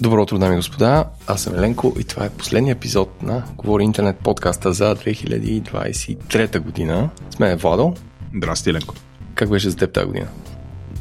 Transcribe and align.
Добро 0.00 0.22
утро, 0.22 0.38
дами 0.38 0.54
и 0.54 0.56
господа. 0.56 1.04
Аз 1.26 1.42
съм 1.42 1.54
Еленко 1.54 1.94
и 1.98 2.04
това 2.04 2.24
е 2.24 2.30
последния 2.30 2.72
епизод 2.72 3.22
на 3.22 3.44
Говори 3.54 3.84
Интернет 3.84 4.18
подкаста 4.18 4.72
за 4.72 4.96
2023 4.96 6.58
година. 6.58 7.10
С 7.30 7.38
мен 7.38 7.50
е 7.50 7.56
Владо. 7.56 7.94
Здрасти, 8.36 8.70
Еленко. 8.70 8.94
Как 9.34 9.50
беше 9.50 9.70
за 9.70 9.76
теб 9.76 9.92
тази 9.92 10.06
година? 10.06 10.28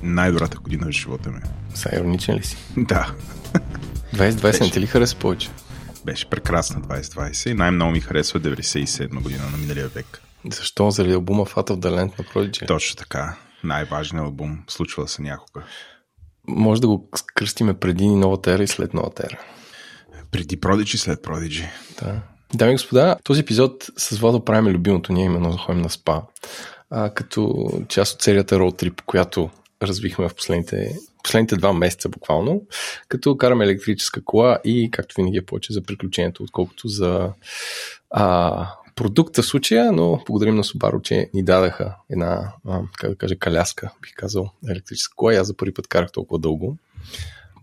Най-добрата 0.03 0.57
година 0.59 0.87
в 0.87 0.91
живота 0.91 1.31
ми. 1.31 1.39
Са 1.73 1.89
ироничен 1.93 2.35
ли 2.35 2.43
си? 2.43 2.57
Да. 2.77 3.11
2020 4.13 4.61
не 4.61 4.71
ти 4.71 4.79
ли 4.79 4.87
хареса 4.87 5.15
повече? 5.15 5.49
Беше 6.05 6.29
прекрасна 6.29 6.81
2020 6.81 7.51
и 7.51 7.53
най-много 7.53 7.91
ми 7.91 7.99
харесва 7.99 8.39
97 8.39 9.21
година 9.21 9.43
на 9.51 9.57
миналия 9.57 9.87
век. 9.87 10.21
Защо? 10.51 10.91
Заради 10.91 11.13
албума 11.13 11.45
Fat 11.45 11.69
of 11.69 11.75
the 11.75 11.89
Land 11.89 12.19
на 12.19 12.25
Prodigy? 12.25 12.67
Точно 12.67 12.95
така. 12.95 13.35
Най-важният 13.63 14.25
албум. 14.25 14.63
Случва 14.67 15.07
се 15.07 15.21
някога. 15.21 15.63
Може 16.47 16.81
да 16.81 16.87
го 16.87 17.09
кръстиме 17.35 17.73
преди 17.73 18.07
новата 18.07 18.51
ера 18.51 18.63
и 18.63 18.67
след 18.67 18.93
новата 18.93 19.23
ера. 19.25 19.39
Преди 20.31 20.59
Продиджи, 20.59 20.97
след 20.97 21.21
Продиджи. 21.21 21.67
Да. 22.01 22.21
Дами 22.53 22.71
и 22.71 22.75
господа, 22.75 23.15
този 23.23 23.41
епизод 23.41 23.85
с 23.97 24.17
Владо 24.17 24.45
правим 24.45 24.73
любимото 24.73 25.13
ние, 25.13 25.25
именно 25.25 25.51
да 25.51 25.57
ходим 25.57 25.81
на 25.81 25.89
спа. 25.89 26.21
А, 26.89 27.09
като 27.09 27.69
част 27.87 28.15
от 28.15 28.21
серията 28.21 28.55
Road 28.55 28.83
Trip, 28.83 29.01
която 29.05 29.49
развихме 29.81 30.29
в 30.29 30.35
последните, 30.35 30.95
последните 31.23 31.55
два 31.55 31.73
месеца 31.73 32.09
буквално, 32.09 32.61
като 33.07 33.37
караме 33.37 33.65
електрическа 33.65 34.23
кола 34.23 34.59
и 34.63 34.91
както 34.91 35.15
винаги 35.17 35.37
е 35.37 35.45
повече 35.45 35.73
за 35.73 35.81
приключението, 35.81 36.43
отколкото 36.43 36.87
за 36.87 37.29
а, 38.09 38.67
продукта 38.95 39.43
случая, 39.43 39.91
но 39.91 40.23
благодарим 40.27 40.55
на 40.55 40.63
Subaru, 40.63 41.01
че 41.01 41.29
ни 41.33 41.43
дадаха 41.43 41.95
една, 42.09 42.53
а, 42.67 42.81
как 42.97 43.09
да 43.09 43.15
кажа, 43.15 43.35
каляска, 43.35 43.91
бих 44.01 44.13
казал, 44.15 44.49
електрическа 44.69 45.15
кола. 45.15 45.33
Аз 45.33 45.47
за 45.47 45.57
първи 45.57 45.73
път 45.73 45.87
карах 45.87 46.11
толкова 46.11 46.39
дълго. 46.39 46.77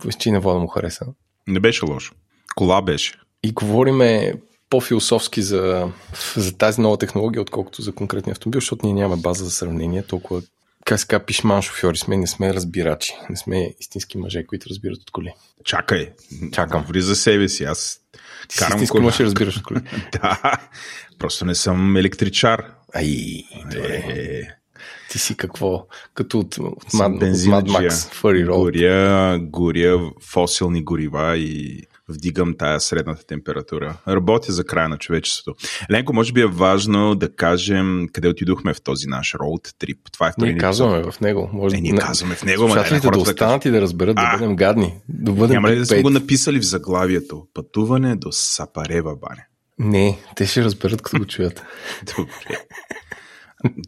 Виж, 0.05 0.15
че 0.15 0.29
и 0.29 0.33
на 0.33 0.41
вода 0.41 0.59
му 0.59 0.67
хареса. 0.67 1.07
Не 1.47 1.61
беше 1.61 1.85
лошо. 1.85 2.15
Кола 2.55 2.83
беше. 2.83 3.15
И 3.43 3.53
говориме 3.53 4.35
по-философски 4.71 5.43
за, 5.43 5.89
за 6.37 6.57
тази 6.59 6.81
нова 6.81 6.99
технология, 6.99 7.43
отколкото 7.43 7.83
за 7.83 7.93
конкретния 7.93 8.33
автомобил, 8.33 8.61
защото 8.61 8.87
ние 8.87 8.95
нямаме 8.95 9.23
база 9.23 9.45
за 9.45 9.51
сравнение, 9.51 10.03
толкова 10.03 10.43
как 10.85 11.01
се 11.01 11.07
казва, 11.07 11.27
пишман 11.27 11.63
шофьори 11.63 11.99
сме, 11.99 12.17
не 12.17 12.27
сме 12.27 12.55
разбирачи, 12.55 13.15
не 13.31 13.37
сме 13.37 13.75
истински 13.81 14.19
мъже, 14.19 14.47
които 14.47 14.69
разбират 14.69 15.03
от 15.03 15.11
коли. 15.11 15.35
Чакай. 15.65 16.13
Чакам. 16.53 16.81
Говори 16.81 17.01
за 17.01 17.17
себе 17.17 17.49
си. 17.49 17.65
Аз 17.65 18.01
Ти 18.49 18.57
си 18.57 18.65
истински 18.69 18.99
мъж 18.99 19.21
и 19.21 19.25
разбираш 19.25 19.57
от 19.57 19.63
коли. 19.63 19.81
да. 20.13 20.41
Просто 21.19 21.45
не 21.45 21.55
съм 21.55 21.97
електричар. 21.97 22.65
Ай, 22.95 23.45
добре. 23.65 24.05
Е, 24.09 24.43
Ти 25.11 25.19
си 25.19 25.37
какво? 25.37 25.87
Като 26.15 26.39
от, 26.39 26.59
от, 26.59 26.93
Mad, 26.93 27.15
от 27.15 27.23
Mad. 27.23 27.69
Max, 27.69 27.91
Furry 27.91 28.47
Road. 28.47 28.73
Горя, 28.73 29.39
горя 29.43 30.11
фосилни 30.21 30.85
горива 30.85 31.37
и 31.37 31.83
вдигам 32.13 32.55
тая 32.59 32.81
средната 32.81 33.27
температура. 33.27 33.97
Работя 34.09 34.53
за 34.53 34.65
края 34.65 34.89
на 34.89 34.99
човечеството. 34.99 35.67
Ленко, 35.91 36.13
може 36.13 36.33
би 36.33 36.41
е 36.41 36.47
важно 36.47 37.15
да 37.15 37.35
кажем 37.37 38.07
къде 38.13 38.29
отидохме 38.29 38.75
в 38.75 38.83
този 38.83 39.07
наш 39.07 39.35
роуд 39.35 39.69
трип. 39.79 39.99
Това 40.13 40.29
е 40.29 40.33
Ние 40.39 40.57
казваме 40.57 41.03
в 41.03 41.21
него. 41.21 41.51
Може 41.53 41.77
Е, 41.77 41.81
ние 41.81 41.93
не- 41.93 41.99
казваме 41.99 42.35
в 42.35 42.45
него, 42.45 42.63
Слушателите 42.63 43.11
да 43.11 43.19
останат 43.19 43.65
и 43.65 43.71
да 43.71 43.81
разберат, 43.81 44.17
да 44.17 44.23
А. 44.25 44.39
бъдем 44.39 44.57
гадни. 44.57 44.95
Да 45.09 45.33
бъдем 45.33 45.55
Няма 45.55 45.71
ли 45.71 45.77
да 45.77 45.87
сме 45.87 46.03
го 46.03 46.11
написали 46.11 46.59
в 46.59 46.65
заглавието? 46.65 47.43
Пътуване 47.55 48.17
до 48.17 48.33
Сапарева 48.33 49.17
баня. 49.17 49.43
Не, 49.79 50.19
те 50.37 50.47
ще 50.47 50.65
разберат, 50.65 51.03
като 51.03 51.19
го 51.19 51.27
чуят. 51.27 51.63
Добре. 52.17 52.59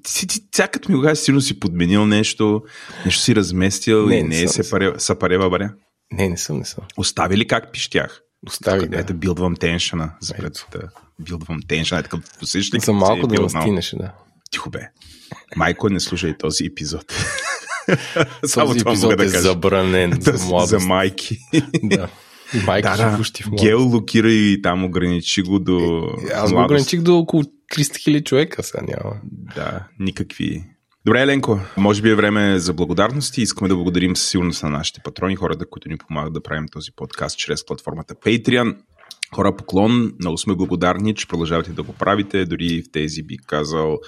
Ти, 0.02 0.26
ти, 0.26 0.50
тя 0.50 0.68
като 0.68 0.92
ми 0.92 0.96
го 0.96 1.02
кажеш, 1.02 1.18
сигурно 1.18 1.40
си 1.40 1.60
подменил 1.60 2.06
нещо, 2.06 2.62
нещо 3.04 3.22
си 3.22 3.36
разместил 3.36 4.06
Не, 4.06 4.16
и 4.16 4.22
не 4.22 4.42
е 4.42 4.48
Сапарева, 4.48 5.00
Сапарева 5.00 5.50
баня. 5.50 5.74
Не, 6.14 6.28
не 6.28 6.36
съм, 6.36 6.58
не 6.58 6.64
съм. 6.64 6.84
Остави 6.96 7.36
ли 7.36 7.46
как 7.46 7.72
пищях? 7.72 8.20
Остави, 8.46 8.80
Къде 8.80 8.96
да. 8.96 9.04
да 9.04 9.14
билдвам 9.14 9.56
теншъна. 9.56 10.12
За 10.20 10.34
пред 10.34 10.66
да 10.72 10.80
билдвам 11.20 11.60
теншъна. 11.68 12.00
Е 12.00 12.02
такъв, 12.02 12.20
усещаш 12.42 12.74
ли 12.74 12.80
За 12.80 12.92
малко 12.92 13.26
е 13.26 13.36
да 13.36 13.42
настинеш, 13.42 13.94
да. 13.98 14.12
Тихо 14.50 14.70
бе. 14.70 14.80
Майко, 15.56 15.88
не 15.88 16.00
слушай 16.00 16.38
този 16.38 16.64
епизод. 16.66 17.04
Само 18.46 18.66
Този 18.66 18.78
това 18.78 18.90
епизод 18.90 19.10
мога 19.10 19.16
да 19.16 19.24
е 19.24 19.26
кажа. 19.26 19.42
забранен 19.42 20.18
за 20.20 20.32
за, 20.36 20.46
младост. 20.46 20.70
за 20.70 20.78
майки. 20.80 21.38
Да. 21.82 22.08
И 22.54 22.58
майка 22.66 22.96
да, 22.96 23.18
да. 23.18 23.56
Геолокира 23.62 24.30
и 24.32 24.62
там 24.62 24.84
ограничи 24.84 25.42
го 25.42 25.58
до 25.58 26.08
Аз 26.34 26.52
го 26.52 26.62
ограничих 26.64 27.00
до 27.00 27.18
около 27.18 27.42
300 27.42 27.96
хиляди 27.98 28.24
човека, 28.24 28.62
сега 28.62 28.82
няма. 28.82 29.16
Да, 29.54 29.86
никакви. 30.00 30.64
Добре, 31.06 31.22
Еленко, 31.22 31.60
може 31.76 32.02
би 32.02 32.10
е 32.10 32.14
време 32.14 32.58
за 32.58 32.72
благодарности. 32.72 33.42
Искаме 33.42 33.68
да 33.68 33.74
благодарим 33.74 34.16
със 34.16 34.28
сигурност 34.28 34.62
на 34.62 34.70
нашите 34.70 35.00
патрони, 35.04 35.36
хората, 35.36 35.66
които 35.66 35.88
ни 35.88 35.98
помагат 35.98 36.32
да 36.32 36.42
правим 36.42 36.68
този 36.68 36.92
подкаст 36.92 37.38
чрез 37.38 37.66
платформата 37.66 38.14
Patreon. 38.14 38.76
Хора 39.34 39.56
поклон, 39.56 40.12
много 40.20 40.38
сме 40.38 40.54
благодарни, 40.54 41.14
че 41.14 41.28
продължавате 41.28 41.72
да 41.72 41.82
го 41.82 41.92
правите, 41.92 42.44
дори 42.44 42.82
в 42.82 42.92
тези, 42.92 43.22
би 43.22 43.36
казал, 43.38 43.98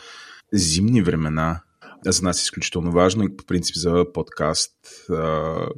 зимни 0.53 1.03
времена. 1.03 1.61
За 2.07 2.23
нас 2.23 2.41
е 2.41 2.43
изключително 2.43 2.93
важно 2.93 3.25
и 3.25 3.37
по 3.37 3.45
принцип 3.45 3.77
за 3.77 4.05
подкаст 4.15 4.73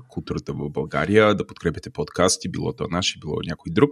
културата 0.08 0.52
в 0.52 0.70
България, 0.70 1.34
да 1.34 1.46
подкрепяте 1.46 1.90
подкасти, 1.90 2.50
било 2.50 2.72
то 2.72 2.86
наш, 2.90 3.18
било 3.20 3.36
някой 3.46 3.72
друг. 3.72 3.90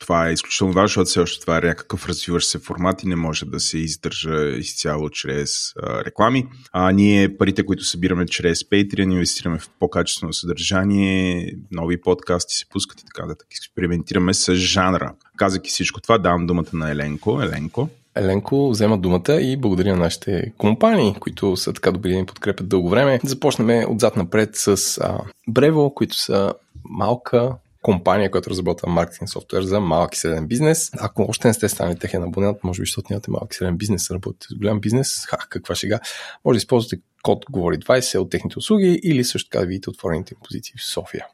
Това 0.00 0.28
е 0.28 0.32
изключително 0.32 0.72
важно, 0.72 0.88
защото 0.88 1.04
все 1.04 1.20
още 1.20 1.40
това 1.40 1.58
е 1.58 1.60
някакъв 1.60 2.06
развиващ 2.06 2.48
се 2.48 2.58
формат 2.58 3.02
и 3.02 3.08
не 3.08 3.16
може 3.16 3.44
да 3.46 3.60
се 3.60 3.78
издържа 3.78 4.48
изцяло 4.48 5.10
чрез 5.10 5.72
а, 5.82 6.04
реклами. 6.04 6.46
А 6.72 6.92
ние 6.92 7.36
парите, 7.36 7.66
които 7.66 7.84
събираме 7.84 8.26
чрез 8.26 8.62
Patreon, 8.62 9.12
инвестираме 9.12 9.58
в 9.58 9.70
по-качествено 9.80 10.32
съдържание, 10.32 11.52
нови 11.70 12.00
подкасти 12.00 12.54
се 12.54 12.68
пускат 12.68 13.00
и 13.00 13.04
така 13.04 13.26
нататък. 13.26 13.48
Експериментираме 13.50 14.34
с 14.34 14.54
жанра. 14.54 15.12
Казвайки 15.36 15.70
всичко 15.70 16.00
това, 16.00 16.18
давам 16.18 16.46
думата 16.46 16.70
на 16.72 16.90
Еленко. 16.90 17.42
Еленко. 17.42 17.88
Еленко 18.14 18.70
взема 18.70 18.98
думата 18.98 19.40
и 19.40 19.56
благодаря 19.56 19.92
на 19.92 20.02
нашите 20.02 20.52
компании, 20.58 21.14
които 21.20 21.56
са 21.56 21.72
така 21.72 21.90
добри 21.90 22.10
да 22.10 22.16
ни 22.16 22.26
подкрепят 22.26 22.68
дълго 22.68 22.88
време. 22.88 23.20
Започнем 23.24 23.90
отзад 23.92 24.16
напред 24.16 24.50
с 24.52 24.68
а, 24.68 25.18
Brevo, 25.50 25.94
които 25.94 26.16
са 26.16 26.54
малка 26.84 27.52
компания, 27.82 28.30
която 28.30 28.50
разработва 28.50 28.88
маркетинг 28.88 29.30
софтуер 29.30 29.62
за 29.62 29.80
малък 29.80 30.14
и 30.14 30.18
среден 30.18 30.46
бизнес. 30.46 30.90
Ако 31.00 31.22
още 31.22 31.48
не 31.48 31.54
сте 31.54 31.68
станали 31.68 31.98
техен 31.98 32.22
абонент, 32.22 32.58
може 32.64 32.82
би, 32.82 32.86
защото 32.86 33.06
нямате 33.10 33.30
малък 33.30 33.54
и 33.54 33.56
среден 33.56 33.76
бизнес, 33.76 34.10
работите 34.10 34.46
с 34.50 34.54
голям 34.54 34.80
бизнес, 34.80 35.26
ха, 35.28 35.38
каква 35.48 35.74
шега, 35.74 36.00
може 36.44 36.56
да 36.56 36.58
използвате 36.58 37.02
код 37.22 37.44
Говори 37.50 37.78
20 37.78 38.18
от 38.18 38.30
техните 38.30 38.58
услуги 38.58 39.00
или 39.02 39.24
също 39.24 39.50
така 39.50 39.60
да 39.60 39.66
видите 39.66 39.90
отворените 39.90 40.34
им 40.34 40.40
позиции 40.44 40.74
в 40.78 40.84
София. 40.84 41.26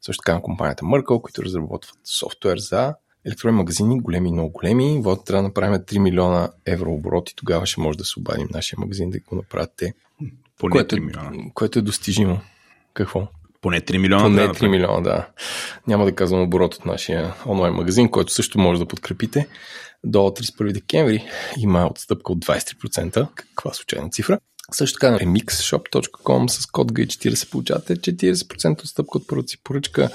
Също 0.00 0.22
така 0.22 0.34
на 0.34 0.42
компанията 0.42 0.84
Merkle, 0.84 1.22
които 1.22 1.42
разработват 1.42 1.98
софтуер 2.04 2.58
за 2.58 2.94
електронни 3.26 3.56
магазини, 3.56 4.00
големи 4.00 4.28
и 4.28 4.32
много 4.32 4.50
големи. 4.50 5.00
Вот 5.02 5.24
трябва 5.24 5.42
да 5.42 5.48
направим 5.48 5.80
3 5.80 5.98
милиона 5.98 6.50
евро 6.66 6.92
оборот 6.92 7.30
и 7.30 7.36
тогава 7.36 7.66
ще 7.66 7.80
може 7.80 7.98
да 7.98 8.04
се 8.04 8.18
обадим 8.18 8.48
нашия 8.50 8.78
магазин 8.80 9.10
да 9.10 9.18
го 9.20 9.36
направят 9.36 9.70
те. 9.76 9.94
Поне 10.58 10.70
Което 10.70 10.96
3 10.96 10.98
е, 10.98 11.00
милиона. 11.00 11.50
което 11.54 11.78
е 11.78 11.82
достижимо. 11.82 12.40
Какво? 12.94 13.28
Поне 13.64 13.80
3 13.80 13.98
милиона. 13.98 14.22
Поне 14.24 14.36
да 14.36 14.42
3 14.42 14.46
направим. 14.48 14.70
милиона, 14.70 15.00
да. 15.00 15.26
Няма 15.86 16.04
да 16.04 16.14
казвам 16.14 16.42
оборот 16.42 16.74
от 16.74 16.84
нашия 16.84 17.34
онлайн 17.46 17.74
магазин, 17.74 18.10
който 18.10 18.32
също 18.32 18.58
може 18.58 18.80
да 18.80 18.86
подкрепите. 18.86 19.48
До 20.04 20.18
31 20.18 20.72
декември 20.72 21.24
има 21.58 21.86
отстъпка 21.86 22.32
от 22.32 22.44
23%. 22.44 23.28
Каква 23.34 23.72
случайна 23.72 24.10
цифра? 24.10 24.38
Също 24.72 24.98
така 24.98 25.10
на 25.10 25.18
mixshop.com 25.18 26.48
с 26.48 26.66
код 26.66 26.92
G40 26.92 27.50
получавате 27.50 27.96
40% 27.96 28.82
отстъпка 28.82 29.18
от 29.18 29.28
първата 29.28 29.48
си 29.48 29.58
поръчка, 29.64 30.08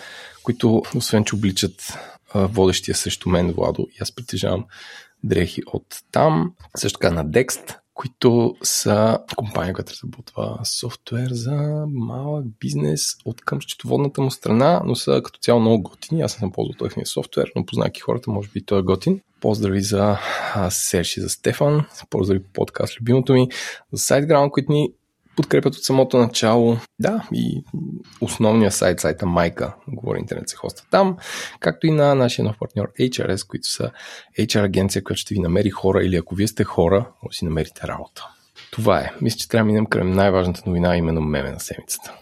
които 0.44 0.84
освен, 0.96 1.26
че 1.26 1.36
обличат 1.36 1.94
водещия 2.36 2.96
срещу 2.96 3.30
мен, 3.30 3.52
Владо, 3.52 3.88
и 3.92 3.98
аз 4.02 4.16
притежавам 4.16 4.66
дрехи 5.24 5.62
от 5.74 5.86
там. 6.12 6.54
Също 6.78 7.00
така 7.00 7.14
на 7.14 7.26
Dext, 7.26 7.78
които 8.00 8.56
са 8.64 9.20
компания, 9.36 9.74
която 9.74 9.92
разработва 9.92 10.60
софтуер 10.64 11.30
за 11.32 11.86
малък 11.90 12.46
бизнес 12.60 13.16
от 13.26 13.42
към 13.42 13.62
счетоводната 13.62 14.22
му 14.22 14.32
страна, 14.32 14.82
но 14.86 14.96
са 14.96 15.22
като 15.24 15.40
цяло 15.40 15.60
много 15.60 15.84
готини. 15.84 16.22
Аз 16.22 16.36
не 16.36 16.40
съм 16.40 16.52
ползвал 16.52 16.88
техния 16.88 17.06
софтуер, 17.06 17.52
но 17.56 17.66
познайки 17.66 18.02
хората, 18.02 18.32
може 18.32 18.50
би 18.50 18.66
той 18.66 18.80
е 18.80 18.82
готин. 18.82 19.22
Поздрави 19.42 19.82
за 19.82 20.18
а, 20.56 20.70
Серж 20.70 21.18
и 21.18 21.22
за 21.22 21.30
Стефан, 21.30 21.86
поздрави 22.10 22.44
по 22.44 22.50
подкаст 22.54 23.00
любимото 23.00 23.34
ми, 23.34 23.48
за 23.94 24.00
SiteGround, 24.00 24.52
които 24.52 24.72
ни 24.72 24.90
подкрепят 25.40 25.76
от 25.76 25.84
самото 25.84 26.18
начало. 26.18 26.78
Да, 27.00 27.28
и 27.34 27.64
основния 28.22 28.72
сайт, 28.72 29.00
сайта 29.00 29.26
Майка, 29.26 29.76
говори 29.88 30.20
интернет 30.20 30.50
се 30.50 30.56
хоста 30.56 30.84
там, 30.92 31.18
както 31.60 31.88
и 31.88 31.92
на 31.92 32.16
нашия 32.16 32.46
нов 32.46 32.56
партньор 32.60 32.92
HRS, 33.00 33.48
които 33.48 33.68
са 33.68 33.92
HR 34.40 34.64
агенция, 34.64 35.04
която 35.04 35.20
ще 35.20 35.34
ви 35.34 35.40
намери 35.40 35.70
хора 35.70 36.04
или 36.04 36.16
ако 36.16 36.36
вие 36.36 36.48
сте 36.48 36.64
хора, 36.64 36.98
може 37.24 37.34
да 37.34 37.38
си 37.38 37.46
намерите 37.46 37.88
работа. 37.88 38.28
Това 38.72 39.00
е. 39.00 39.12
Мисля, 39.22 39.38
че 39.38 39.50
трябва 39.50 39.64
да 39.64 39.68
минем 39.68 39.86
към 39.86 40.12
най-важната 40.12 40.62
новина, 40.66 40.98
именно 40.98 41.22
меме 41.22 41.52
на 41.52 41.60
седмицата. 41.60 42.14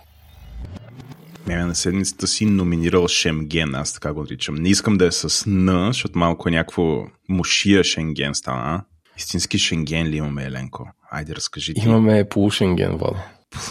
Меме 1.47 1.65
на 1.65 1.75
седмицата 1.75 2.27
си 2.27 2.45
номинирал 2.45 3.07
Шемген, 3.07 3.75
аз 3.75 3.93
така 3.93 4.13
го 4.13 4.21
наричам. 4.21 4.55
Не 4.55 4.69
искам 4.69 4.97
да 4.97 5.05
е 5.05 5.11
с 5.11 5.43
Н, 5.49 5.87
защото 5.87 6.19
малко 6.19 6.49
е 6.49 6.51
някакво 6.51 7.05
мушия 7.29 7.83
Шенген 7.83 8.35
стана. 8.35 8.83
Истински 9.17 9.59
Шенген 9.59 10.07
ли 10.07 10.15
имаме, 10.17 10.43
Еленко? 10.43 10.87
Айде, 11.11 11.35
разкажи 11.35 11.73
ти. 11.73 11.81
Имаме 11.85 12.29
полушенген, 12.29 12.97
Владо. 12.97 13.19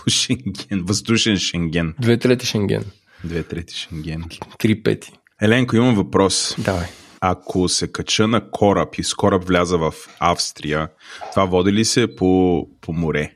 Шенген, 0.08 0.84
въздушен 0.84 1.36
Шенген. 1.36 1.94
Две 2.00 2.18
трети 2.18 2.46
шенген. 2.46 2.84
Две 3.24 3.42
трети 3.42 3.74
Шенген. 3.74 4.24
Три 4.58 4.82
пети. 4.82 5.12
Еленко, 5.42 5.76
имам 5.76 5.94
въпрос. 5.94 6.54
Давай. 6.58 6.86
Ако 7.20 7.68
се 7.68 7.92
кача 7.92 8.26
на 8.28 8.50
кораб 8.50 8.94
и 8.98 9.04
с 9.04 9.14
кораб 9.14 9.44
вляза 9.44 9.78
в 9.78 9.94
Австрия, 10.20 10.88
това 11.30 11.44
води 11.44 11.72
ли 11.72 11.84
се 11.84 12.16
по, 12.16 12.62
по 12.80 12.92
море? 12.92 13.32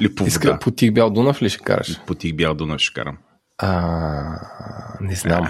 Или 0.00 0.14
по 0.14 0.24
Иска, 0.24 0.48
вода? 0.48 0.58
по 0.58 0.70
тих 0.70 0.92
бял 0.92 1.10
Дунав 1.10 1.42
ли 1.42 1.48
ще 1.48 1.58
караш? 1.58 2.00
По 2.06 2.14
тих 2.14 2.34
бял 2.36 2.54
Дунав 2.54 2.80
ще 2.80 2.94
карам. 2.94 3.18
А, 3.58 4.38
не 5.00 5.14
знам. 5.14 5.48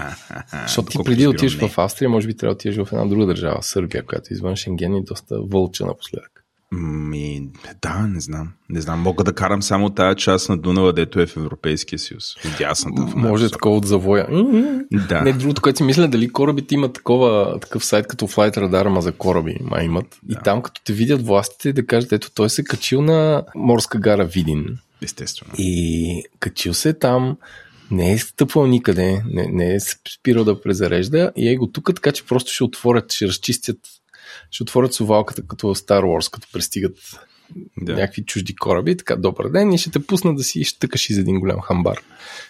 Защото 0.61 0.89
ти 0.89 0.97
преди 1.05 1.23
да 1.23 1.29
отидеш 1.29 1.57
в 1.57 1.77
Австрия, 1.77 2.09
може 2.09 2.27
би 2.27 2.37
трябва 2.37 2.53
да 2.53 2.55
отидеш 2.55 2.85
в 2.85 2.91
една 2.91 3.05
друга 3.05 3.25
държава, 3.25 3.63
Сърбия, 3.63 4.05
която 4.05 4.33
извън 4.33 4.55
Шенген 4.55 4.95
и 4.95 5.03
доста 5.03 5.41
вълча 5.51 5.85
напоследък. 5.85 6.42
Ми, 6.81 7.47
да, 7.81 8.07
не 8.07 8.19
знам. 8.19 8.51
Не 8.69 8.81
знам. 8.81 8.99
Мога 8.99 9.23
да 9.23 9.33
карам 9.33 9.63
само 9.63 9.89
тая 9.89 10.15
част 10.15 10.49
на 10.49 10.57
Дунава, 10.57 10.93
дето 10.93 11.19
е 11.19 11.25
в 11.25 11.37
Европейския 11.37 11.99
съюз. 11.99 12.35
Дясната. 12.57 13.01
В 13.01 13.15
Може 13.15 13.49
такова 13.49 13.77
от 13.77 13.85
завоя. 13.85 14.27
Да. 14.91 15.21
Не, 15.21 15.33
другото, 15.33 15.61
което 15.61 15.77
си 15.77 15.83
мисля, 15.83 16.07
дали 16.07 16.29
корабите 16.29 16.75
имат 16.75 16.93
такова, 16.93 17.59
такъв 17.59 17.85
сайт 17.85 18.07
като 18.07 18.27
Flight 18.27 18.57
Radar, 18.57 18.87
ама 18.87 19.01
за 19.01 19.11
кораби, 19.11 19.57
май 19.61 19.85
имат. 19.85 20.19
И 20.29 20.35
там, 20.43 20.61
като 20.61 20.81
те 20.83 20.93
видят 20.93 21.25
властите, 21.25 21.73
да 21.73 21.85
кажат, 21.85 22.11
ето 22.11 22.31
той 22.31 22.49
се 22.49 22.61
е 22.61 22.65
качил 22.65 23.01
на 23.01 23.43
морска 23.55 23.97
гара 23.99 24.25
Видин 24.25 24.77
Естествено. 25.01 25.53
и 25.57 26.23
качил 26.39 26.73
се 26.73 26.93
там, 26.93 27.37
не 27.91 28.13
е 28.13 28.17
стъпвал 28.17 28.67
никъде, 28.67 29.23
не, 29.25 29.47
не 29.51 29.75
е 29.75 29.79
спирал 29.79 30.43
да 30.43 30.61
презарежда 30.61 31.31
и 31.35 31.49
е 31.49 31.55
го 31.55 31.67
тук, 31.67 31.91
така 31.95 32.11
че 32.11 32.25
просто 32.25 32.51
ще 32.53 32.63
отворят, 32.63 33.13
ще 33.13 33.27
разчистят, 33.27 33.77
ще 34.53 34.63
отворят 34.63 34.93
сувалката 34.93 35.47
като 35.47 35.67
Star 35.75 36.01
Wars, 36.03 36.31
като 36.31 36.47
пристигат 36.53 36.97
Да. 37.77 37.93
да. 37.93 37.99
някакви 38.01 38.25
чужди 38.25 38.55
кораби, 38.55 38.97
така, 38.97 39.15
добър 39.15 39.49
ден, 39.49 39.71
и 39.73 39.77
ще 39.77 39.91
те 39.91 39.99
пуснат 40.07 40.35
да 40.37 40.43
си 40.43 40.63
щъкаш 40.63 41.09
из 41.09 41.17
един 41.17 41.39
голям 41.39 41.61
хамбар. 41.61 41.97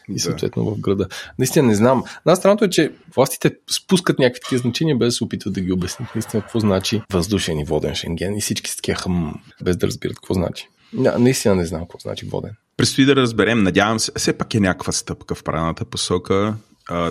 И 0.10 0.14
Да. 0.14 0.20
съответно 0.20 0.66
в 0.66 0.80
града. 0.80 1.08
Наистина 1.40 1.68
не 1.68 1.76
знам. 1.76 2.04
На 2.26 2.36
страното 2.36 2.66
е, 2.66 2.70
че 2.70 2.92
властите 3.16 3.56
спускат 3.72 4.20
някакви 4.20 4.42
такива 4.42 4.60
значения, 4.62 4.96
без 4.98 5.08
да 5.08 5.12
се 5.12 5.24
опитват 5.24 5.54
да 5.54 5.62
ги 5.62 5.72
обяснят 5.72 6.16
наистина 6.16 6.42
какво 6.44 6.60
значи 6.60 7.02
въздушен 7.14 7.60
и 7.60 7.66
воден 7.66 7.96
Шенген 7.96 8.38
и 8.38 8.42
всички 8.42 8.70
са 8.70 8.76
такива 8.76 8.98
хъм, 9.00 9.42
без 9.64 9.78
да 9.78 9.88
разбират 9.88 10.16
какво 10.16 10.34
значи. 10.34 10.68
Да, 10.94 11.20
наистина 11.20 11.56
не 11.56 11.66
знам 11.66 11.82
какво 11.82 12.00
значи 12.00 12.26
воден. 12.26 12.52
Предстои 12.78 13.06
да 13.06 13.16
разберем. 13.16 13.64
Надявам 13.64 14.00
се, 14.00 14.12
все 14.18 14.38
пак 14.38 14.54
е 14.54 14.60
някаква 14.60 14.92
стъпка 14.92 15.36
в 15.36 15.44
правилната 15.44 15.86
посока. 15.86 16.56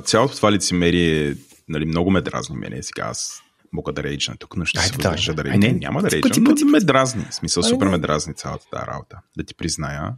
Цялото 0.04 0.36
това 0.36 0.52
лицемерие 0.52 1.34
нали, 1.68 1.84
много 1.84 2.10
ме 2.10 2.20
дразни 2.20 2.56
мене. 2.56 2.82
Сега 2.82 3.02
аз 3.02 3.42
мога 3.72 3.92
да 3.92 4.02
рейджна 4.02 4.36
тук, 4.38 4.56
но 4.56 4.64
ще 4.64 4.78
Айде, 4.80 4.88
се 4.88 4.94
въздържа 4.94 5.34
да 5.34 5.44
рейджна. 5.44 5.58
Не, 5.58 5.72
няма 5.72 6.02
да 6.02 6.06
Пъти, 6.06 6.16
рейджна, 6.16 6.42
но 6.42 6.50
пъти, 6.50 6.64
ме 6.64 6.72
пъти. 6.72 6.86
дразни. 6.86 7.24
В 7.30 7.34
смисъл, 7.34 7.62
Айде. 7.64 7.74
супер 7.74 7.86
ме 7.86 7.98
дразни 7.98 8.34
цялата 8.34 8.66
тази 8.70 8.86
работа. 8.86 9.16
Да 9.36 9.44
ти 9.44 9.54
призная. 9.54 10.12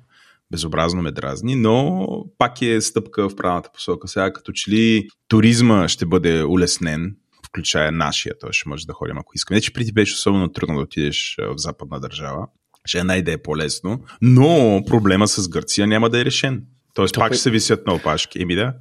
Безобразно 0.51 1.03
ме 1.03 1.11
дразни, 1.13 1.57
но 1.57 2.07
пак 2.39 2.63
е 2.63 2.81
стъпка 2.81 3.29
в 3.29 3.37
правилната 3.37 3.71
посока. 3.75 4.09
Сега 4.09 4.33
като 4.33 4.53
че 4.53 4.71
ли 4.71 5.09
туризма 5.29 5.89
ще 5.89 6.07
бъде 6.07 6.45
улеснен, 6.45 7.17
включая 7.47 7.93
нашия, 7.93 8.39
той 8.41 8.53
ще 8.53 8.69
може 8.69 8.87
да 8.87 8.93
ходим 8.93 9.19
ако 9.19 9.33
искаме. 9.35 9.57
Не, 9.57 9.61
че 9.61 9.73
преди 9.73 9.93
беше 9.93 10.15
особено 10.15 10.49
трудно 10.53 10.77
да 10.77 10.83
отидеш 10.83 11.37
а, 11.41 11.47
в 11.47 11.55
западна 11.57 12.01
държава, 12.01 12.47
ще 12.85 12.99
е 12.99 13.05
най-да 13.05 13.33
е 13.33 13.39
по-лесно, 13.43 14.01
но 14.23 14.83
проблема 14.87 15.29
с 15.29 15.49
Гърция 15.49 15.87
няма 15.87 16.11
да 16.11 16.21
е 16.21 16.25
решен. 16.25 16.65
Тоест 16.95 17.15
То 17.15 17.21
пак 17.21 17.33
е- 17.33 17.37
се 17.37 17.51
висят 17.51 17.87
на 17.87 17.95
опашки. 17.95 18.43
Еми 18.43 18.55
да. 18.55 18.75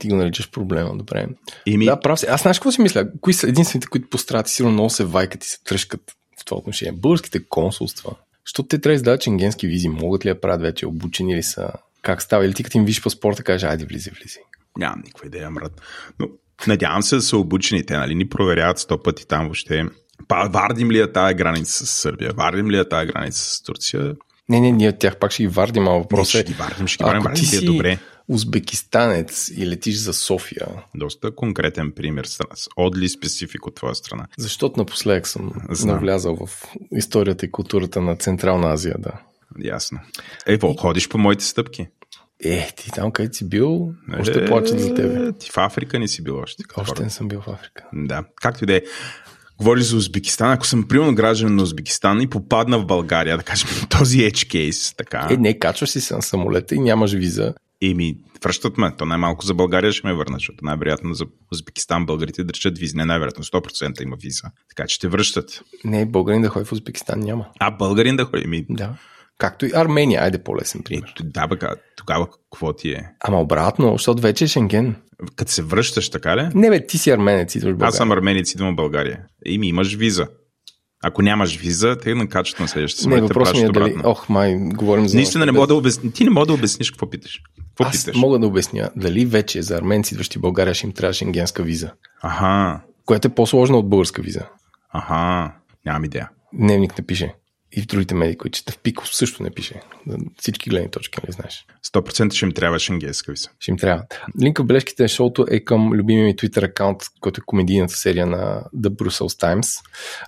Ти 0.00 0.08
го 0.08 0.16
наричаш 0.16 0.50
проблема, 0.50 0.96
добре. 0.96 1.26
Еми, 1.66 1.84
Да, 1.84 2.00
прав 2.00 2.20
си. 2.20 2.26
Аз 2.26 2.42
знаеш 2.42 2.58
какво 2.58 2.72
си 2.72 2.80
мисля? 2.80 3.08
Кои 3.20 3.34
са 3.34 3.48
единствените, 3.48 3.86
които 3.86 4.08
пострадат? 4.08 4.48
Сигурно 4.48 4.72
много 4.72 4.90
се 4.90 5.04
вайкат 5.04 5.44
и 5.44 5.48
се 5.48 5.64
тръжкат 5.64 6.00
в 6.40 6.44
това 6.44 6.58
отношение. 6.58 6.92
Българските 6.92 7.48
консулства. 7.48 8.14
Защото 8.46 8.68
те 8.68 8.78
трябва 8.78 8.92
да 8.92 8.96
издават 8.96 9.22
шенгенски 9.22 9.66
визи. 9.66 9.88
Могат 9.88 10.24
ли 10.24 10.28
да 10.28 10.40
правят 10.40 10.60
вече? 10.60 10.86
Обучени 10.86 11.36
ли 11.36 11.42
са? 11.42 11.70
Как 12.02 12.22
става? 12.22 12.46
Или 12.46 12.54
ти 12.54 12.62
като 12.64 12.78
им 12.78 12.84
виж 12.84 13.02
паспорта, 13.02 13.42
кажеш, 13.42 13.68
айде 13.70 13.84
влизи, 13.84 14.10
влизи. 14.10 14.38
нямам 14.78 15.02
никаква 15.04 15.26
идея, 15.26 15.50
мрат. 15.50 15.80
Но 16.20 16.28
надявам 16.66 17.02
се 17.02 17.16
да 17.16 17.22
са 17.22 17.36
обучени. 17.36 17.86
Те 17.86 17.96
нали, 17.96 18.14
ни 18.14 18.28
проверяват 18.28 18.78
сто 18.78 19.02
пъти 19.02 19.26
там 19.28 19.44
въобще. 19.44 19.84
Па, 20.28 20.48
вардим 20.52 20.90
ли 20.90 21.00
е 21.00 21.12
тая 21.12 21.34
граница 21.34 21.86
с 21.86 21.90
Сърбия? 21.90 22.32
Вардим 22.32 22.70
ли 22.70 22.78
е 22.78 22.88
тая 22.88 23.06
граница 23.06 23.44
с 23.44 23.62
Турция? 23.62 24.14
Не, 24.48 24.60
не, 24.60 24.72
ние 24.72 24.88
от 24.88 24.98
тях 24.98 25.16
пак 25.16 25.30
ще 25.32 25.42
ги 25.42 25.48
вардим, 25.48 25.88
а 25.88 25.90
въпросът 25.90 26.28
ще 26.28 26.38
е, 26.38 26.42
ги 26.42 26.52
вардим, 26.52 26.86
ще 26.86 27.04
ги 27.04 27.06
вардим. 27.06 27.22
Вардим 27.22 27.42
е 27.44 27.46
си 27.46 27.64
добре. 27.66 27.98
узбекистанец 28.28 29.48
и 29.56 29.66
летиш 29.66 29.96
за 29.96 30.12
София, 30.12 30.66
Доста 30.94 31.34
конкретен 31.34 31.92
пример. 31.92 32.26
Одли 32.76 33.08
специфик 33.08 33.66
от 33.66 33.74
твоя 33.74 33.94
страна. 33.94 34.26
защото 34.38 34.80
напоследък 34.80 35.26
съм 35.28 35.52
Знам. 35.70 35.94
навлязал 35.94 36.36
в 36.36 36.64
историята 36.92 37.46
и 37.46 37.50
културата 37.50 38.00
на 38.00 38.16
Централна 38.16 38.72
Азия, 38.72 38.94
да. 38.98 39.12
Ясно. 39.64 39.98
Ево, 40.46 40.74
ходиш 40.74 41.08
по 41.08 41.18
моите 41.18 41.44
стъпки. 41.44 41.86
Е, 42.44 42.68
ти 42.76 42.90
там 42.90 43.10
където 43.12 43.36
си 43.36 43.48
бил, 43.48 43.92
още 44.20 44.44
плачат 44.44 44.80
за 44.80 44.94
тебе. 44.94 45.26
Е, 45.28 45.32
Ти 45.32 45.50
в 45.50 45.58
Африка 45.58 45.98
не 45.98 46.08
си 46.08 46.22
бил 46.22 46.36
още. 46.38 46.62
Още 46.76 47.02
не 47.02 47.10
съм 47.10 47.28
бил 47.28 47.40
в 47.40 47.48
Африка. 47.48 47.84
Да, 47.92 48.24
както 48.36 48.64
и 48.64 48.66
да 48.66 48.74
е. 48.76 48.82
Говориш 49.58 49.84
за 49.84 49.96
Узбекистан. 49.96 50.50
Ако 50.52 50.66
съм 50.66 50.88
примерно 50.88 51.14
гражданин 51.14 51.56
на 51.56 51.62
Узбекистан 51.62 52.20
и 52.20 52.26
попадна 52.26 52.78
в 52.78 52.86
България, 52.86 53.36
да 53.36 53.42
кажем 53.42 53.68
този 53.98 54.18
edge 54.18 54.32
case, 54.70 54.96
така, 54.96 55.28
Е, 55.30 55.36
не, 55.36 55.58
качваш 55.58 55.90
си 55.90 56.00
се 56.00 56.14
на 56.14 56.22
самолета 56.22 56.74
и 56.74 56.78
нямаш 56.80 57.12
виза. 57.12 57.54
еми, 57.82 58.16
връщат 58.44 58.78
ме. 58.78 58.96
То 58.98 59.06
най-малко 59.06 59.46
за 59.46 59.54
България 59.54 59.92
ще 59.92 60.06
ме 60.06 60.14
върнат, 60.14 60.40
защото 60.40 60.64
най-вероятно 60.64 61.14
за 61.14 61.24
Узбекистан 61.52 62.06
българите 62.06 62.44
държат 62.44 62.78
визи. 62.78 62.96
Не 62.96 63.04
най-вероятно, 63.04 63.44
100% 63.44 64.02
има 64.02 64.16
виза. 64.22 64.42
Така 64.76 64.88
че 64.88 65.00
те 65.00 65.08
връщат. 65.08 65.62
Не, 65.84 66.06
българин 66.06 66.42
да 66.42 66.48
ходи 66.48 66.64
в 66.64 66.72
Узбекистан 66.72 67.20
няма. 67.20 67.46
А 67.60 67.70
българин 67.70 68.16
да 68.16 68.24
ходи. 68.24 68.42
Еми, 68.44 68.66
Да. 68.70 68.94
Както 69.38 69.66
и 69.66 69.70
Армения, 69.74 70.22
айде 70.22 70.42
по-лесен 70.42 70.82
пример. 70.84 71.08
ето, 71.10 71.24
да, 71.24 71.46
бе, 71.46 71.56
тогава 71.96 72.26
какво 72.30 72.72
ти 72.72 72.90
е? 72.90 73.08
Ама 73.20 73.40
обратно, 73.40 73.92
защото 73.92 74.22
вече 74.22 74.44
е 74.44 74.48
Шенген. 74.48 74.96
Като 75.36 75.52
се 75.52 75.62
връщаш, 75.62 76.10
така 76.10 76.36
ли? 76.36 76.48
Не 76.54 76.70
бе, 76.70 76.86
ти 76.86 76.98
си 76.98 77.10
арменец, 77.10 77.54
идваш 77.54 77.70
в 77.70 77.74
България. 77.74 77.88
Аз 77.88 77.96
съм 77.96 78.12
арменец, 78.12 78.52
идвам 78.54 78.72
в 78.72 78.76
България. 78.76 79.18
Еми, 79.46 79.68
имаш 79.68 79.94
виза. 79.94 80.26
Ако 81.02 81.22
нямаш 81.22 81.56
виза, 81.56 81.98
те 82.02 82.14
накачат 82.14 82.60
на 82.60 82.68
следващата 82.68 83.08
Не, 83.08 83.14
самолет, 83.14 83.28
те 83.28 83.34
въпросът 83.34 83.56
ми 83.56 83.62
е 83.62 83.68
дали... 83.68 83.94
Ох, 84.04 84.28
май, 84.28 84.56
говорим 84.58 85.08
за... 85.08 85.16
Наистина 85.16 85.46
не 85.46 85.52
мога 85.52 85.66
да 85.66 85.74
обясня. 85.74 86.12
Ти 86.12 86.24
не 86.24 86.30
мога 86.30 86.46
да 86.46 86.52
обясниш 86.52 86.90
какво 86.90 87.10
питаш. 87.10 87.40
Какво 87.68 87.84
Аз 87.84 88.04
питаш? 88.04 88.20
мога 88.20 88.38
да 88.38 88.46
обясня 88.46 88.90
дали 88.96 89.26
вече 89.26 89.62
за 89.62 89.76
арменци, 89.76 90.14
идващи 90.14 90.38
в 90.38 90.40
България, 90.40 90.74
ще 90.74 90.86
им 90.86 90.92
трябва 90.92 91.12
шенгенска 91.12 91.62
виза, 91.62 91.90
Аха, 92.22 92.80
която 93.04 93.28
е 93.28 93.34
по-сложна 93.34 93.76
от 93.76 93.88
българска 93.88 94.22
виза. 94.22 94.40
аха, 94.92 95.52
нямам 95.86 96.04
идея. 96.04 96.30
Дневник 96.54 96.98
не 96.98 97.06
пише. 97.06 97.34
И 97.72 97.82
в 97.82 97.86
другите 97.86 98.14
медии, 98.14 98.36
които 98.36 98.58
чета 98.58 98.72
в 98.72 98.78
Пико, 98.78 99.06
също 99.06 99.42
не 99.42 99.50
пише. 99.50 99.80
За 100.06 100.18
всички 100.38 100.70
гледни 100.70 100.90
точки, 100.90 101.18
не 101.26 101.32
знаеш. 101.32 101.66
100% 101.92 102.32
ще 102.32 102.44
им 102.44 102.52
трябва 102.52 102.78
шенгенска 102.78 103.32
виза. 103.32 103.48
Ще 103.60 103.70
им 103.70 103.78
трябва. 103.78 104.04
Линка 104.42 104.62
в 104.62 104.66
бележките 104.66 105.02
на 105.02 105.08
шоуто 105.08 105.46
е 105.50 105.60
към 105.60 105.92
любимия 105.92 106.24
ми 106.24 106.36
Twitter 106.36 106.64
акаунт, 106.64 107.02
който 107.20 107.40
е 107.40 107.46
комедийната 107.46 107.94
серия 107.94 108.26
на 108.26 108.62
The 108.76 108.88
Brussels 108.88 109.42
Times, 109.42 109.84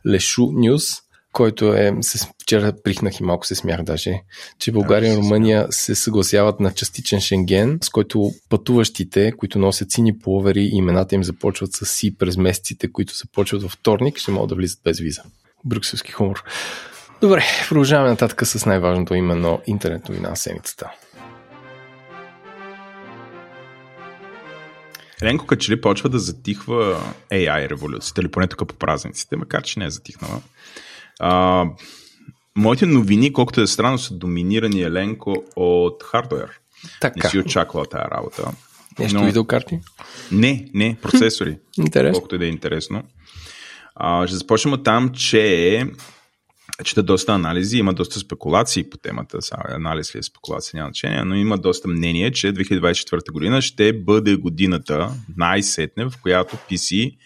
Лешу 0.06 0.42
News, 0.42 1.02
който 1.32 1.72
е, 1.72 1.92
се, 2.00 2.28
вчера 2.42 2.72
прихнах 2.84 3.20
и 3.20 3.22
малко 3.22 3.46
се 3.46 3.54
смях 3.54 3.82
даже, 3.82 4.22
че 4.58 4.72
България 4.72 5.12
и 5.12 5.16
Румъния 5.16 5.66
се 5.70 5.94
съгласяват 5.94 6.60
на 6.60 6.72
частичен 6.74 7.20
шенген, 7.20 7.78
с 7.82 7.88
който 7.88 8.30
пътуващите, 8.48 9.32
които 9.32 9.58
носят 9.58 9.90
сини 9.90 10.18
половери 10.18 10.62
и 10.62 10.76
имената 10.76 11.14
им 11.14 11.24
започват 11.24 11.72
с 11.72 11.86
си 11.86 12.16
през 12.16 12.36
месеците, 12.36 12.92
които 12.92 13.16
започват 13.16 13.62
във 13.62 13.72
вторник, 13.72 14.18
ще 14.18 14.30
могат 14.30 14.48
да 14.48 14.54
влизат 14.54 14.80
без 14.84 15.00
виза. 15.00 15.22
Брюкселски 15.64 16.12
хумор. 16.12 16.44
Добре, 17.20 17.44
продължаваме 17.68 18.10
нататък 18.10 18.46
с 18.46 18.66
най-важното 18.66 19.14
именно 19.14 19.60
интернет 19.66 20.08
новина 20.08 20.28
на 20.30 20.36
седмицата. 20.36 20.90
Еленко 25.22 25.46
като 25.46 25.60
че 25.60 25.72
ли 25.72 25.80
почва 25.80 26.08
да 26.08 26.18
затихва 26.18 27.02
AI 27.30 27.68
революцията, 27.70 28.20
или 28.20 28.28
поне 28.28 28.46
тук 28.46 28.68
по 28.68 28.74
празниците, 28.74 29.36
макар 29.36 29.62
че 29.62 29.78
не 29.78 29.84
е 29.86 29.90
затихнала. 29.90 30.40
А, 31.20 31.64
моите 32.56 32.86
новини, 32.86 33.32
колкото 33.32 33.60
е 33.60 33.66
странно, 33.66 33.98
са 33.98 34.14
доминирани 34.14 34.82
Еленко 34.82 35.44
от 35.56 36.02
хардуер. 36.02 36.48
Не 36.84 36.90
Така, 37.00 37.28
си 37.28 37.38
очаквала 37.38 37.86
тази 37.86 38.04
работа. 38.12 38.50
нещо 38.98 39.18
но- 39.18 39.26
видеокарти? 39.26 39.80
Не, 40.32 40.66
не, 40.74 40.96
процесори. 41.02 41.58
Интересно. 41.78 42.12
колкото 42.12 42.34
и 42.34 42.38
да 42.38 42.44
е 42.44 42.48
интересно. 42.48 43.02
А, 43.94 44.26
ще 44.26 44.36
започнем 44.36 44.74
от 44.74 44.84
там, 44.84 45.10
че 45.14 45.84
чета 46.84 47.02
доста 47.02 47.32
анализи, 47.32 47.78
има 47.78 47.94
доста 47.94 48.18
спекулации 48.18 48.90
по 48.90 48.96
темата. 48.96 49.38
Анализ 49.68 50.14
ли 50.14 50.18
е 50.18 50.22
спекулация, 50.22 50.78
няма 50.78 50.88
значение, 50.88 51.24
но 51.24 51.34
има 51.34 51.58
доста 51.58 51.88
мнение, 51.88 52.30
че 52.32 52.52
2024 52.52 53.32
година 53.32 53.62
ще 53.62 53.92
бъде 53.92 54.36
годината 54.36 55.10
най-сетне, 55.36 56.04
в 56.04 56.12
която 56.22 56.56
PC 56.56 57.16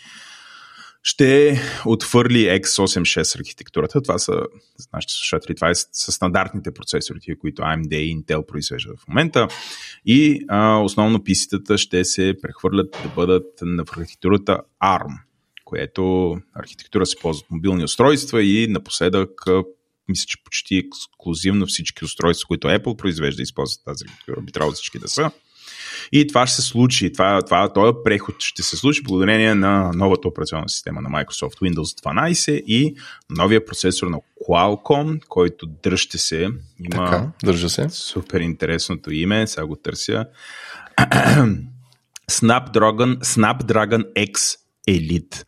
ще 1.03 1.61
отвърли 1.87 2.39
x86 2.39 3.41
архитектурата. 3.41 4.03
Това 4.03 4.19
са, 4.19 4.43
нашите 4.93 5.13
слушатели, 5.13 5.55
това 5.55 5.71
е, 5.71 5.75
са 5.75 6.13
стандартните 6.13 6.75
процесори, 6.75 7.21
които 7.41 7.63
AMD 7.63 7.97
и 7.97 8.17
Intel 8.17 8.47
произвеждат 8.47 9.01
в 9.01 9.09
момента. 9.09 9.49
И 10.07 10.45
а, 10.49 10.77
основно 10.77 11.19
PC-тата 11.19 11.77
ще 11.77 12.05
се 12.05 12.35
прехвърлят 12.43 12.91
да 13.03 13.09
бъдат 13.09 13.45
на 13.63 13.85
архитектурата 13.97 14.61
ARM, 14.85 15.19
което 15.73 16.37
архитектура 16.55 17.07
се 17.07 17.17
ползват 17.21 17.51
мобилни 17.51 17.85
устройства 17.85 18.43
и 18.43 18.67
напоследък 18.69 19.31
мисля, 20.09 20.27
че 20.27 20.45
почти 20.45 20.77
ексклюзивно 20.77 21.67
всички 21.67 22.05
устройства, 22.05 22.47
които 22.47 22.69
Apple 22.69 22.97
произвежда, 22.97 23.43
използват 23.43 23.85
тази 23.85 24.05
архитектура. 24.05 24.41
Би 24.41 24.53
трябвало 24.53 24.73
всички 24.73 24.99
да 24.99 25.09
са. 25.09 25.31
И 26.13 26.27
това 26.27 26.47
ще 26.47 26.57
се 26.57 26.69
случи. 26.69 27.13
Това, 27.13 27.43
това, 27.43 27.73
този 27.73 27.93
преход 28.05 28.35
ще 28.39 28.63
се 28.63 28.77
случи 28.77 29.03
благодарение 29.03 29.55
на 29.55 29.91
новата 29.95 30.29
операционна 30.29 30.69
система 30.69 31.01
на 31.01 31.09
Microsoft 31.09 31.61
Windows 31.61 32.05
12 32.05 32.53
и 32.53 32.95
новия 33.31 33.65
процесор 33.65 34.07
на 34.07 34.19
Qualcomm, 34.49 35.21
който 35.29 35.67
дръжте 35.67 36.19
се. 36.19 36.41
Има 36.41 37.05
така, 37.05 37.31
държа 37.45 37.69
се. 37.69 37.89
Супер 37.91 38.41
интересното 38.41 39.13
име, 39.13 39.47
сега 39.47 39.67
го 39.67 39.77
търся. 39.77 40.27
Snapdragon, 42.31 43.19
Snapdragon 43.19 44.13
X 44.15 44.62
Elite. 44.89 45.45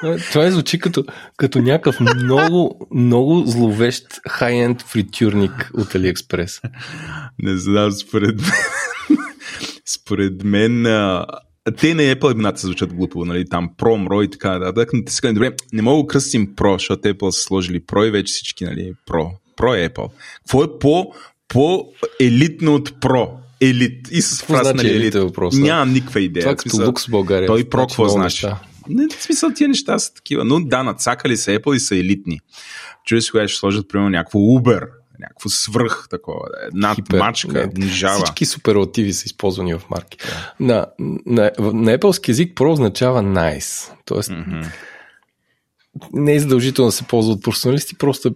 Това, 0.00 0.16
това 0.18 0.50
звучи 0.50 0.78
като, 0.78 1.04
като 1.36 1.58
някакъв 1.58 2.00
много, 2.00 2.88
много 2.94 3.42
зловещ 3.46 4.06
хай-енд 4.28 4.82
фритюрник 4.82 5.70
от 5.74 5.94
Алиекспрес. 5.94 6.60
Не 7.38 7.56
знам, 7.56 7.92
според 7.92 8.40
мен. 8.40 8.50
според 9.86 10.44
мен. 10.44 10.86
А, 10.86 11.26
те 11.78 11.94
на 11.94 12.02
Apple 12.02 12.32
имената 12.32 12.60
се 12.60 12.66
звучат 12.66 12.94
глупо, 12.94 13.24
нали? 13.24 13.48
Там 13.48 13.70
Pro, 13.78 14.08
Pro 14.08 14.24
и 14.24 14.30
така 14.30 14.58
нататък. 14.58 14.90
Но 14.92 15.04
те 15.04 15.12
са 15.12 15.32
добре, 15.32 15.52
не 15.72 15.82
мога 15.82 16.02
да 16.02 16.06
кръстим 16.06 16.54
Pro, 16.54 16.72
защото 16.74 17.08
Apple 17.08 17.30
са 17.30 17.42
сложили 17.42 17.80
Pro 17.80 18.08
и 18.08 18.10
вече 18.10 18.32
всички, 18.32 18.64
нали? 18.64 18.92
Pro. 19.08 19.30
Pro 19.58 19.84
е 19.84 19.88
Apple. 19.88 20.10
Какво 20.36 20.64
е 20.64 20.78
по, 20.78 21.12
по-елитно 21.48 22.74
от 22.74 22.90
Pro? 22.90 23.30
Елит. 23.60 24.08
И 24.10 24.22
с 24.22 24.42
фраз 24.42 24.68
значи 24.68 24.88
елит. 24.88 25.14
е 25.14 25.20
въпрос, 25.20 25.54
Нямам 25.56 25.92
никаква 25.92 26.20
идея. 26.20 26.42
Това 26.42 26.56
като 26.56 26.86
лукс 26.86 27.06
в 27.06 27.10
България. 27.10 27.46
Той 27.46 27.64
про 27.64 27.80
какво 27.80 28.08
значи? 28.08 28.46
Не, 28.88 29.08
в 29.08 29.22
смисъл 29.22 29.50
тия 29.54 29.68
неща 29.68 29.98
са 29.98 30.14
такива. 30.14 30.44
Но 30.44 30.60
да, 30.60 30.82
нацакали 30.82 31.36
са 31.36 31.50
Apple 31.50 31.74
и 31.74 31.80
са 31.80 31.96
елитни. 31.96 32.40
Чуя 33.04 33.22
си 33.22 33.30
кога 33.30 33.48
ще 33.48 33.58
сложат, 33.58 33.88
примерно, 33.88 34.10
някакво 34.10 34.38
Uber, 34.38 34.88
някакво 35.18 35.48
свръх 35.48 36.06
такова, 36.10 36.40
над 36.72 36.94
Хипер, 36.94 37.18
мачка, 37.18 37.70
нижава. 37.76 38.24
Всички 38.24 38.46
суперлативи 38.46 39.12
са 39.12 39.22
използвани 39.26 39.74
в 39.74 39.82
марки. 39.90 40.18
Yeah. 40.18 40.52
На, 40.60 40.86
на, 41.26 41.50
на 41.58 41.98
Apple 41.98 42.28
език 42.28 42.54
Pro 42.54 42.72
означава 42.72 43.22
nice. 43.22 43.92
Тоест, 44.04 44.30
mm-hmm. 44.30 44.66
не 46.12 46.34
е 46.34 46.40
задължително 46.40 46.88
да 46.88 46.92
се 46.92 47.04
ползва 47.04 47.32
от 47.32 47.42
професионалисти, 47.42 47.98
просто 47.98 48.28
е 48.28 48.32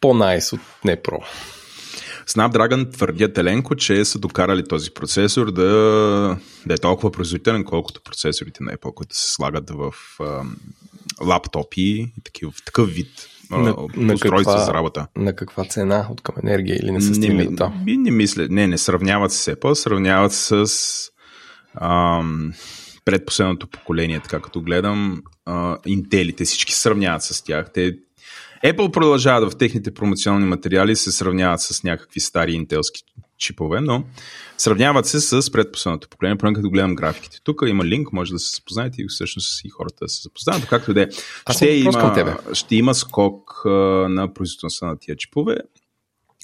по-найс 0.00 0.52
от 0.52 0.60
не 0.84 0.96
Pro. 0.96 1.24
Snapdragon 2.28 2.92
твърдят 2.92 3.38
Еленко, 3.38 3.74
че 3.74 4.04
са 4.04 4.18
докарали 4.18 4.64
този 4.64 4.90
процесор 4.90 5.52
да, 5.52 5.62
да 6.66 6.74
е 6.74 6.78
толкова 6.78 7.12
производителен, 7.12 7.64
колкото 7.64 8.02
процесорите 8.02 8.64
на 8.64 8.72
Apple, 8.72 8.94
които 8.94 9.16
се 9.16 9.32
слагат 9.32 9.70
в 9.70 9.92
а, 10.20 10.42
лаптопи 11.24 12.12
и 12.18 12.22
такива, 12.24 12.52
в 12.52 12.64
такъв 12.64 12.90
вид 12.90 13.08
на, 13.50 13.74
устройства 14.14 14.52
каква, 14.52 14.64
за 14.64 14.74
работа. 14.74 15.06
На 15.16 15.36
каква 15.36 15.64
цена? 15.64 16.08
От 16.10 16.20
към 16.20 16.34
енергия 16.42 16.76
или 16.76 16.92
не 16.92 17.00
се 17.00 17.14
стигне 17.14 17.44
не, 17.44 17.70
не, 17.86 17.96
не 17.96 18.10
мисля. 18.10 18.46
Не, 18.50 18.66
не 18.66 18.78
сравняват 18.78 19.32
с 19.32 19.54
Apple, 19.54 19.74
сравняват 19.74 20.32
с 20.32 20.66
ам, 21.80 22.52
предпоследното 23.04 23.66
поколение, 23.66 24.20
така 24.20 24.40
като 24.40 24.60
гледам, 24.60 25.22
а, 25.44 25.78
интелите, 25.86 26.44
всички 26.44 26.74
сравняват 26.74 27.22
с 27.22 27.44
тях. 27.44 27.72
Те 27.74 27.98
Apple 28.66 28.90
продължава 28.90 29.50
в 29.50 29.56
техните 29.56 29.94
промоционални 29.94 30.46
материали 30.46 30.96
се 30.96 31.12
сравняват 31.12 31.60
с 31.60 31.82
някакви 31.82 32.20
стари 32.20 32.52
интелски 32.52 33.02
чипове, 33.38 33.80
но 33.80 34.04
сравняват 34.58 35.06
се 35.06 35.20
с 35.20 35.52
предпоследното 35.52 36.08
поколение, 36.08 36.38
поне 36.38 36.52
като 36.52 36.70
гледам 36.70 36.94
графиките. 36.94 37.38
Тук 37.44 37.62
има 37.66 37.84
линк, 37.84 38.12
може 38.12 38.32
да 38.32 38.38
се 38.38 38.56
запознаете 38.56 39.02
и 39.02 39.06
всъщност 39.08 39.64
и 39.64 39.68
хората 39.68 39.96
да 40.04 40.08
се 40.08 40.22
запознаят. 40.22 40.66
Както 40.66 40.94
де, 40.94 41.08
ще 41.52 41.68
има, 41.68 42.38
ще 42.52 42.76
има 42.76 42.94
скок 42.94 43.62
а, 43.64 43.68
на 44.08 44.34
производителността 44.34 44.86
на 44.86 44.98
тия 44.98 45.16
чипове. 45.16 45.56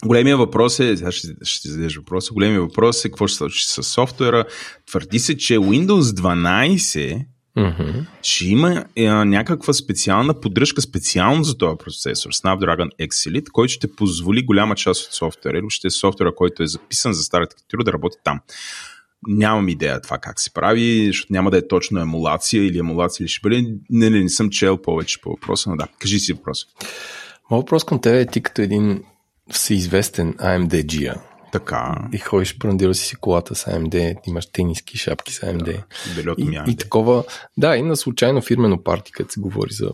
Големия 0.04 0.36
въпрос 0.36 0.80
е, 0.80 0.96
сега 0.96 1.12
ще, 1.12 1.28
ще 1.42 1.68
зададеш 1.68 1.96
въпроса, 1.96 2.34
големия 2.34 2.60
въпрос 2.60 3.04
е 3.04 3.08
какво 3.08 3.26
ще 3.26 3.34
се 3.34 3.38
случи 3.38 3.64
с 3.68 3.82
софтуера. 3.82 4.44
Твърди 4.86 5.18
се, 5.18 5.36
че 5.36 5.58
Windows 5.58 6.00
12 6.00 7.24
Mm-hmm. 7.56 8.06
Ще 8.22 8.46
има 8.46 8.84
е, 8.96 9.08
някаква 9.10 9.72
специална 9.72 10.40
поддръжка 10.40 10.80
специално 10.80 11.44
за 11.44 11.58
този 11.58 11.78
процесор 11.78 12.30
Snapdragon 12.30 12.88
X 13.00 13.30
Elite, 13.30 13.50
който 13.50 13.72
ще 13.72 13.94
позволи 13.94 14.44
голяма 14.44 14.74
част 14.74 15.06
от 15.06 15.12
софтуера 15.12 15.58
или 15.58 15.66
ще 15.68 15.86
е 15.86 15.90
софтуера, 15.90 16.34
който 16.34 16.62
е 16.62 16.66
записан 16.66 17.12
за 17.12 17.22
старата 17.22 17.54
архитектура 17.54 17.84
да 17.84 17.92
работи 17.92 18.16
там. 18.24 18.40
Нямам 19.28 19.68
идея 19.68 20.00
това 20.00 20.18
как 20.18 20.40
се 20.40 20.52
прави, 20.52 21.06
защото 21.06 21.32
няма 21.32 21.50
да 21.50 21.58
е 21.58 21.68
точно 21.68 22.00
емулация 22.00 22.66
или 22.66 22.78
емулация 22.78 23.24
или 23.24 23.28
ще 23.28 23.40
бъде. 23.42 23.64
Не, 23.90 24.10
не, 24.10 24.20
не 24.20 24.28
съм 24.28 24.50
чел 24.50 24.76
повече 24.76 25.20
по 25.20 25.30
въпроса, 25.30 25.70
но 25.70 25.76
да, 25.76 25.86
кажи 25.98 26.18
си 26.18 26.32
въпрос. 26.32 26.66
Моят 27.50 27.62
въпрос 27.62 27.84
към 27.84 28.00
теб 28.00 28.14
е 28.14 28.26
ти 28.26 28.42
като 28.42 28.62
един 28.62 29.04
всеизвестен 29.50 30.34
AMD-джия, 30.34 31.20
така. 31.52 32.08
И 32.12 32.18
ходиш, 32.18 32.58
брандира 32.58 32.94
си 32.94 33.04
си 33.04 33.16
колата 33.16 33.54
с 33.54 33.64
AMD, 33.64 34.18
имаш 34.26 34.46
тениски, 34.46 34.98
шапки 34.98 35.34
с 35.34 35.40
AMD. 35.40 35.82
Да, 36.24 36.34
и, 36.38 36.72
и 36.72 36.76
такова. 36.76 37.24
Да, 37.56 37.76
и 37.76 37.82
на 37.82 37.96
случайно 37.96 38.42
фирмено 38.42 38.82
парти, 38.82 39.12
като 39.12 39.32
се 39.32 39.40
говори 39.40 39.72
за 39.72 39.90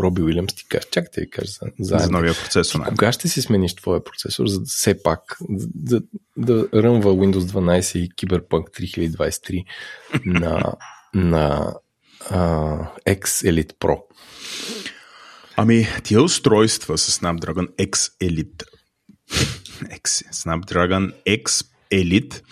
Роби 0.00 0.22
Уилямс, 0.22 0.54
ти 0.54 0.64
кажеш, 0.68 0.88
чакай 0.90 1.24
да 1.24 1.30
кажа 1.30 1.50
за, 1.50 1.70
за, 1.80 1.98
за 1.98 2.10
новия 2.10 2.34
процесор. 2.34 2.80
Ти, 2.80 2.88
кога 2.88 3.12
ще 3.12 3.28
си 3.28 3.42
смениш 3.42 3.74
твоя 3.74 4.04
процесор, 4.04 4.46
за 4.46 4.60
да 4.60 4.66
все 4.66 5.02
пак 5.02 5.38
да, 5.74 6.00
да 6.36 6.68
рънва 6.74 7.10
Windows 7.10 7.38
12 7.38 7.98
и 7.98 8.10
Cyberpunk 8.10 8.64
3023 8.80 9.64
на, 10.24 10.74
на 11.14 11.74
uh, 12.30 12.86
X 13.08 13.24
Elite 13.24 13.72
Pro? 13.72 14.00
Ами, 15.56 15.88
тия 16.02 16.22
устройства 16.22 16.98
с 16.98 17.20
Snapdragon 17.20 17.68
X 17.76 18.12
Elite 18.22 18.64
X, 19.86 20.32
Snapdragon 20.32 21.12
X 21.26 21.66
Elite 21.92 22.42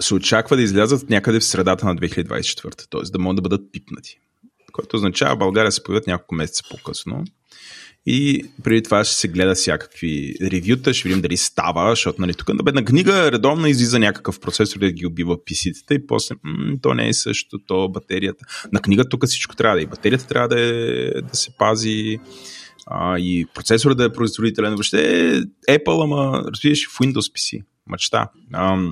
се 0.00 0.14
очаква 0.14 0.56
да 0.56 0.62
излязат 0.62 1.10
някъде 1.10 1.40
в 1.40 1.44
средата 1.44 1.86
на 1.86 1.96
2024, 1.96 2.90
т.е. 2.90 3.10
да 3.10 3.18
могат 3.18 3.36
да 3.36 3.42
бъдат 3.42 3.72
пипнати. 3.72 4.18
Което 4.72 4.96
означава 4.96 5.36
България 5.36 5.72
се 5.72 5.82
появят 5.82 6.06
няколко 6.06 6.34
месеца 6.34 6.62
по-късно. 6.70 7.24
И 8.06 8.44
преди 8.64 8.82
това 8.82 9.04
ще 9.04 9.14
се 9.14 9.28
гледа 9.28 9.54
всякакви 9.54 10.34
ревюта, 10.42 10.94
ще 10.94 11.08
видим 11.08 11.22
дали 11.22 11.36
става, 11.36 11.90
защото 11.90 12.20
нали, 12.20 12.34
тук 12.34 12.48
на 12.48 12.62
бедна 12.62 12.84
книга 12.84 13.32
редовно 13.32 13.66
излиза 13.66 13.98
някакъв 13.98 14.40
процесор 14.40 14.78
да 14.78 14.92
ги 14.92 15.06
убива 15.06 15.36
PC-тата 15.36 15.94
и 15.94 16.06
после 16.06 16.34
м- 16.42 16.76
то 16.82 16.94
не 16.94 17.08
е 17.08 17.12
също, 17.12 17.58
то 17.66 17.88
батерията. 17.88 18.44
На 18.72 18.80
книга 18.80 19.08
тук 19.08 19.26
всичко 19.26 19.56
трябва 19.56 19.76
да 19.76 19.82
е. 19.82 19.86
Батерията 19.86 20.26
трябва 20.26 20.48
да, 20.48 20.60
е, 20.60 21.22
да 21.22 21.36
се 21.36 21.50
пази, 21.58 22.18
а, 22.90 23.18
и 23.18 23.46
процесора 23.54 23.94
да 23.94 24.04
е 24.04 24.12
производителен. 24.12 24.70
Въобще 24.70 24.96
Apple, 25.70 26.04
ама 26.04 26.44
разбираш 26.52 26.88
в 26.88 26.98
Windows 26.98 27.32
PC. 27.32 27.62
Мечта. 27.86 28.28
А, 28.52 28.90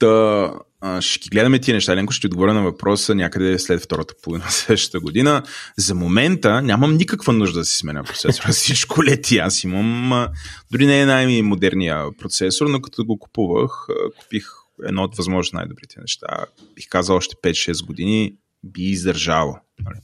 да, 0.00 0.52
ще 1.00 1.20
ги 1.20 1.28
гледаме 1.28 1.58
тия 1.58 1.74
неща. 1.74 1.96
Ленко 1.96 2.12
ще 2.12 2.26
отговоря 2.26 2.54
на 2.54 2.62
въпроса 2.62 3.14
някъде 3.14 3.58
след 3.58 3.82
втората 3.82 4.14
половина 4.22 4.50
следващата 4.50 5.00
година. 5.00 5.42
За 5.78 5.94
момента 5.94 6.62
нямам 6.62 6.96
никаква 6.96 7.32
нужда 7.32 7.58
да 7.58 7.64
си 7.64 7.78
сменя 7.78 8.04
процесора. 8.04 8.48
Всичко 8.52 9.04
лети. 9.04 9.38
Аз 9.38 9.64
имам 9.64 10.26
дори 10.72 10.86
не 10.86 11.00
е 11.00 11.06
най-модерния 11.06 12.04
процесор, 12.18 12.66
но 12.66 12.80
като 12.80 13.04
го 13.04 13.18
купувах, 13.18 13.86
купих 14.18 14.46
едно 14.84 15.02
от 15.02 15.16
възможно 15.16 15.56
най-добрите 15.56 16.00
неща. 16.00 16.26
Бих 16.74 16.88
казал 16.88 17.16
още 17.16 17.36
5-6 17.36 17.86
години 17.86 18.34
би 18.64 18.82
издържало. 18.82 19.56
Нали? 19.84 19.96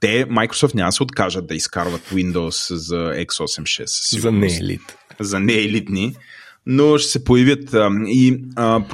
Те, 0.00 0.26
Microsoft 0.26 0.74
няма 0.74 0.92
се 0.92 1.02
откажат 1.02 1.46
да 1.46 1.54
изкарват 1.54 2.00
Windows 2.00 2.74
за 2.74 2.96
x86. 2.96 4.18
За 4.20 4.32
неелит. 4.32 4.98
За 5.20 5.40
неелитни, 5.40 6.16
но 6.66 6.98
ще 6.98 7.08
се 7.08 7.24
появят 7.24 7.74
а, 7.74 7.90
и 8.06 8.44
а, 8.56 8.84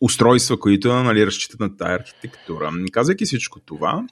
устройства, 0.00 0.60
които 0.60 0.94
нали, 0.94 1.26
разчитат 1.26 1.60
на 1.60 1.76
тази 1.76 1.92
архитектура. 1.92 2.72
Казвайки 2.92 3.24
всичко 3.24 3.60
това, 3.60 4.06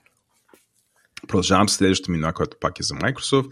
продължавам 1.28 1.68
следващата 1.68 2.12
минута, 2.12 2.32
която 2.32 2.56
пак 2.60 2.80
е 2.80 2.82
за 2.82 2.94
Microsoft, 2.94 3.50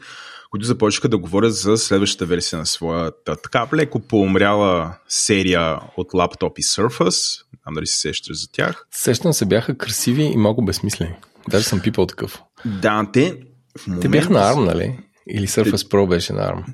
които 0.50 0.66
започнаха 0.66 1.08
да 1.08 1.18
говорят 1.18 1.54
за 1.54 1.76
следващата 1.76 2.26
версия 2.26 2.58
на 2.58 2.66
своята 2.66 3.36
така 3.36 3.66
леко 3.74 4.00
поумряла 4.00 4.94
серия 5.08 5.80
от 5.96 6.14
лаптопи 6.14 6.62
Surface. 6.62 7.42
Знам 7.62 7.74
дали 7.74 7.86
се 7.86 7.98
сещаш 7.98 8.40
за 8.40 8.48
тях. 8.52 8.86
Сещам 8.90 9.32
се, 9.32 9.46
бяха 9.46 9.78
красиви 9.78 10.22
и 10.22 10.36
много 10.36 10.64
безсмислени. 10.64 11.14
Даже 11.50 11.64
съм 11.64 11.80
пипал 11.80 12.06
такъв. 12.06 12.42
Да, 12.64 13.06
те 13.12 13.40
в 13.78 13.86
момента... 13.86 14.02
Те 14.02 14.08
бяха 14.08 14.32
на 14.32 14.54
ARM, 14.54 14.64
нали? 14.64 14.98
Или 15.30 15.46
Surface. 15.46 15.76
Pro 15.76 16.08
беше 16.08 16.32
на 16.32 16.40
ARM? 16.40 16.64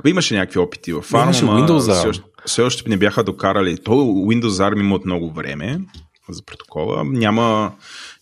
Абе, 0.00 0.10
имаше 0.10 0.34
някакви 0.34 0.58
опити 0.58 0.92
в 0.92 1.02
ARM, 1.02 1.22
имаше 1.22 1.44
Windows 1.44 1.78
ARM. 1.78 1.98
Все, 1.98 2.08
още, 2.08 2.24
все 2.46 2.62
още 2.62 2.90
не 2.90 2.96
бяха 2.96 3.24
докарали. 3.24 3.78
То 3.78 3.92
Windows 3.92 4.48
ARM 4.48 4.80
има 4.80 4.94
от 4.94 5.04
много 5.04 5.32
време 5.32 5.80
за 6.28 6.44
протокола. 6.44 7.04
Няма, 7.04 7.72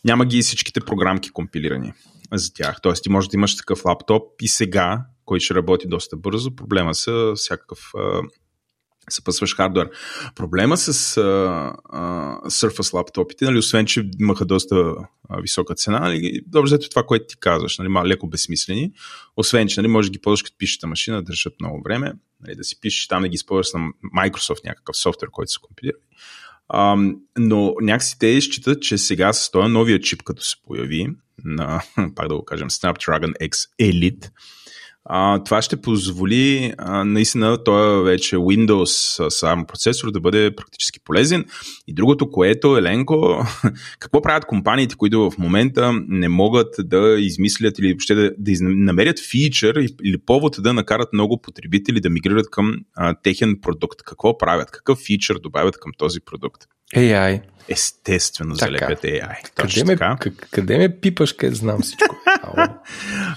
няма 0.04 0.26
ги 0.26 0.42
всичките 0.42 0.80
програмки 0.80 1.30
компилирани 1.30 1.92
за 2.32 2.52
тях. 2.52 2.76
Тоест, 2.82 3.02
ти 3.02 3.10
можеш 3.10 3.28
да 3.28 3.36
имаш 3.36 3.56
такъв 3.56 3.84
лаптоп 3.84 4.22
и 4.42 4.48
сега, 4.48 5.04
който 5.24 5.44
ще 5.44 5.54
работи 5.54 5.88
доста 5.88 6.16
бързо. 6.16 6.56
Проблема 6.56 6.94
са 6.94 7.32
всякакъв 7.36 7.92
съпъсваш 9.12 9.56
хардвер. 9.56 9.90
Проблема 10.34 10.76
с 10.76 11.16
а, 11.16 11.22
а, 11.84 12.36
Surface 12.50 12.94
лаптопите, 12.94 13.44
нали, 13.44 13.58
освен, 13.58 13.86
че 13.86 14.10
имаха 14.20 14.44
доста 14.44 14.94
а, 15.28 15.40
висока 15.40 15.74
цена, 15.74 15.98
нали, 16.00 16.40
добре, 16.46 16.70
ето 16.74 16.88
това, 16.88 17.02
което 17.02 17.26
ти 17.26 17.36
казваш, 17.40 17.78
нали, 17.78 17.88
малко 17.88 18.08
леко 18.08 18.26
безсмислени, 18.26 18.92
освен, 19.36 19.68
че 19.68 19.80
нали, 19.80 19.88
може 19.88 20.08
да 20.08 20.12
ги 20.12 20.20
ползваш 20.20 20.42
като 20.42 20.58
пишете 20.58 20.86
машина, 20.86 21.16
да 21.16 21.22
държат 21.22 21.54
много 21.60 21.82
време, 21.82 22.12
нали, 22.40 22.56
да 22.56 22.64
си 22.64 22.80
пишеш 22.80 23.08
там 23.08 23.22
да 23.22 23.28
ги 23.28 23.34
използваш 23.34 23.72
на 23.72 23.80
Microsoft 24.18 24.64
някакъв 24.64 24.96
софтуер, 24.96 25.30
който 25.30 25.52
се 25.52 25.58
компилира. 25.62 25.96
Um, 26.74 27.16
но 27.38 27.74
някакси 27.80 28.18
те 28.18 28.40
считат, 28.40 28.82
че 28.82 28.98
сега 28.98 29.32
с 29.32 29.50
този 29.50 29.72
новия 29.72 30.00
чип, 30.00 30.22
като 30.22 30.42
се 30.42 30.56
появи, 30.66 31.08
на, 31.44 31.82
пак 32.14 32.28
да 32.28 32.36
го 32.36 32.44
кажем, 32.44 32.70
Snapdragon 32.70 33.32
X 33.48 33.68
Elite, 33.80 34.30
а, 35.04 35.44
това 35.44 35.62
ще 35.62 35.80
позволи 35.80 36.72
а, 36.78 37.04
наистина 37.04 37.64
този 37.64 38.04
вече 38.04 38.36
Windows 38.36 39.28
сам 39.28 39.66
процесор 39.66 40.10
да 40.10 40.20
бъде 40.20 40.56
практически 40.56 41.00
полезен. 41.04 41.44
И 41.86 41.94
другото, 41.94 42.30
което 42.30 42.76
Еленко, 42.76 43.46
какво 43.98 44.22
правят 44.22 44.44
компаниите, 44.44 44.94
които 44.94 45.30
в 45.30 45.38
момента 45.38 45.92
не 46.08 46.28
могат 46.28 46.74
да 46.78 47.16
измислят 47.20 47.78
или 47.78 47.92
въобще 47.92 48.14
да, 48.14 48.30
да 48.38 48.52
намерят 48.60 49.20
фичър 49.30 49.76
или 50.04 50.18
повод 50.26 50.56
да 50.58 50.72
накарат 50.72 51.12
много 51.12 51.42
потребители 51.42 52.00
да 52.00 52.10
мигрират 52.10 52.50
към 52.50 52.74
а, 52.96 53.14
техен 53.22 53.58
продукт? 53.62 54.02
Какво 54.02 54.38
правят? 54.38 54.70
Какъв 54.70 54.98
фичър 54.98 55.38
добавят 55.38 55.78
към 55.80 55.92
този 55.98 56.20
продукт? 56.20 56.64
AI. 56.96 57.40
Естествено 57.68 58.56
така. 58.56 58.66
залепят 58.66 59.02
AI. 59.02 59.54
Точно 59.56 59.82
къде, 59.82 59.96
така. 59.96 60.16
Ме, 60.24 60.32
къде 60.50 60.78
ме 60.78 61.00
пипаш, 61.00 61.32
къде 61.32 61.54
знам 61.54 61.82
всичко? 61.82 62.16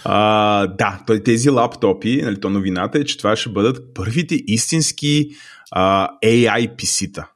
а, 0.05 0.67
да, 0.67 0.99
тези 1.25 1.49
лаптопи, 1.49 2.21
нали, 2.21 2.39
то 2.39 2.49
новината 2.49 2.99
е, 2.99 3.03
че 3.03 3.17
това 3.17 3.35
ще 3.35 3.49
бъдат 3.49 3.93
първите 3.93 4.35
истински 4.47 5.29
а, 5.71 6.09
AI 6.25 6.75
PC-та. 6.75 7.29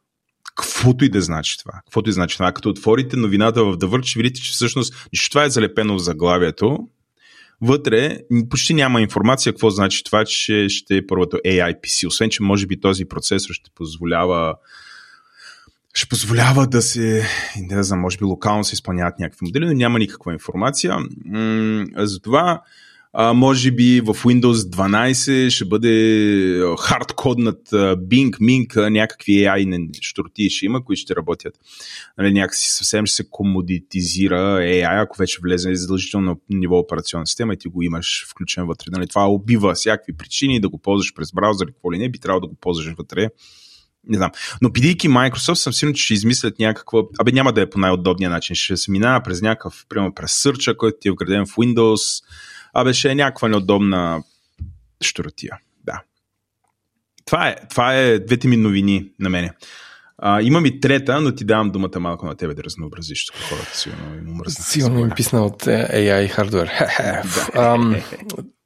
Каквото 0.56 1.06
и 1.06 1.10
да 1.10 1.22
значи 1.22 1.58
това. 1.60 1.74
Каквото 1.86 2.10
и 2.10 2.12
да 2.12 2.14
значи 2.14 2.38
това. 2.38 2.52
Като 2.52 2.70
отворите 2.70 3.18
новината 3.18 3.64
в 3.64 3.78
Verge, 3.78 4.06
ще 4.06 4.20
видите, 4.20 4.42
че 4.42 4.52
всъщност 4.52 5.08
нищо 5.14 5.30
това 5.30 5.44
е 5.44 5.50
залепено 5.50 5.96
в 5.96 6.04
заглавието. 6.04 6.78
Вътре 7.62 8.18
почти 8.50 8.74
няма 8.74 9.02
информация 9.02 9.54
какво 9.54 9.70
значи 9.70 10.04
това, 10.04 10.26
че 10.26 10.70
ще 10.70 10.98
е 10.98 11.08
първото 11.08 11.38
AI 11.38 11.82
PC. 11.82 12.08
Освен, 12.08 12.30
че 12.30 12.44
може 12.44 12.68
би 12.68 12.80
този 12.80 13.06
процесор 13.06 13.54
ще 13.54 13.70
позволява 13.76 14.56
ще 15.98 16.10
позволява 16.10 16.68
да 16.68 16.82
се, 16.82 17.26
не 17.62 17.84
знам, 17.84 18.00
може 18.00 18.18
би 18.18 18.24
локално 18.24 18.64
се 18.64 18.74
изпълняват 18.74 19.20
някакви 19.20 19.46
модели, 19.46 19.66
но 19.66 19.74
няма 19.74 20.00
никаква 20.00 20.34
информация. 20.34 20.98
Затова 21.96 22.62
може 23.34 23.72
би 23.72 24.02
в 24.02 24.14
Windows 24.14 24.54
12 24.54 25.50
ще 25.50 25.66
бъде 25.66 26.62
хардкоднат 26.80 27.70
Bing, 27.72 28.30
Ming, 28.30 28.90
някакви 28.90 29.32
AI 29.34 29.90
штурти 30.02 30.50
ще 30.50 30.66
има, 30.66 30.86
които 30.86 31.00
ще 31.00 31.16
работят. 31.16 31.54
Нали, 32.18 32.34
някакси 32.34 32.70
съвсем 32.72 33.06
ще 33.06 33.16
се 33.16 33.30
комодитизира 33.30 34.60
AI, 34.60 35.04
ако 35.04 35.18
вече 35.18 35.40
влезе 35.44 35.76
задължително 35.76 36.40
ниво 36.50 36.80
операционна 36.80 37.28
система 37.28 37.54
и 37.54 37.58
ти 37.58 37.68
го 37.68 37.84
имаш 37.84 38.26
включен 38.30 38.66
вътре. 38.66 38.86
Нали, 38.92 39.08
това 39.08 39.28
убива 39.28 39.74
всякакви 39.74 40.14
причини 40.14 40.60
да 40.60 40.70
го 40.70 40.78
ползваш 40.78 41.14
през 41.14 41.32
браузър 41.32 41.68
какво 41.68 41.94
ли 41.94 41.98
не, 41.98 42.10
би 42.10 42.20
трябвало 42.20 42.42
да 42.42 42.48
го 42.48 42.56
ползваш 42.56 42.94
вътре 42.98 43.30
не 44.10 44.18
знам. 44.18 44.32
Но 44.62 44.70
бидейки 44.70 45.10
Microsoft, 45.10 45.54
съм 45.54 45.74
сигурен, 45.74 45.96
че 45.96 46.04
ще 46.04 46.14
измислят 46.14 46.60
някаква... 46.60 47.02
Абе, 47.20 47.32
няма 47.32 47.54
да 47.54 47.62
е 47.62 47.70
по 47.70 47.80
най-удобния 47.80 48.30
начин. 48.30 48.56
Ще 48.56 48.78
се 48.78 48.92
минава 48.92 49.24
през 49.24 49.42
някакъв, 49.42 49.86
примерно 49.90 50.14
през 50.14 50.32
сърча, 50.32 50.78
който 50.78 50.98
ти 51.02 51.08
е 51.08 51.12
вграден 51.12 51.46
в 51.46 51.56
Windows. 51.56 52.24
Абе, 52.74 52.94
ще 52.94 53.12
е 53.12 53.16
някаква 53.16 53.48
неудобна 53.48 54.24
щуротия. 55.02 55.58
Да. 55.84 56.02
Това 57.26 57.48
е, 57.48 57.56
това 57.70 57.96
е 57.96 58.20
двете 58.20 58.48
ми 58.48 58.58
новини 58.58 59.12
на 59.20 59.30
мене. 59.30 59.52
А, 60.20 60.42
имам 60.42 60.66
и 60.66 60.80
трета, 60.80 61.22
но 61.22 61.36
ти 61.36 61.46
давам 61.46 61.72
думата 61.72 62.00
малко 62.00 62.26
на 62.26 62.36
тебе 62.36 62.54
да 62.54 62.64
разнообразиш 62.64 63.26
тук 63.26 63.36
хората. 63.50 63.78
Сигурно 63.78 64.18
им 64.18 64.30
умръзна. 64.30 64.64
Сигурно 64.64 65.00
им 65.00 65.10
писна 65.16 65.46
от 65.46 65.68
е, 65.68 65.88
AI 65.94 66.30
хардвер. 66.30 66.72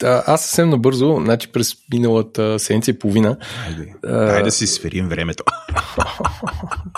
аз 0.27 0.41
съвсем 0.41 0.69
набързо, 0.69 1.19
значи 1.23 1.51
през 1.51 1.75
миналата 1.93 2.59
седмица 2.59 2.91
и 2.91 2.99
половина. 2.99 3.37
Айде, 3.67 3.93
Дай 4.03 4.43
да 4.43 4.51
си 4.51 4.67
сверим 4.67 5.09
времето. 5.09 5.43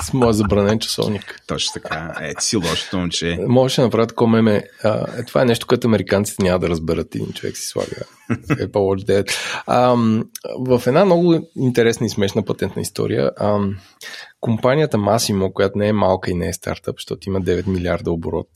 с 0.02 0.14
моя 0.14 0.34
забранен 0.34 0.80
часовник. 0.80 1.42
Точно 1.48 1.74
така. 1.74 2.16
Е, 2.22 2.34
ти 2.36 2.46
си 2.46 2.58
лошото 2.58 2.98
момче. 2.98 3.40
Можеше 3.48 3.82
да 3.82 3.88
направя 3.88 4.08
такова 4.08 4.32
меме. 4.32 4.64
А, 4.84 5.06
е, 5.18 5.24
това 5.24 5.42
е 5.42 5.46
нещо, 5.46 5.68
което 5.68 5.88
американците 5.88 6.44
няма 6.44 6.60
да 6.60 6.70
разберат. 6.70 7.16
Един 7.16 7.34
човек 7.34 7.58
си 7.58 7.68
слага 7.68 7.96
Apple 8.36 8.72
Watch 8.72 9.06
9. 9.06 9.32
А, 9.68 9.96
в 10.60 10.88
една 10.88 11.06
много 11.06 11.50
интересна 11.56 12.06
и 12.06 12.10
смешна 12.10 12.46
патентна 12.46 12.82
история, 12.82 13.32
а, 13.38 13.60
компанията 14.42 14.98
Massimo, 14.98 15.54
която 15.54 15.78
не 15.78 15.88
е 15.88 15.94
малка 15.94 16.32
и 16.32 16.34
не 16.34 16.48
е 16.48 16.54
стартъп, 16.54 16.96
защото 16.98 17.30
има 17.30 17.42
9 17.42 17.68
милиарда 17.68 18.12
оборот, 18.12 18.50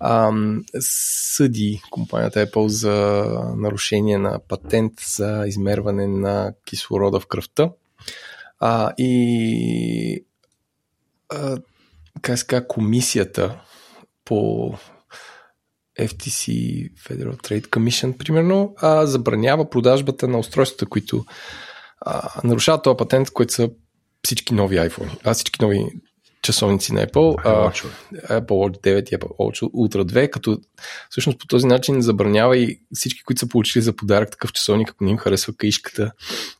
а, 0.00 0.32
съди 0.80 1.80
компанията 1.90 2.46
Apple 2.46 2.66
за 2.66 3.24
нарушение 3.56 4.18
на 4.18 4.40
патент 4.48 4.92
за 5.16 5.44
измерване 5.46 6.06
на 6.06 6.52
кислорода 6.64 7.20
в 7.20 7.26
кръвта. 7.26 7.70
А, 8.60 8.92
и 8.98 10.24
а, 11.28 11.56
как 12.22 12.66
комисията 12.68 13.60
по 14.24 14.72
FTC 15.98 16.46
Federal 17.08 17.36
Trade 17.36 17.68
Commission, 17.68 18.16
примерно, 18.16 18.74
а, 18.76 19.06
забранява 19.06 19.70
продажбата 19.70 20.28
на 20.28 20.38
устройствата, 20.38 20.86
които 20.86 21.24
а, 22.00 22.40
нарушават 22.44 22.82
този 22.82 22.96
патент, 22.96 23.30
които 23.30 23.52
са 23.52 23.70
всички 24.24 24.54
нови 24.54 24.76
iPhone, 24.76 25.18
а 25.24 25.34
всички 25.34 25.58
нови 25.62 25.86
часовници 26.48 26.92
на 26.92 27.06
Apple, 27.06 27.44
Watch, 27.44 27.86
Apple 28.14 28.46
Watch 28.46 28.80
9 28.80 29.12
и 29.12 29.18
Apple 29.18 29.36
Watch 29.36 29.62
Ultra 29.62 30.04
2, 30.04 30.30
като 30.30 30.60
всъщност 31.10 31.38
по 31.38 31.46
този 31.46 31.66
начин 31.66 32.02
забранява 32.02 32.58
и 32.58 32.80
всички, 32.94 33.22
които 33.22 33.40
са 33.40 33.48
получили 33.48 33.82
за 33.82 33.96
подарък 33.96 34.30
такъв 34.30 34.52
часовник, 34.52 34.90
ако 34.90 35.04
не 35.04 35.10
им 35.10 35.16
харесва 35.16 35.52
каишката, 35.56 36.12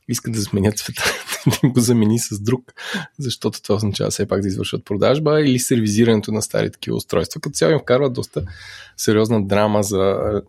искат 0.07 0.33
да 0.33 0.41
сменят 0.41 0.77
света, 0.77 1.03
да 1.47 1.57
им 1.63 1.73
го 1.73 1.79
замени 1.79 2.19
с 2.19 2.39
друг, 2.39 2.73
защото 3.19 3.61
това 3.61 3.75
означава 3.75 4.09
все 4.09 4.27
пак 4.27 4.41
да 4.41 4.47
извършват 4.47 4.85
продажба 4.85 5.41
или 5.41 5.59
сервизирането 5.59 6.31
на 6.31 6.41
стари 6.41 6.71
такива 6.71 6.97
устройства. 6.97 7.41
Като 7.41 7.53
цяло 7.53 7.71
им 7.71 7.79
вкарва 7.79 8.09
доста 8.09 8.43
сериозна 8.97 9.47
драма 9.47 9.83
за 9.83 10.41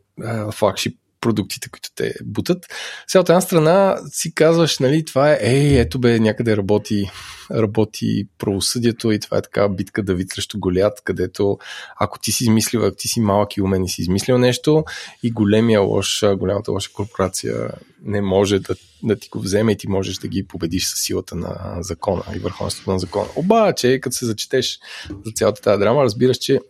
флагшип 0.53 0.97
продуктите, 1.21 1.69
които 1.69 1.89
те 1.95 2.15
бутат. 2.25 2.67
Сега 3.07 3.21
от 3.21 3.29
една 3.29 3.41
страна 3.41 3.97
си 4.13 4.35
казваш, 4.35 4.79
нали, 4.79 5.05
това 5.05 5.33
е, 5.33 5.39
ей, 5.41 5.81
ето 5.81 5.99
бе, 5.99 6.21
някъде 6.21 6.57
работи, 6.57 7.11
работи 7.51 8.29
правосъдието 8.39 9.13
и 9.13 9.21
това 9.21 9.39
е 9.39 9.43
така 9.43 9.69
битка 9.69 10.03
Давид 10.03 10.33
срещу 10.33 10.59
Голят, 10.59 11.01
където 11.05 11.59
ако 12.01 12.19
ти 12.19 12.33
си 12.33 12.45
измислил, 12.45 12.85
ако 12.85 12.97
ти 12.97 13.09
си 13.09 13.21
малък 13.21 13.57
и 13.57 13.63
умен 13.63 13.85
и 13.85 13.89
си 13.89 14.03
измислил 14.03 14.39
нещо 14.39 14.85
и 15.23 15.31
големия 15.31 15.81
лош, 15.81 16.25
голямата 16.37 16.73
лоша 16.73 16.93
корпорация 16.93 17.71
не 18.03 18.21
може 18.21 18.59
да, 18.59 18.75
да 19.03 19.17
ти 19.17 19.29
го 19.29 19.41
вземе 19.41 19.73
и 19.73 19.77
ти 19.77 19.89
можеш 19.89 20.19
да 20.19 20.29
ги 20.29 20.47
победиш 20.47 20.87
с 20.87 20.97
силата 20.97 21.35
на 21.35 21.77
закона 21.81 22.23
и 22.37 22.39
върховенството 22.39 22.91
на 22.91 22.99
закона. 22.99 23.29
Обаче, 23.37 24.01
като 24.01 24.17
се 24.17 24.27
зачетеш 24.27 24.79
за 25.27 25.33
цялата 25.35 25.63
тази 25.63 25.81
драма, 25.81 26.05
разбираш, 26.05 26.39
че 26.39 26.61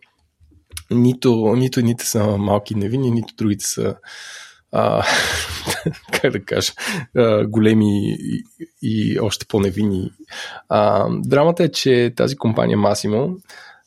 нито, 0.91 1.55
нито 1.57 1.81
едните 1.81 2.07
са 2.07 2.25
малки 2.25 2.75
невинни, 2.75 3.11
нито 3.11 3.35
другите 3.35 3.65
са 3.65 3.95
а, 4.73 5.05
как 6.13 6.33
да 6.33 6.45
кажа, 6.45 6.73
а, 7.17 7.47
големи 7.47 8.17
и, 8.19 8.45
и 8.83 9.21
още 9.21 9.47
по-невинни. 9.47 10.11
А, 10.69 11.09
драмата 11.11 11.65
е, 11.65 11.73
че 11.73 12.13
тази 12.17 12.37
компания 12.37 12.79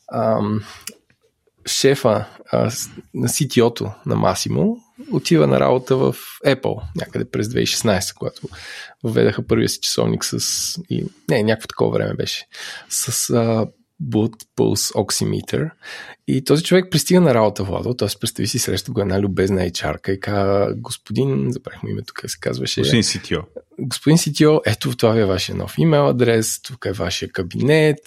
а, 0.08 0.40
шефа 1.66 2.24
а, 2.52 2.70
на 3.14 3.28
CTO-то 3.28 3.92
на 4.06 4.16
Massimo 4.16 4.76
отива 5.12 5.46
на 5.46 5.60
работа 5.60 5.96
в 5.96 6.16
Apple 6.46 6.82
някъде 6.96 7.30
през 7.30 7.46
2016, 7.48 8.14
когато 8.14 8.48
въведаха 9.04 9.46
първия 9.46 9.68
си 9.68 9.78
часовник 9.80 10.24
с... 10.24 10.38
И, 10.90 11.06
не, 11.28 11.42
някакво 11.42 11.66
такова 11.66 11.90
време 11.90 12.14
беше. 12.14 12.46
С 12.88 13.30
а, 13.30 13.66
Boot 14.02 14.32
Pulse 14.56 14.94
Oximeter. 14.94 15.70
И 16.28 16.44
този 16.44 16.64
човек 16.64 16.84
пристига 16.90 17.20
на 17.20 17.34
работа, 17.34 17.64
Владо, 17.64 17.94
т.е. 17.94 18.08
представи 18.20 18.46
си 18.46 18.58
среща 18.58 18.92
го 18.92 19.00
една 19.00 19.20
любезна 19.20 19.60
HR 19.60 20.10
и 20.10 20.20
каза, 20.20 20.74
господин, 20.76 21.52
забрахме 21.52 21.90
името, 21.90 22.12
как 22.16 22.30
се 22.30 22.38
казваше. 22.40 22.80
Господин 22.80 23.02
CTO. 23.02 23.42
Господин 23.80 24.18
CTO, 24.18 24.60
ето 24.66 24.96
това 24.96 25.12
ви 25.12 25.20
е 25.20 25.24
вашия 25.24 25.56
нов 25.56 25.74
имейл 25.78 26.08
адрес, 26.08 26.62
тук 26.62 26.84
е 26.84 26.92
вашия 26.92 27.28
кабинет, 27.28 27.98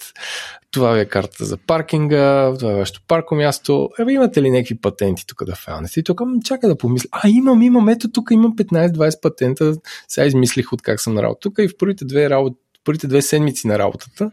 това 0.70 0.92
ви 0.92 1.00
е 1.00 1.04
картата 1.04 1.44
за 1.44 1.56
паркинга, 1.56 2.54
това 2.58 2.72
е 2.72 2.74
вашето 2.74 3.00
парко 3.08 3.34
място. 3.34 3.88
Ева, 3.98 4.12
имате 4.12 4.42
ли 4.42 4.50
някакви 4.50 4.80
патенти 4.80 5.26
тук 5.26 5.44
да 5.44 5.54
файлнете? 5.54 6.00
И 6.00 6.02
тук 6.02 6.20
чака 6.44 6.68
да 6.68 6.78
помисля. 6.78 7.08
А, 7.12 7.28
имам, 7.28 7.62
имам, 7.62 7.88
ето 7.88 8.12
тук 8.12 8.28
имам 8.30 8.56
15-20 8.56 9.20
патента. 9.20 9.74
Сега 10.08 10.26
измислих 10.26 10.72
от 10.72 10.82
как 10.82 11.00
съм 11.00 11.14
на 11.14 11.22
работа. 11.22 11.40
Тук 11.40 11.58
и 11.58 11.68
в 11.68 11.78
първите 11.78 12.04
две, 12.04 12.30
работ... 12.30 12.58
първите 12.84 13.06
две 13.06 13.22
седмици 13.22 13.66
на 13.66 13.78
работата 13.78 14.30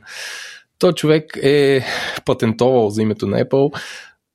той 0.80 0.94
човек 0.94 1.38
е 1.44 1.86
патентовал 2.26 2.90
за 2.90 3.02
името 3.02 3.28
на 3.28 3.46
Apple 3.46 3.80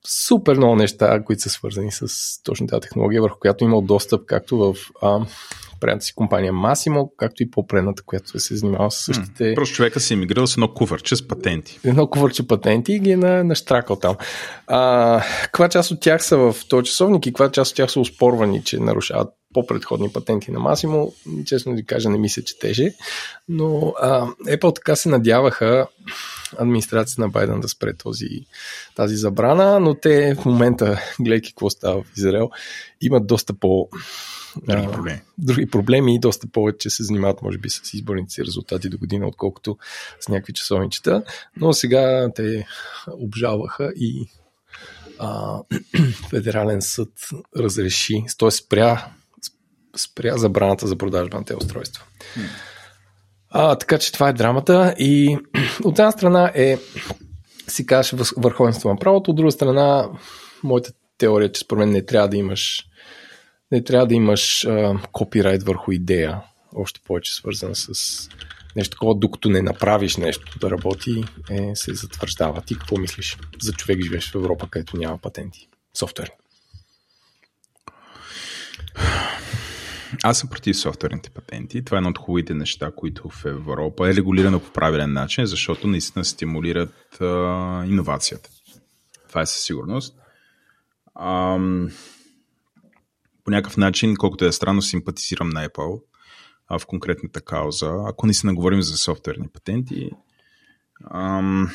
супер 0.07 0.57
много 0.57 0.77
неща, 0.77 1.23
които 1.25 1.43
са 1.43 1.49
свързани 1.49 1.93
с 1.93 2.09
точно 2.43 2.67
тази 2.67 2.81
технология, 2.81 3.23
върху 3.23 3.39
която 3.39 3.65
имал 3.65 3.81
достъп 3.81 4.27
както 4.27 4.59
в 4.59 4.75
а, 5.03 5.21
предната 5.81 6.05
си 6.05 6.15
компания 6.15 6.53
Massimo, 6.53 7.11
както 7.17 7.43
и 7.43 7.51
по-предната, 7.51 8.03
която 8.07 8.39
се 8.39 8.57
занимава 8.57 8.91
с 8.91 8.97
същите... 8.97 9.55
Просто 9.55 9.77
човека 9.77 10.01
си 10.01 10.15
емигрирал 10.15 10.47
с 10.47 10.57
едно 10.57 10.75
кувърче 10.75 11.17
с 11.17 11.29
патенти. 11.29 11.81
Едно 11.85 12.07
кувърче 12.07 12.47
патенти 12.47 12.93
и 12.93 12.99
ги 12.99 13.11
е 13.11 13.17
на, 13.17 13.45
наштракал 13.45 13.97
там. 13.97 14.17
А, 14.67 15.23
каква 15.43 15.69
част 15.69 15.91
от 15.91 16.01
тях 16.01 16.25
са 16.25 16.37
в 16.37 16.57
този 16.69 16.85
часовник 16.85 17.27
и 17.27 17.31
каква 17.31 17.51
част 17.51 17.71
от 17.71 17.77
тях 17.77 17.91
са 17.91 18.01
успорвани, 18.01 18.65
че 18.65 18.79
нарушават 18.79 19.29
по-предходни 19.55 20.13
патенти 20.13 20.51
на 20.51 20.61
Масимо, 20.61 21.13
честно 21.47 21.75
ви 21.75 21.85
кажа, 21.85 22.11
не 22.11 22.19
ми 22.19 22.29
се 22.29 22.45
четеше, 22.45 22.95
но 23.49 23.95
а, 24.01 24.27
Apple 24.27 24.75
така 24.75 24.97
се 24.97 25.09
надяваха 25.09 25.87
администрацията 26.59 27.21
на 27.21 27.29
Байден 27.29 27.61
да 27.61 27.69
спре 27.69 27.95
този, 27.95 28.29
тази 28.97 29.17
забрана, 29.17 29.81
но 29.81 29.95
те 29.95 30.35
в 30.35 30.45
момента, 30.45 31.01
гледайки 31.21 31.51
какво 31.51 31.71
става 31.71 32.03
в 32.03 32.17
Израел, 32.17 32.51
имат 33.01 33.27
доста 33.27 33.55
по 33.55 33.89
други 34.57 34.89
проблеми. 34.93 35.21
други 35.39 35.71
проблеми 35.71 36.15
и 36.15 36.19
доста 36.19 36.47
повече 36.47 36.91
се 36.91 37.03
занимават, 37.03 37.43
може 37.43 37.59
би, 37.59 37.71
с 37.71 37.95
изборните 37.95 38.33
си 38.33 38.45
резултати 38.45 38.89
до 38.89 38.99
година, 38.99 39.27
отколкото 39.29 39.79
с 40.21 40.29
някакви 40.29 40.53
часовничета. 40.53 41.23
Но 41.57 41.73
сега 41.73 42.31
те 42.35 42.67
обжалваха 43.13 43.93
и 43.97 44.29
а, 45.19 45.59
Федерален 46.31 46.83
съд 46.83 47.13
разреши, 47.57 48.25
т.е. 48.39 48.51
спря 48.51 49.13
спря 50.03 50.37
забраната 50.37 50.87
за 50.87 50.97
продажба 50.97 51.39
на 51.39 51.45
тези 51.45 51.57
устройства. 51.57 52.05
А, 53.51 53.77
така 53.77 53.99
че 53.99 54.13
това 54.13 54.29
е 54.29 54.33
драмата 54.33 54.95
и 54.99 55.39
от 55.85 55.99
една 55.99 56.11
страна 56.11 56.53
е 56.55 56.79
си 57.69 57.87
казваш 57.87 58.33
върховенство 58.37 58.89
на 58.89 58.97
правото, 58.97 59.31
от 59.31 59.37
друга 59.37 59.53
страна 59.53 60.09
моята 60.63 60.93
теория, 61.19 61.47
е, 61.47 61.53
че 61.53 61.61
според 61.61 61.79
мен 61.79 61.91
не 61.91 62.07
трябва 62.07 62.29
да 62.29 62.37
имаш 62.37 62.87
не 63.73 63.85
трябва 63.85 64.07
да 64.07 64.15
имаш 64.15 64.65
а, 64.65 64.95
копирайт 65.13 65.63
върху 65.63 65.93
идея, 65.93 66.43
още 66.75 67.01
повече 67.07 67.35
свързана 67.35 67.75
с 67.75 68.29
нещо 68.77 68.91
такова, 68.91 69.15
докато 69.15 69.51
не 69.51 69.63
направиш 69.63 70.17
нещо 70.17 70.59
да 70.59 70.71
работи, 70.71 71.25
е, 71.51 71.71
се 71.75 71.95
затвърждава. 71.95 72.63
Ти 72.63 72.75
какво 72.75 72.97
мислиш 72.97 73.39
за 73.63 73.73
човек 73.73 74.03
живееш 74.03 74.31
в 74.31 74.35
Европа, 74.35 74.69
където 74.71 74.97
няма 74.97 75.19
патенти? 75.19 75.69
Софтуерни. 75.95 76.35
Аз 80.23 80.39
съм 80.39 80.49
против 80.49 80.79
софтуерните 80.79 81.31
патенти. 81.31 81.85
Това 81.85 81.97
е 81.97 81.99
едно 81.99 82.11
от 82.11 82.19
хубавите 82.19 82.55
неща, 82.55 82.93
които 82.97 83.29
в 83.29 83.45
Европа 83.45 84.11
е 84.11 84.15
регулирано 84.15 84.61
по 84.61 84.73
правилен 84.73 85.13
начин, 85.13 85.47
защото 85.47 85.87
наистина 85.87 86.25
стимулират 86.25 87.21
а, 87.21 87.27
иновацията. 87.87 88.51
Това 89.29 89.41
е 89.41 89.47
със 89.47 89.63
сигурност. 89.63 90.17
Ам, 91.21 91.91
по 93.45 93.51
някакъв 93.51 93.77
начин, 93.77 94.17
колкото 94.17 94.45
е 94.45 94.53
странно, 94.53 94.83
симпатизирам 94.83 95.49
на 95.49 95.69
Apple 95.69 96.03
а, 96.69 96.79
в 96.79 96.87
конкретната 96.87 97.41
кауза. 97.41 97.95
Ако 98.07 98.27
не 98.27 98.35
си 98.35 98.47
наговорим 98.47 98.83
за 98.83 98.97
софтуерни 98.97 99.49
патенти, 99.49 100.11
ам, 101.11 101.71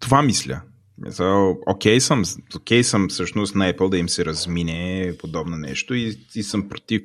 това 0.00 0.22
мисля. 0.22 0.62
Окей 1.04 1.96
okay 1.96 1.98
съм, 1.98 2.24
okay 2.24 2.82
съм 2.82 3.08
всъщност 3.08 3.54
на 3.54 3.72
Apple 3.72 3.90
да 3.90 3.98
им 3.98 4.08
се 4.08 4.24
размине 4.24 5.12
подобно 5.18 5.56
нещо 5.56 5.94
и, 5.94 6.18
и 6.34 6.42
съм 6.42 6.68
против, 6.68 7.02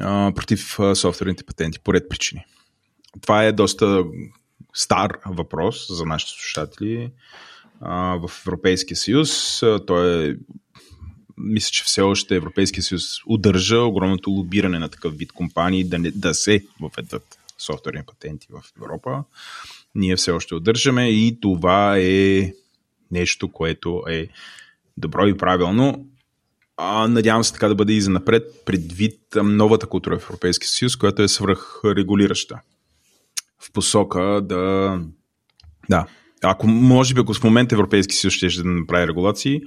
а, 0.00 0.32
против 0.34 0.78
софтуерните 0.94 1.44
патенти 1.44 1.78
по 1.78 1.94
ред 1.94 2.08
причини. 2.08 2.44
Това 3.20 3.44
е 3.44 3.52
доста 3.52 4.04
стар 4.74 5.18
въпрос 5.26 5.86
за 5.90 6.06
нашите 6.06 6.32
слушатели 6.32 7.10
а, 7.80 7.94
в 7.94 8.30
Европейския 8.46 8.96
съюз. 8.96 9.62
Той 9.86 10.28
е 10.28 10.36
мисля, 11.38 11.70
че 11.70 11.84
все 11.84 12.00
още 12.00 12.36
Европейския 12.36 12.82
съюз 12.82 13.04
удържа 13.26 13.78
огромното 13.78 14.30
лобиране 14.30 14.78
на 14.78 14.88
такъв 14.88 15.16
вид 15.16 15.32
компании 15.32 15.84
да, 15.84 15.98
не, 15.98 16.10
да 16.10 16.34
се 16.34 16.64
въведат 16.80 17.38
софтуерни 17.58 18.02
патенти 18.06 18.48
в 18.50 18.62
Европа 18.76 19.24
ние 19.94 20.16
все 20.16 20.30
още 20.30 20.54
удържаме 20.54 21.10
и 21.10 21.38
това 21.40 21.98
е 21.98 22.52
нещо, 23.10 23.52
което 23.52 24.02
е 24.08 24.28
добро 24.96 25.26
и 25.26 25.36
правилно. 25.36 26.06
А, 26.76 27.08
надявам 27.08 27.44
се 27.44 27.52
така 27.52 27.68
да 27.68 27.74
бъде 27.74 27.92
и 27.92 28.00
за 28.00 28.10
напред, 28.10 28.64
предвид 28.66 29.20
новата 29.42 29.86
култура 29.86 30.18
в 30.18 30.24
Европейския 30.24 30.68
съюз, 30.68 30.96
която 30.96 31.22
е 31.22 31.28
свръхрегулираща. 31.28 32.60
В 33.58 33.72
посока 33.72 34.40
да. 34.42 35.00
Да. 35.90 36.06
Ако 36.42 36.66
може 36.66 37.14
би, 37.14 37.20
ако 37.20 37.34
в 37.34 37.44
момента 37.44 37.74
Европейски 37.74 38.14
съюз 38.14 38.34
ще 38.34 38.46
да 38.46 38.64
направи 38.64 39.08
регулации, 39.08 39.60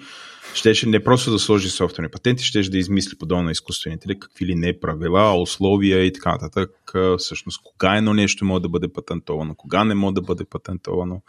щеше 0.58 0.90
не 0.90 1.04
просто 1.04 1.32
да 1.32 1.40
сложи 1.40 1.70
софтуерни 1.70 2.12
патенти, 2.12 2.44
щеше 2.44 2.70
да 2.70 2.78
измисли 2.78 3.18
подобно 3.18 3.44
на 3.44 3.52
изкуствените 3.52 4.20
какви 4.20 4.46
ли 4.46 4.56
не 4.56 4.80
правила, 4.80 5.42
условия 5.42 6.06
и 6.06 6.14
така 6.14 6.32
нататък. 6.32 6.72
Всъщност, 7.18 7.62
кога 7.64 7.98
едно 7.98 8.14
нещо 8.14 8.46
може 8.46 8.62
да 8.62 8.70
бъде 8.70 8.88
патентовано, 8.94 9.56
кога 9.56 9.84
не 9.84 9.96
може 9.96 10.14
да 10.14 10.22
бъде 10.22 10.46
патентовано. 10.46 11.22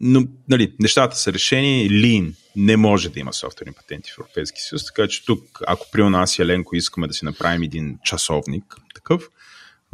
Но, 0.00 0.26
нали, 0.48 0.74
нещата 0.80 1.16
са 1.16 1.32
решени. 1.32 1.90
Лин 1.90 2.34
не 2.56 2.76
може 2.76 3.08
да 3.08 3.20
има 3.20 3.32
софтуерни 3.32 3.74
патенти 3.74 4.10
в 4.10 4.18
Европейски 4.18 4.60
съюз, 4.60 4.84
така 4.84 5.08
че 5.08 5.24
тук, 5.24 5.40
ако 5.66 5.86
при 5.92 6.02
нас 6.02 6.38
и 6.38 6.42
Еленко 6.42 6.76
искаме 6.76 7.06
да 7.06 7.14
си 7.14 7.24
направим 7.24 7.62
един 7.62 7.98
часовник 8.04 8.64
такъв, 8.94 9.28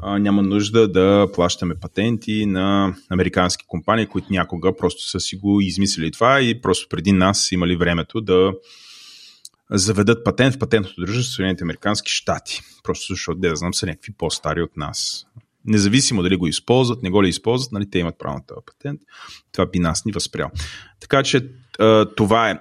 няма 0.02 0.42
нужда 0.42 0.88
да 0.88 1.28
плащаме 1.34 1.74
патенти 1.74 2.46
на 2.46 2.94
американски 3.10 3.64
компании, 3.68 4.06
които 4.06 4.26
някога 4.30 4.76
просто 4.76 5.08
са 5.08 5.20
си 5.20 5.36
го 5.36 5.60
измислили 5.60 6.10
това 6.10 6.40
и 6.40 6.60
просто 6.60 6.88
преди 6.88 7.12
нас 7.12 7.52
имали 7.52 7.76
времето 7.76 8.20
да 8.20 8.52
заведат 9.70 10.24
патент 10.24 10.54
в 10.54 10.58
патентното 10.58 11.00
дружество 11.00 11.32
в 11.32 11.36
Съединените 11.36 11.64
Американски 11.64 12.12
щати. 12.12 12.60
Просто 12.82 13.12
защото, 13.12 13.40
да 13.40 13.56
знам, 13.56 13.74
са 13.74 13.86
някакви 13.86 14.12
по-стари 14.12 14.62
от 14.62 14.76
нас. 14.76 15.26
Независимо 15.64 16.22
дали 16.22 16.36
го 16.36 16.46
използват, 16.46 17.02
не 17.02 17.10
го 17.10 17.22
ли 17.24 17.28
използват, 17.28 17.72
нали, 17.72 17.90
те 17.90 17.98
имат 17.98 18.18
право 18.18 18.34
на 18.34 18.46
този 18.46 18.60
патент. 18.66 19.00
Това 19.52 19.66
би 19.66 19.78
нас 19.78 20.04
ни 20.04 20.12
възпрял. 20.12 20.50
Така 21.00 21.22
че 21.22 21.48
това 22.16 22.50
е. 22.50 22.58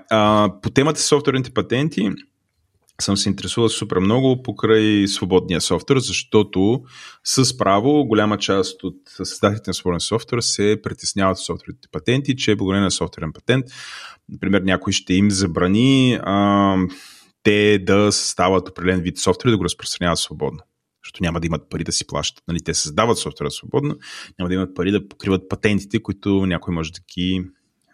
По 0.62 0.70
темата 0.70 1.02
софтуерните 1.02 1.52
патенти, 1.52 2.10
съм 3.02 3.18
се 3.18 3.30
интересувал 3.30 3.70
супер 3.70 3.98
много 3.98 4.44
покрай 4.44 5.08
свободния 5.08 5.62
софтуер, 5.62 6.00
защото 6.00 6.84
с 7.24 7.58
право 7.58 8.06
голяма 8.06 8.38
част 8.38 8.84
от 8.84 8.96
създателите 9.08 9.70
на 9.70 9.74
свободен 9.74 10.00
софтуер 10.00 10.42
се 10.42 10.80
притесняват 10.84 11.38
от 11.38 11.46
софтуерните 11.46 11.88
патенти, 11.92 12.36
че 12.36 12.56
благодарение 12.56 12.86
на 12.86 12.92
софтуерен 12.92 13.34
патент, 13.34 13.66
например, 14.30 14.62
някой 14.62 14.94
ще 14.94 15.14
им 15.14 15.32
забрани 15.32 16.20
а, 16.24 16.76
те 17.44 17.80
да 17.80 18.12
съставят 18.12 18.70
определен 18.70 19.02
вид 19.02 19.18
софтуер 19.18 19.50
и 19.50 19.52
да 19.52 19.58
го 19.58 19.64
разпространяват 19.64 20.20
свободно. 20.20 20.60
Защото 21.04 21.24
няма 21.24 21.40
да 21.40 21.48
имат 21.48 21.70
пари 21.70 21.84
да 21.84 21.92
си 21.92 22.08
плащат. 22.08 22.44
Нали, 22.48 22.60
те 22.62 22.74
създават 22.74 23.18
софтуера 23.18 23.52
свободно, 23.52 23.96
няма 24.40 24.50
да 24.50 24.56
имат 24.56 24.76
пари 24.76 24.92
да 24.92 25.08
покриват 25.08 25.50
патентите, 25.50 26.04
които 26.04 26.46
някой 26.46 26.74
може 26.74 26.92
да 26.92 27.00
ги 27.14 27.44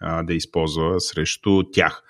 а, 0.01 0.23
да 0.23 0.33
използва 0.33 1.01
срещу 1.01 1.63
тях. 1.71 2.03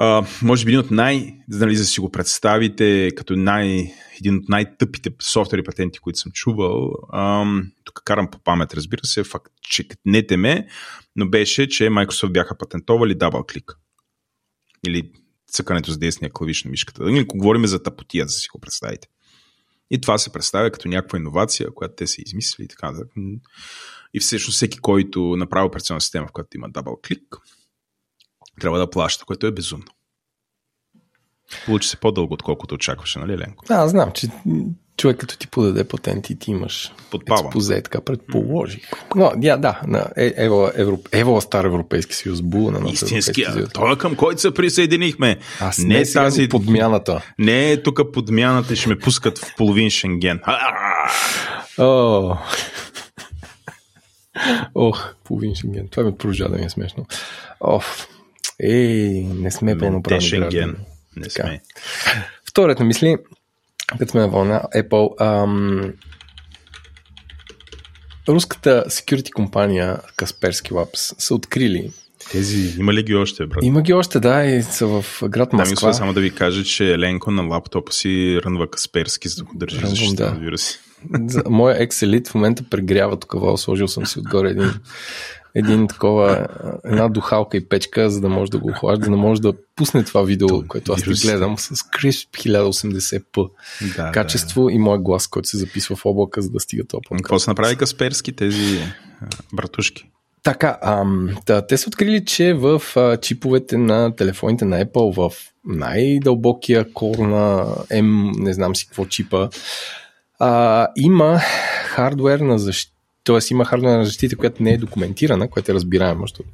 Uh, 0.00 0.42
може 0.42 0.64
би 0.64 0.70
един 0.70 0.80
от 0.80 0.90
най, 0.90 1.34
нали, 1.48 1.76
за 1.76 1.82
да 1.82 1.86
си 1.86 2.00
го 2.00 2.10
представите, 2.10 3.10
като 3.16 3.36
най, 3.36 3.94
един 4.20 4.36
от 4.36 4.48
най-тъпите 4.48 5.10
софтуери 5.22 5.62
патенти, 5.62 5.98
които 5.98 6.18
съм 6.18 6.32
чувал. 6.32 6.90
Uh, 7.12 7.70
тук 7.84 8.02
карам 8.04 8.30
по 8.30 8.38
памет, 8.38 8.74
разбира 8.74 9.04
се, 9.04 9.24
факт, 9.24 9.52
че 9.62 9.88
не 10.04 10.36
ме, 10.36 10.68
но 11.16 11.28
беше, 11.28 11.68
че 11.68 11.84
Microsoft 11.84 12.32
бяха 12.32 12.58
патентовали 12.58 13.14
дабл 13.14 13.38
клик. 13.52 13.78
Или 14.86 15.10
цъкането 15.52 15.92
с 15.92 15.98
десния 15.98 16.30
клавиш 16.32 16.64
на 16.64 16.70
мишката. 16.70 17.02
Нали, 17.02 17.18
ако 17.18 17.38
говорим 17.38 17.66
за 17.66 17.82
тъпотия, 17.82 18.26
за 18.26 18.26
да 18.26 18.40
си 18.40 18.48
го 18.52 18.60
представите. 18.60 19.08
И 19.90 20.00
това 20.00 20.18
се 20.18 20.32
представя 20.32 20.70
като 20.70 20.88
някаква 20.88 21.18
иновация, 21.18 21.74
която 21.74 21.94
те 21.94 22.06
са 22.06 22.22
измислили 22.26 22.64
и 22.64 22.68
така. 22.68 22.92
И 24.14 24.20
всъщност 24.20 24.56
всеки, 24.56 24.78
който 24.78 25.36
направи 25.36 25.66
операционна 25.66 26.00
система, 26.00 26.26
в 26.26 26.32
която 26.32 26.56
има 26.56 26.68
дабл 26.70 26.92
клик, 27.08 27.36
трябва 28.60 28.78
да 28.78 28.90
плаща, 28.90 29.24
което 29.24 29.46
е 29.46 29.52
безумно. 29.52 29.86
Получи 31.64 31.88
се 31.88 31.96
по-дълго, 31.96 32.34
отколкото 32.34 32.74
очакваше, 32.74 33.18
нали, 33.18 33.38
Ленко? 33.38 33.64
Да, 33.68 33.88
знам, 33.88 34.12
че 34.12 34.28
човек 34.96 35.16
като 35.16 35.38
ти 35.38 35.46
подаде 35.46 35.84
патент 35.84 36.30
и 36.30 36.38
ти 36.38 36.50
имаш 36.50 36.92
Подпавам. 37.10 37.46
експозе, 37.46 37.82
така 37.82 38.00
предположих. 38.00 38.90
Но, 39.16 39.32
я, 39.42 39.56
да, 39.56 39.80
на 39.86 40.06
е, 40.16 40.34
Ево, 40.36 40.70
Европ... 40.74 41.08
Ево 41.12 41.40
Стар 41.40 41.64
Европейски 41.64 42.14
съюз, 42.14 42.42
Була 42.42 42.72
на 42.72 42.90
Истинския. 42.90 43.68
Той 43.68 43.92
е 43.92 43.96
към 43.96 44.16
който 44.16 44.40
се 44.40 44.54
присъединихме. 44.54 45.38
Аз 45.60 45.78
не, 45.78 45.98
не 45.98 46.12
тази 46.12 46.48
подмяната. 46.48 47.22
Не 47.38 47.72
е 47.72 47.82
тук 47.82 48.12
подмяната 48.12 48.76
ще 48.76 48.88
ме 48.88 48.98
пускат 48.98 49.38
в 49.38 49.54
половин 49.56 49.90
Шенген. 49.90 50.40
О, 51.78 52.36
Ох, 54.74 55.14
половин 55.24 55.54
Шенген. 55.54 55.88
Това 55.88 56.02
ми 56.02 56.16
продължава 56.16 56.50
да 56.50 56.56
ми 56.58 56.64
е 56.64 56.70
смешно. 56.70 57.06
Оф. 57.60 58.08
Ей, 58.60 59.08
не 59.24 59.50
сме 59.50 59.78
пълноправни 59.78 60.20
Шенген. 60.20 60.76
Не 61.16 61.30
сме. 61.30 61.60
Втората 62.48 62.84
мисли, 62.84 63.16
като 63.88 64.10
сме 64.10 64.20
на 64.20 64.28
вълна, 64.28 64.62
Apple, 64.76 65.14
ам, 65.20 65.92
руската 68.28 68.84
security 68.88 69.30
компания 69.30 69.98
Kaspersky 70.16 70.70
Labs 70.70 71.14
са 71.18 71.34
открили 71.34 71.92
Тези, 72.32 72.80
има 72.80 72.94
ли 72.94 73.02
ги 73.02 73.14
още, 73.14 73.46
брат? 73.46 73.58
Има 73.62 73.82
ги 73.82 73.92
още, 73.92 74.20
да, 74.20 74.44
и 74.44 74.62
са 74.62 74.86
в 74.86 75.04
град 75.24 75.48
Да, 75.50 75.56
Москва. 75.56 75.70
мисля 75.70 75.94
само 75.94 76.12
да 76.12 76.20
ви 76.20 76.30
кажа, 76.30 76.64
че 76.64 76.92
Еленко 76.92 77.30
на 77.30 77.42
лаптопа 77.42 77.92
си 77.92 78.40
рънва 78.44 78.70
Касперски, 78.70 79.28
за 79.28 79.36
да 79.36 79.44
го 79.44 79.52
държи 79.54 79.76
Рънвам, 79.76 79.90
защита, 79.90 80.38
да. 80.42 80.58
се. 80.58 80.78
За- 81.26 81.42
Моя 81.48 81.82
екселит 81.82 82.28
в 82.28 82.34
момента 82.34 82.62
прегрява 82.70 83.20
тук, 83.20 83.34
сложил 83.58 83.88
съм 83.88 84.06
си 84.06 84.18
отгоре 84.18 84.50
един, 84.50 84.70
един 85.56 85.88
такова, 85.88 86.46
една 86.84 87.08
духалка 87.08 87.56
и 87.56 87.68
печка, 87.68 88.10
за 88.10 88.20
да 88.20 88.28
може 88.28 88.50
да 88.50 88.58
го 88.58 88.70
охлажда, 88.70 89.04
за 89.04 89.10
да 89.10 89.16
може 89.16 89.40
да 89.40 89.52
пусне 89.76 90.04
това 90.04 90.22
видео, 90.22 90.48
То, 90.48 90.64
което 90.68 90.92
аз 90.92 91.02
вирус. 91.02 91.22
гледам 91.22 91.58
с 91.58 91.74
Crisp 91.74 92.28
1080p 92.30 93.50
Да, 93.96 94.12
качество 94.12 94.70
и 94.70 94.78
моят 94.78 95.02
глас, 95.02 95.26
който 95.26 95.48
се 95.48 95.56
записва 95.56 95.96
в 95.96 96.06
облака, 96.06 96.42
за 96.42 96.50
да 96.50 96.60
стига 96.60 96.84
това 96.84 96.98
Да. 96.98 97.08
подкаст. 97.08 97.22
Какво 97.22 97.38
са 97.38 97.50
направили 97.50 97.76
Касперски, 97.76 98.32
тези 98.32 98.80
братушки? 99.52 100.10
Така, 100.42 100.78
ам, 100.82 101.28
да, 101.46 101.66
те 101.66 101.76
са 101.76 101.88
открили, 101.88 102.24
че 102.24 102.54
в 102.54 102.82
а, 102.96 103.16
чиповете 103.16 103.76
на 103.76 104.16
телефоните 104.16 104.64
на 104.64 104.84
Apple, 104.84 105.30
в 105.30 105.32
най-дълбокия 105.64 106.92
кор 106.92 107.16
на 107.16 107.64
M, 107.90 108.32
не 108.38 108.52
знам 108.52 108.76
си 108.76 108.86
какво 108.86 109.06
чипа, 109.06 109.48
а, 110.38 110.86
има 110.96 111.38
хардвер 111.86 112.40
на 112.40 112.58
защита, 112.58 112.95
т.е. 113.26 113.38
има 113.50 113.64
хардвер 113.64 113.96
на 113.96 114.04
защита, 114.04 114.36
която 114.36 114.62
не 114.62 114.72
е 114.72 114.78
документирана, 114.78 115.50
което 115.50 115.70
е 115.70 115.74
разбираемо, 115.74 116.22
защото 116.22 116.48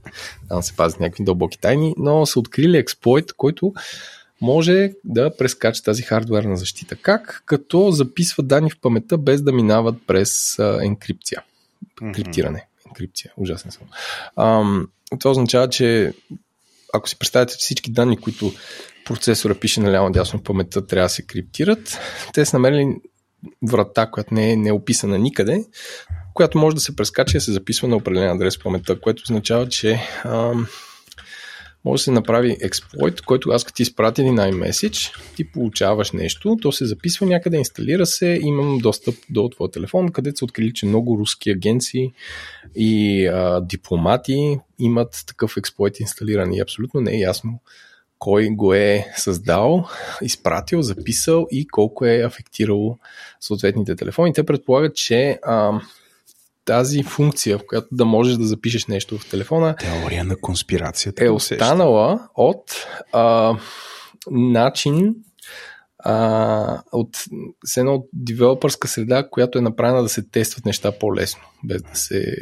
там 0.48 0.62
се 0.62 0.76
пазят 0.76 1.00
някакви 1.00 1.24
дълбоки 1.24 1.58
тайни, 1.58 1.94
но 1.98 2.26
са 2.26 2.38
открили 2.38 2.78
експлойт, 2.78 3.32
който 3.32 3.72
може 4.40 4.92
да 5.04 5.37
прескача 5.37 5.82
тази 5.82 6.02
хардуерна 6.02 6.56
защита. 6.56 6.96
Как? 6.96 7.42
Като 7.46 7.90
записва 7.90 8.42
данни 8.42 8.70
в 8.70 8.80
паметта 8.80 9.18
без 9.18 9.42
да 9.42 9.52
минават 9.52 9.96
през 10.06 10.58
а, 10.58 10.78
енкрипция. 10.82 11.42
Криптиране. 12.14 12.66
Енкрипция. 12.87 13.32
Ужасен 13.37 13.70
съм. 13.70 13.82
Ам, 14.37 14.88
това 15.18 15.30
означава, 15.30 15.68
че 15.68 16.12
ако 16.92 17.08
си 17.08 17.18
представяте 17.18 17.54
всички 17.58 17.92
данни, 17.92 18.16
които 18.16 18.52
процесора 19.04 19.54
пише 19.54 19.80
наляво 19.80 20.06
надясно 20.06 20.38
в 20.38 20.42
паметта, 20.42 20.87
трябва 20.87 21.04
да 21.04 21.08
се 21.08 21.22
криптират, 21.22 21.98
те 22.35 22.44
са 22.44 22.56
намерили 22.56 22.96
врата, 23.62 24.11
която 24.11 24.35
не 24.35 24.52
е, 24.52 24.56
не 24.56 24.68
е 24.68 24.72
описана 24.72 25.18
никъде, 25.18 25.64
която 26.35 26.59
може 26.59 26.75
да 26.75 26.81
се 26.81 26.97
прескача 26.97 27.37
и 27.37 27.40
се 27.40 27.53
записва 27.53 27.88
на 27.88 27.97
определен 27.97 28.31
адрес 28.31 28.57
в 28.57 28.62
паметта, 28.62 29.01
което 29.01 29.23
означава, 29.23 29.68
че 29.68 30.01
ам, 30.25 30.66
може 31.85 32.01
да 32.01 32.05
се 32.05 32.11
направи 32.11 32.57
експлойт, 32.61 33.21
който 33.21 33.51
аз 33.51 33.64
като 33.64 33.77
ти 33.77 33.83
изпратя 33.83 34.23
един 34.23 34.37
iMessage, 34.37 35.16
ти 35.37 35.53
получаваш 35.53 36.12
нещо, 36.12 36.57
то 36.62 36.73
се 36.73 36.87
записва 36.87 37.27
някъде, 37.27 37.57
инсталира 37.57 38.07
се, 38.07 38.38
имам 38.42 38.79
достъп 38.79 39.14
до 39.31 39.49
твоя 39.49 39.71
телефон, 39.71 40.12
където 40.12 40.38
са 40.38 40.45
открили, 40.45 40.73
че 40.75 40.87
много 40.87 41.18
руски 41.18 41.51
агенции 41.51 42.12
и 42.75 43.27
а, 43.27 43.61
дипломати 43.61 44.59
имат 44.79 45.25
такъв 45.27 45.57
експлойт 45.57 46.01
инсталиран 46.01 46.53
и 46.53 46.61
абсолютно 46.61 47.01
не 47.01 47.12
е 47.12 47.18
ясно 47.18 47.61
кой 48.18 48.49
го 48.49 48.75
е 48.75 49.07
създал, 49.16 49.88
изпратил, 50.23 50.83
записал 50.83 51.47
и 51.51 51.66
колко 51.68 52.07
е 52.07 52.23
афектирало 52.23 52.99
съответните 53.40 53.97
телефони. 53.97 54.33
Те 54.33 54.47
предполагат, 54.47 54.95
че 54.95 55.38
а, 55.42 55.81
тази 56.64 57.03
функция, 57.03 57.59
в 57.59 57.62
която 57.68 57.88
да 57.92 58.05
можеш 58.05 58.37
да 58.37 58.46
запишеш 58.46 58.87
нещо 58.87 59.18
в 59.18 59.31
телефона, 59.31 59.77
Теория 59.77 60.25
на 60.25 60.37
конспирацията. 60.37 61.25
е 61.25 61.29
останала 61.29 62.29
от 62.35 62.87
а, 63.12 63.55
начин 64.31 65.14
а, 65.98 66.83
от 66.92 67.09
с 67.64 67.77
една 67.77 67.92
от 67.92 68.09
девелопърска 68.12 68.88
среда, 68.88 69.29
която 69.31 69.59
е 69.59 69.62
направена 69.62 70.03
да 70.03 70.09
се 70.09 70.22
тестват 70.31 70.64
неща 70.64 70.92
по-лесно, 70.98 71.42
без 71.64 71.83
да 71.83 71.94
се, 71.94 72.37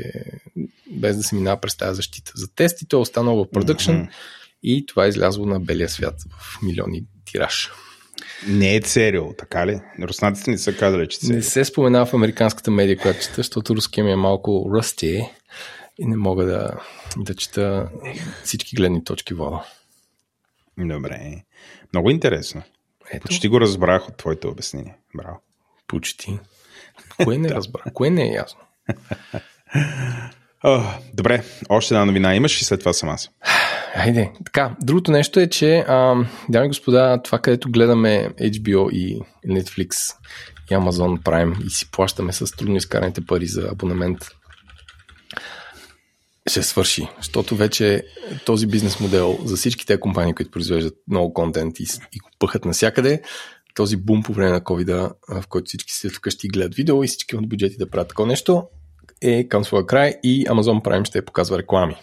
без 0.91 1.17
да 1.17 1.23
се 1.23 1.35
минава 1.35 1.61
през 1.61 1.77
тази 1.77 1.97
защита. 1.97 2.33
За 2.35 2.55
тестите 2.55 2.97
е 2.97 2.99
останало 2.99 3.45
в 3.45 3.51
продъкшн 3.51 3.93
Мгм. 3.93 4.03
и 4.63 4.87
това 4.87 5.05
е 5.05 5.09
излязло 5.09 5.47
на 5.47 5.61
белия 5.61 5.89
свят 5.89 6.15
в 6.41 6.63
милиони 6.63 7.05
тираж. 7.25 7.71
Не 8.49 8.77
е 8.77 8.81
церил, 8.81 9.35
така 9.39 9.67
ли? 9.67 9.81
Руснаците 10.03 10.51
не 10.51 10.59
са 10.59 10.77
казали, 10.77 11.09
че 11.09 11.19
Не 11.23 11.29
церил. 11.29 11.43
се 11.43 11.65
споменава 11.65 12.07
в 12.07 12.15
американската 12.15 12.71
медия, 12.71 12.99
която 12.99 13.21
чета, 13.21 13.35
защото 13.37 13.77
руския 13.77 14.05
ми 14.05 14.13
е 14.13 14.17
малко 14.17 14.71
ръсти 14.75 15.25
и 15.99 16.07
не 16.07 16.17
мога 16.17 16.45
да, 16.45 16.71
да 17.17 17.35
чета 17.35 17.89
всички 18.45 18.77
гледни 18.77 19.05
точки 19.05 19.35
вода. 19.35 19.65
Добре. 20.79 21.43
Много 21.93 22.11
интересно. 22.11 22.63
Ето. 23.13 23.23
Почти 23.23 23.49
го 23.49 23.61
разбрах 23.61 24.09
от 24.09 24.17
твоите 24.17 24.47
обяснения. 24.47 24.95
Браво. 25.17 25.41
Почти. 25.87 26.39
Кое 27.25 27.39
не 27.39 27.49
разбра? 27.49 27.83
Кое 27.95 28.11
не 28.11 28.23
е 28.23 28.33
ясно? 28.33 28.61
О, 30.65 30.83
добре, 31.15 31.45
още 31.69 31.95
една 31.95 32.05
новина 32.05 32.35
имаш 32.35 32.61
и 32.61 32.65
след 32.65 32.81
това 32.81 32.93
съм 32.93 33.09
аз. 33.09 33.31
Хайде. 33.95 34.33
Така, 34.45 34.77
другото 34.81 35.11
нещо 35.11 35.41
е, 35.41 35.47
че, 35.47 35.85
а, 35.89 36.15
дами 36.49 36.67
и 36.67 36.69
господа, 36.69 37.21
това 37.25 37.39
където 37.39 37.71
гледаме 37.71 38.31
HBO 38.41 38.91
и 38.91 39.21
Netflix 39.47 40.15
и 40.71 40.75
Amazon 40.75 41.23
Prime 41.23 41.67
и 41.67 41.71
си 41.71 41.91
плащаме 41.91 42.33
с 42.33 42.57
трудно 42.57 42.77
изкараните 42.77 43.21
пари 43.21 43.47
за 43.47 43.69
абонамент, 43.73 44.19
ще 46.47 46.63
свърши. 46.63 47.09
Защото 47.17 47.57
вече 47.57 48.03
този 48.47 48.67
бизнес 48.67 49.01
модел 49.01 49.39
за 49.45 49.57
всички 49.57 49.87
тези 49.87 50.01
компании, 50.01 50.35
които 50.35 50.51
произвеждат 50.51 50.95
много 51.09 51.35
контент 51.35 51.81
и, 51.81 51.83
и 52.13 52.19
го 52.19 52.31
пъхат 52.39 52.65
навсякъде, 52.65 53.23
този 53.75 53.97
бум 53.97 54.23
по 54.23 54.33
време 54.33 54.51
на 54.51 54.61
covid 54.61 55.13
в 55.29 55.49
който 55.49 55.69
всички 55.69 55.93
седят 55.93 56.17
вкъщи 56.17 56.49
гледат 56.49 56.75
видео 56.75 57.05
и 57.05 57.07
всички 57.07 57.35
имат 57.35 57.49
бюджети 57.49 57.77
да 57.77 57.91
правят 57.91 58.09
такова 58.09 58.29
нещо, 58.29 58.63
е 59.23 59.49
към 59.49 59.65
своя 59.65 59.87
край 59.87 60.15
и 60.23 60.47
Amazon 60.47 60.83
Prime 60.83 61.05
ще 61.05 61.25
показва 61.25 61.59
реклами. 61.59 61.97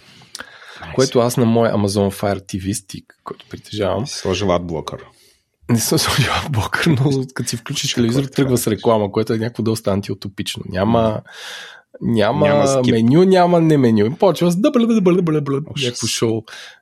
Което 0.96 1.20
аз 1.20 1.38
на 1.38 1.46
моя 1.46 1.74
Amazon 1.74 2.22
Fire 2.22 2.40
TV 2.40 2.74
stick, 2.74 3.04
който 3.24 3.46
притежавам, 3.50 4.08
сложил 4.08 4.56
адблокър. 4.56 5.04
не 5.70 5.80
съм 5.80 6.00
сложил 6.00 6.32
блокър, 6.50 6.86
но 6.86 7.24
като 7.34 7.50
си 7.50 7.58
включиш 7.58 7.94
телевизор, 7.94 8.24
тръгва 8.24 8.58
с 8.58 8.68
реклама, 8.68 9.12
което 9.12 9.34
е 9.34 9.38
някакво 9.38 9.64
доста 9.64 9.92
антиутопично. 9.92 10.64
Няма, 10.70 11.22
няма, 12.02 12.48
Няма 12.48 12.68
скип. 12.68 12.92
меню, 12.92 13.24
няма 13.24 13.62
не 13.62 13.78
меню. 13.78 14.16
Почва 14.16 14.52
с 14.52 14.56
дъбля, 14.56 14.88
дъбля, 14.88 15.22
дъбля, 15.22 15.62
Ужас. 15.72 15.86
някакво 15.86 16.08
шоу 16.08 16.42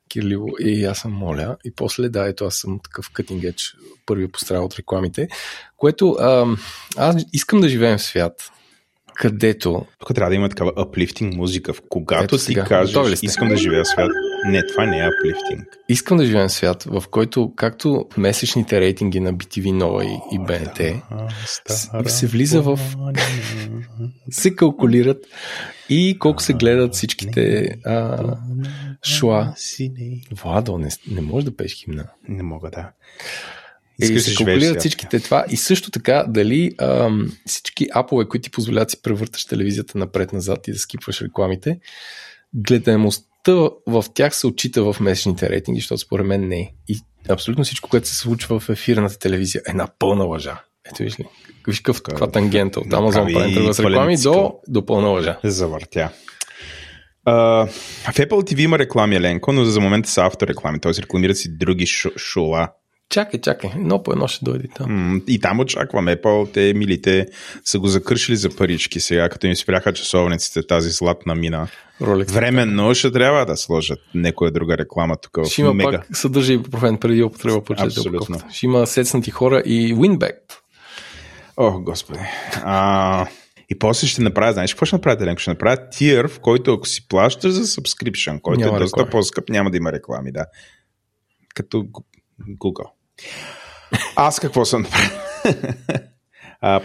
кирливо. 0.10 0.48
И 0.60 0.86
аз 0.86 0.98
съм 1.00 1.12
моля. 1.12 1.58
И 1.66 1.72
после, 1.76 2.10
да, 2.10 2.28
ето 2.28 2.46
аз 2.46 2.56
съм 2.56 2.80
такъв 2.84 3.12
cutting 3.12 3.52
edge, 3.54 3.76
първия 4.06 4.32
пострадал 4.32 4.66
от 4.66 4.76
рекламите, 4.76 5.28
което 5.78 6.18
ам, 6.22 6.58
аз 6.98 7.16
искам 7.34 7.62
да 7.62 7.70
живеем 7.70 7.98
в 7.98 8.02
свят, 8.02 8.52
където 9.16 9.86
Тук 10.00 10.16
трябва 10.16 10.30
да 10.30 10.36
има 10.36 10.50
такава 10.50 10.72
uplifting 10.72 11.36
музика. 11.36 11.74
В 11.74 11.82
Когато 11.90 12.24
Ето 12.24 12.38
ти 12.38 12.44
сега. 12.44 12.64
кажеш, 12.64 12.96
ли 12.96 13.18
сте? 13.18 13.26
искам 13.26 13.48
да 13.48 13.58
живея 13.58 13.86
свят. 13.86 14.10
Не, 14.46 14.68
това 14.68 14.86
не 14.86 15.00
е 15.00 15.04
uplifting. 15.04 15.66
искам 15.90 16.18
да 16.18 16.26
живеем 16.26 16.48
в 16.48 16.52
свят, 16.52 16.84
в 16.84 17.04
който 17.12 17.54
както 17.56 18.06
месечните 18.18 18.82
рейтинги 18.82 19.20
на 19.20 19.34
BTV 19.34 19.72
Нова 19.72 20.06
и, 20.06 20.18
и 20.32 20.40
БНТ 20.40 21.04
Стара 21.46 22.10
се 22.10 22.28
влиза 22.28 22.62
в- 22.62 22.80
се 24.30 24.56
калкулират 24.56 25.18
и 25.90 26.18
колко 26.20 26.42
се 26.42 26.54
гледат 26.54 26.94
всичките 26.94 27.68
а, 27.86 28.24
шоа. 29.06 29.54
Владо, 30.34 30.78
не, 30.78 30.90
не 31.12 31.22
може 31.22 31.46
да 31.46 31.56
пееш 31.56 31.74
химна. 31.74 32.06
Не 32.30 32.44
мога 32.44 32.70
да. 32.70 32.90
И 34.02 34.06
Искаш 34.06 34.24
се 34.24 34.30
да 34.30 34.36
живееш 34.36 34.60
калкулират 34.60 34.80
всичките 34.80 35.20
това 35.20 35.46
и 35.50 35.58
също 35.58 35.92
така 35.92 36.26
дали 36.28 36.72
ам, 36.82 37.32
всички 37.46 37.88
апове, 37.94 38.26
които 38.26 38.44
ти 38.44 38.52
позволяват 38.52 38.92
си 38.92 39.02
превърташ 39.02 39.46
телевизията 39.46 39.98
напред-назад 39.98 40.68
и 40.68 40.72
да 40.72 40.80
скипваш 40.80 41.22
рекламите, 41.22 41.80
гледаемостта 42.54 43.32
в 43.88 44.06
тях 44.14 44.36
се 44.36 44.48
отчита 44.48 44.94
в 44.94 45.00
месечните 45.00 45.50
рейтинги, 45.50 45.80
защото 45.80 45.98
според 46.02 46.26
мен 46.26 46.48
не 46.48 46.60
е. 46.60 46.72
И 46.88 47.00
абсолютно 47.30 47.64
всичко, 47.64 47.90
което 47.90 48.08
се 48.08 48.16
случва 48.16 48.60
в 48.60 48.70
ефирната 48.70 49.20
телевизия 49.20 49.62
е 49.68 49.74
на 49.74 49.88
пълна 50.00 50.24
лъжа. 50.24 50.62
Ето 50.92 51.04
виж 51.04 51.20
ли, 51.20 51.26
виж 51.68 51.80
какъв, 51.80 52.02
каква 52.02 52.32
тангента 52.32 52.80
от 52.80 52.88
Amazon 52.88 53.36
Prime 53.36 53.54
тръгва 53.54 53.74
с 53.74 53.80
реклами 53.80 54.18
до, 54.18 54.54
до 54.68 54.86
пълна 54.86 55.08
лъжа. 55.08 55.40
Завъртя. 55.44 56.10
Uh, 57.28 57.68
в 58.12 58.16
Apple 58.16 58.30
TV 58.30 58.60
има 58.60 58.80
реклами, 58.80 59.16
Еленко, 59.16 59.52
но 59.52 59.66
за 59.66 59.82
момента 59.82 60.10
са 60.10 60.26
автореклами, 60.26 60.80
т.е. 60.80 60.92
рекламират 61.02 61.38
си 61.38 61.58
други 61.58 61.86
шо- 61.86 62.18
шола. 62.18 62.70
Чакай, 63.10 63.42
чакай, 63.42 63.70
едно 63.76 64.04
по 64.04 64.12
едно 64.12 64.28
ще 64.28 64.46
дойде 64.46 64.68
там. 64.76 65.22
И 65.28 65.40
там 65.40 65.60
очаквам 65.60 66.06
Apple, 66.06 66.54
те 66.54 66.74
милите 66.76 67.28
са 67.64 67.80
го 67.80 67.88
закършили 67.88 68.36
за 68.36 68.56
парички 68.56 69.00
сега, 69.00 69.30
като 69.30 69.48
им 69.48 69.56
спряха 69.56 69.94
часовниците 69.94 70.68
тази 70.68 70.90
златна 70.90 71.36
мина. 71.36 71.68
Rolex. 72.02 72.32
Временно 72.32 72.96
ще 72.96 73.12
трябва 73.12 73.46
да 73.46 73.58
сложат 73.58 74.00
някоя 74.16 74.52
друга 74.52 74.78
реклама 74.78 75.18
тук 75.18 75.38
в 75.38 75.50
Ще 75.50 75.62
има 75.62 75.74
Мега. 75.74 75.92
пак 75.92 76.18
съдържа 76.18 76.54
и 76.54 76.64
профен 76.64 76.98
преди 76.98 77.24
употреба 77.24 77.64
по 77.64 77.74
Абсолютно. 77.78 78.40
Ще 78.52 78.66
има 78.66 78.88
сецнати 78.88 79.32
хора 79.32 79.60
и 79.66 79.96
Winback. 79.96 80.36
О, 81.58 81.80
господи. 81.80 82.20
А, 82.64 83.28
и 83.70 83.80
после 83.80 84.08
ще 84.08 84.22
направя, 84.22 84.54
знаеш 84.54 84.74
какво 84.74 84.86
ще 84.86 84.96
направя, 84.96 85.24
Еленко? 85.24 85.42
Ще 85.42 85.52
направя 85.52 85.78
тир, 85.90 86.28
в 86.28 86.40
който 86.40 86.74
ако 86.74 86.88
си 86.88 87.08
плащаш 87.08 87.52
за 87.52 87.64
subscription, 87.66 88.42
който 88.42 88.60
Няма 88.60 88.78
е 88.78 88.80
доста 88.80 88.98
реклами. 89.00 89.12
по-скъп, 89.12 89.50
няма 89.50 89.72
да 89.72 89.78
има 89.78 89.92
реклами, 89.92 90.32
да. 90.32 90.46
Като 91.56 91.86
Google. 92.62 92.90
Аз 94.16 94.40
какво 94.40 94.66
съм 94.66 94.82
направил? 94.82 95.20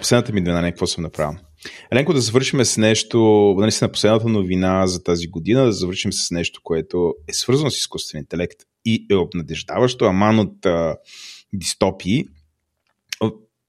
Последната 0.01 0.33
ми 0.33 0.41
новина, 0.41 0.61
не 0.61 0.71
какво 0.71 0.87
съм 0.87 1.03
направил. 1.03 1.39
Еленко, 1.93 2.13
да 2.13 2.21
завършим 2.21 2.65
с 2.65 2.77
нещо, 2.77 3.19
нали 3.59 3.73
на 3.83 3.93
последната 3.93 4.29
новина 4.29 4.87
за 4.87 5.03
тази 5.03 5.27
година, 5.27 5.65
да 5.65 5.73
завършим 5.73 6.13
с 6.13 6.31
нещо, 6.31 6.61
което 6.65 7.15
е 7.29 7.33
свързано 7.33 7.71
с 7.71 7.79
изкуствен 7.79 8.19
интелект 8.19 8.61
и 8.85 9.07
е 9.11 9.15
обнадеждаващо, 9.15 10.05
аман 10.05 10.39
от 10.39 10.67
а, 10.67 10.97
дистопии. 11.53 12.25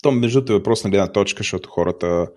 То, 0.03 0.11
между 0.11 0.39
другото, 0.39 0.53
е 0.53 0.55
въпрос 0.55 0.83
на 0.83 0.89
гледна 0.89 1.11
точка, 1.11 1.39
защото 1.39 1.69
хората, 1.69 2.27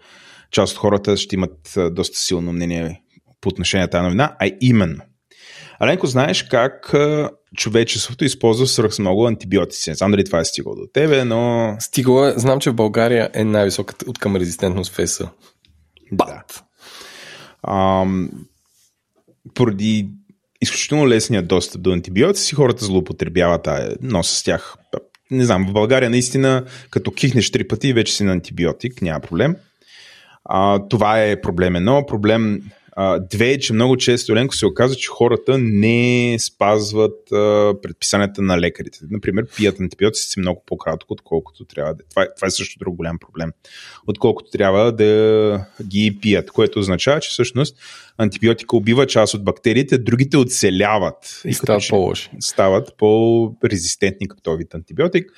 част 0.50 0.72
от 0.72 0.78
хората 0.78 1.16
ще 1.16 1.34
имат 1.34 1.74
доста 1.90 2.18
силно 2.18 2.52
мнение 2.52 3.02
по 3.40 3.48
отношение 3.48 3.84
на 3.84 3.90
тази 3.90 4.02
новина, 4.02 4.36
а 4.40 4.50
именно. 4.60 5.02
Аленко, 5.78 6.06
знаеш 6.06 6.42
как 6.42 6.94
човечеството 7.56 8.24
използва 8.24 8.66
свръх 8.66 8.98
много 8.98 9.26
антибиотици. 9.26 9.90
Не 9.90 9.96
знам 9.96 10.10
дали 10.10 10.24
това 10.24 10.40
е 10.40 10.44
стигало 10.44 10.76
до 10.76 10.86
тебе, 10.92 11.24
но... 11.24 11.76
Стигало 11.80 12.26
е. 12.26 12.34
Знам, 12.36 12.60
че 12.60 12.70
в 12.70 12.74
България 12.74 13.30
е 13.34 13.44
най-високата 13.44 14.10
от 14.10 14.18
към 14.18 14.36
резистентност 14.36 14.94
в 14.94 14.98
ЕСА. 14.98 15.30
Да. 16.12 16.42
Ам, 17.68 18.30
поради 19.54 20.08
изключително 20.60 21.08
лесния 21.08 21.42
достъп 21.42 21.82
до 21.82 21.92
антибиотици, 21.92 22.54
хората 22.54 22.84
злоупотребяват, 22.84 23.66
а 23.66 23.96
носят 24.02 24.36
с 24.36 24.42
тях. 24.42 24.76
Не 25.30 25.44
знам, 25.44 25.66
в 25.68 25.72
България 25.72 26.10
наистина, 26.10 26.64
като 26.90 27.10
кихнеш 27.10 27.50
три 27.50 27.68
пъти, 27.68 27.92
вече 27.92 28.14
си 28.14 28.24
на 28.24 28.32
антибиотик, 28.32 29.02
няма 29.02 29.20
проблем. 29.20 29.56
А, 30.44 30.88
това 30.88 31.22
е 31.22 31.40
проблем 31.40 31.76
едно. 31.76 32.06
Проблем 32.06 32.62
а, 32.96 33.20
две 33.30 33.50
е, 33.50 33.58
че 33.58 33.72
много 33.72 33.96
често, 33.96 34.34
Ленко, 34.34 34.54
се 34.54 34.66
оказва, 34.66 34.96
че 34.96 35.08
хората 35.08 35.58
не 35.58 36.36
спазват 36.40 37.32
а, 37.32 37.74
предписанията 37.82 38.42
на 38.42 38.60
лекарите. 38.60 38.98
Например, 39.10 39.46
пият 39.56 39.80
антибиотици 39.80 40.40
много 40.40 40.62
по-кратко, 40.66 41.12
отколкото 41.12 41.64
трябва 41.64 41.94
да. 41.94 42.02
Това, 42.10 42.22
е, 42.22 42.26
това 42.36 42.46
е 42.46 42.50
също 42.50 42.78
друг 42.78 42.96
голям 42.96 43.18
проблем. 43.18 43.52
Отколкото 44.06 44.50
трябва 44.50 44.92
да 44.92 45.66
ги 45.86 46.18
пият, 46.22 46.50
което 46.50 46.78
означава, 46.78 47.20
че 47.20 47.30
всъщност 47.30 47.76
антибиотика 48.18 48.76
убива 48.76 49.06
част 49.06 49.34
от 49.34 49.44
бактериите, 49.44 49.98
другите 49.98 50.36
оцеляват. 50.36 51.42
И, 51.44 51.48
и 51.48 51.54
стават 51.54 51.82
по-лоши. 51.90 52.30
Стават 52.40 52.96
по-резистентни 52.98 54.28
този 54.42 54.58
вид 54.58 54.74
антибиотик 54.74 55.30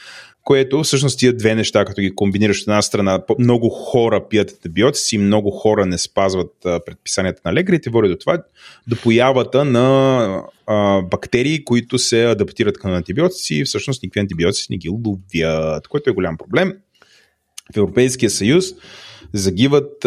което 0.46 0.82
всъщност 0.82 1.18
тия 1.18 1.32
две 1.32 1.54
неща, 1.54 1.84
като 1.84 2.00
ги 2.00 2.14
комбинираш 2.14 2.60
от 2.60 2.68
една 2.68 2.82
страна, 2.82 3.22
много 3.38 3.68
хора 3.68 4.28
пият 4.28 4.50
антибиотици 4.50 5.14
и 5.14 5.18
много 5.18 5.50
хора 5.50 5.86
не 5.86 5.98
спазват 5.98 6.52
предписанията 6.62 7.40
на 7.44 7.52
лекарите, 7.52 7.90
води 7.90 8.08
до 8.08 8.16
това, 8.16 8.42
до 8.86 8.96
появата 8.96 9.64
на 9.64 10.42
а, 10.66 11.02
бактерии, 11.02 11.64
които 11.64 11.98
се 11.98 12.24
адаптират 12.24 12.78
към 12.78 12.92
антибиотици 12.92 13.54
и 13.54 13.64
всъщност 13.64 14.02
никакви 14.02 14.20
антибиотици 14.20 14.66
не 14.70 14.76
ги 14.76 14.88
ловят, 14.88 15.88
което 15.88 16.10
е 16.10 16.12
голям 16.12 16.36
проблем. 16.36 16.72
В 17.74 17.76
Европейския 17.76 18.30
съюз 18.30 18.64
загиват, 19.32 20.00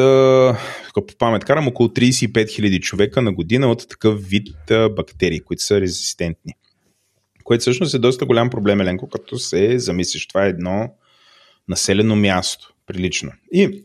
по 0.93 1.03
памет 1.19 1.45
карам, 1.45 1.67
около 1.67 1.89
35 1.89 2.31
000 2.31 2.79
човека 2.79 3.21
на 3.21 3.33
година 3.33 3.71
от 3.71 3.89
такъв 3.89 4.29
вид 4.29 4.47
бактерии, 4.95 5.39
които 5.39 5.63
са 5.63 5.81
резистентни 5.81 6.53
което 7.49 7.61
всъщност 7.61 7.93
е 7.93 7.99
доста 7.99 8.25
голям 8.25 8.49
проблем, 8.49 8.81
Еленко, 8.81 9.09
като 9.09 9.39
се 9.39 9.79
замислиш. 9.79 10.27
Това 10.27 10.45
е 10.45 10.49
едно 10.49 10.89
населено 11.67 12.15
място, 12.15 12.73
прилично. 12.87 13.31
И 13.51 13.83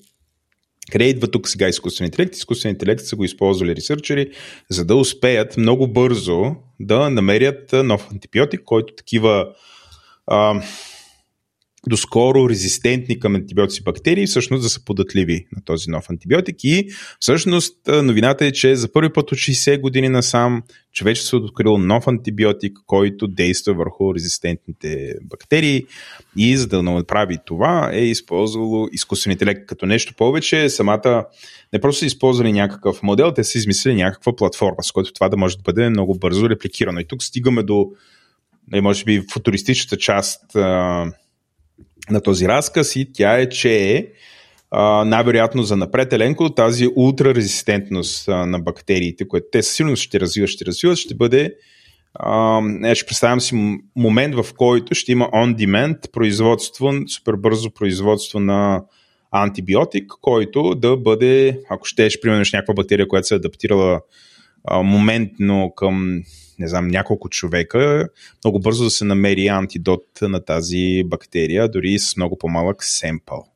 къде 0.92 1.04
идва 1.04 1.30
тук 1.30 1.48
сега 1.48 1.68
изкуствен 1.68 2.06
интелект? 2.06 2.36
Изкуствен 2.36 2.70
интелект 2.70 3.04
са 3.04 3.16
го 3.16 3.24
използвали 3.24 3.76
ресърчери, 3.76 4.30
за 4.70 4.84
да 4.84 4.96
успеят 4.96 5.56
много 5.56 5.88
бързо 5.88 6.56
да 6.80 7.10
намерят 7.10 7.72
нов 7.72 8.08
антибиотик, 8.12 8.60
който 8.64 8.94
такива 8.94 9.54
а, 10.26 10.62
доскоро 11.88 12.48
резистентни 12.48 13.20
към 13.20 13.34
антибиотици 13.34 13.82
бактерии, 13.82 14.26
всъщност 14.26 14.62
да 14.62 14.68
са 14.68 14.84
податливи 14.84 15.46
на 15.56 15.64
този 15.64 15.90
нов 15.90 16.10
антибиотик. 16.10 16.64
И 16.64 16.88
всъщност 17.20 17.76
новината 17.86 18.46
е, 18.46 18.52
че 18.52 18.76
за 18.76 18.92
първи 18.92 19.12
път 19.12 19.32
от 19.32 19.38
60 19.38 19.80
години 19.80 20.08
насам 20.08 20.62
човечеството 20.92 21.44
е 21.44 21.46
открило 21.46 21.78
нов 21.78 22.08
антибиотик, 22.08 22.78
който 22.86 23.26
действа 23.28 23.74
върху 23.74 24.14
резистентните 24.14 25.14
бактерии 25.22 25.86
и 26.36 26.56
за 26.56 26.66
да 26.66 26.82
направи 26.82 27.38
това 27.46 27.90
е 27.92 28.04
използвало 28.04 28.88
изкуствен 28.92 29.32
интелект 29.32 29.66
като 29.66 29.86
нещо 29.86 30.14
повече. 30.14 30.68
Самата 30.68 31.24
не 31.72 31.80
просто 31.80 31.98
са 31.98 32.06
използвали 32.06 32.52
някакъв 32.52 33.02
модел, 33.02 33.32
те 33.32 33.44
са 33.44 33.58
измислили 33.58 33.94
някаква 33.94 34.36
платформа, 34.36 34.82
с 34.82 34.92
която 34.92 35.12
това 35.12 35.28
да 35.28 35.36
може 35.36 35.56
да 35.56 35.62
бъде 35.62 35.90
много 35.90 36.18
бързо 36.18 36.50
репликирано. 36.50 37.00
И 37.00 37.06
тук 37.06 37.22
стигаме 37.22 37.62
до, 37.62 37.86
нали, 38.70 38.80
може 38.80 39.04
би, 39.04 39.22
футуристичната 39.32 39.96
част 39.96 40.40
на 42.10 42.20
този 42.20 42.48
разказ 42.48 42.96
и 42.96 43.12
тя 43.12 43.38
е, 43.38 43.48
че 43.48 44.06
най-вероятно 45.04 45.62
за 45.62 45.76
напред 45.76 46.12
Еленко 46.12 46.50
тази 46.50 46.88
ултрарезистентност 46.96 48.28
на 48.28 48.58
бактериите, 48.58 49.28
което 49.28 49.46
те 49.52 49.62
силно 49.62 49.96
ще 49.96 50.20
развиват, 50.20 50.50
ще 50.50 50.64
развиват, 50.64 50.98
ще 50.98 51.14
бъде 51.14 51.54
а, 52.14 52.60
ще 52.94 53.06
представям 53.06 53.40
си 53.40 53.78
момент, 53.96 54.34
в 54.34 54.46
който 54.56 54.94
ще 54.94 55.12
има 55.12 55.24
on-demand 55.24 56.10
производство, 56.12 56.92
супер 57.08 57.32
бързо 57.32 57.70
производство 57.70 58.40
на 58.40 58.82
антибиотик, 59.32 60.12
който 60.20 60.74
да 60.74 60.96
бъде, 60.96 61.60
ако 61.70 61.84
щеш, 61.84 62.20
примерно 62.20 62.44
някаква 62.52 62.74
бактерия, 62.74 63.08
която 63.08 63.26
се 63.26 63.34
е 63.34 63.36
адаптирала 63.36 64.00
а, 64.64 64.82
моментно 64.82 65.72
към 65.76 66.22
не 66.58 66.68
знам, 66.68 66.88
няколко 66.88 67.28
човека, 67.28 68.08
много 68.44 68.60
бързо 68.60 68.84
да 68.84 68.90
се 68.90 69.04
намери 69.04 69.46
антидот 69.46 70.06
на 70.22 70.44
тази 70.44 71.02
бактерия, 71.06 71.68
дори 71.68 71.98
с 71.98 72.16
много 72.16 72.38
по-малък 72.38 72.84
семпъл 72.84 73.46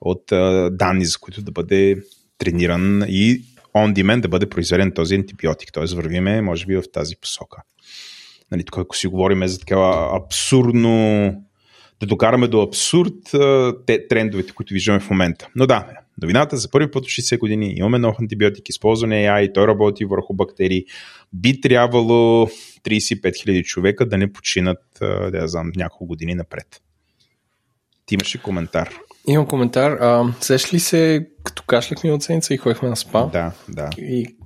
от 0.00 0.24
данни, 0.76 1.04
за 1.04 1.18
които 1.18 1.42
да 1.42 1.52
бъде 1.52 2.02
трениран 2.38 3.04
и 3.08 3.42
on 3.74 3.94
demand 3.94 4.20
да 4.20 4.28
бъде 4.28 4.48
произведен 4.48 4.92
този 4.92 5.14
антибиотик. 5.14 5.72
Т.е. 5.72 5.94
вървиме, 5.94 6.42
може 6.42 6.66
би, 6.66 6.76
в 6.76 6.82
тази 6.92 7.16
посока. 7.16 7.62
Нали, 8.50 8.64
тук, 8.64 8.78
ако 8.78 8.96
си 8.96 9.06
говорим 9.06 9.46
за 9.46 9.58
такава 9.58 10.16
абсурдно 10.16 11.44
да 12.00 12.06
докараме 12.06 12.48
до 12.48 12.62
абсурд 12.62 13.14
те, 13.86 14.08
трендовете, 14.08 14.52
които 14.52 14.74
виждаме 14.74 15.00
в 15.00 15.10
момента. 15.10 15.48
Но 15.56 15.66
да, 15.66 15.86
новината 16.22 16.56
за 16.56 16.70
първи 16.70 16.90
път 16.90 17.02
от 17.04 17.08
60 17.08 17.38
години 17.38 17.74
имаме 17.76 17.98
нов 17.98 18.16
антибиотик, 18.20 18.68
използване 18.68 19.14
AI, 19.14 19.54
той 19.54 19.66
работи 19.66 20.04
върху 20.04 20.34
бактерии. 20.34 20.84
Би 21.32 21.60
трябвало 21.60 22.46
35 22.84 23.20
000 23.20 23.64
човека 23.64 24.08
да 24.08 24.18
не 24.18 24.32
починат, 24.32 24.82
да 25.00 25.38
я 25.38 25.48
знам, 25.48 25.72
няколко 25.76 26.06
години 26.06 26.34
напред. 26.34 26.82
Ти 28.06 28.14
имаше 28.14 28.42
коментар. 28.42 28.90
Имам 29.26 29.46
коментар. 29.46 29.90
А, 29.90 30.34
сеш 30.40 30.74
ли 30.74 30.80
се, 30.80 31.26
като 31.44 31.62
кашлях 31.62 31.98
от 32.04 32.22
седмица 32.22 32.54
и 32.54 32.56
ходихме 32.56 32.88
на 32.88 32.96
спа? 32.96 33.26
Да, 33.26 33.52
да. 33.68 33.90
И 33.98 34.36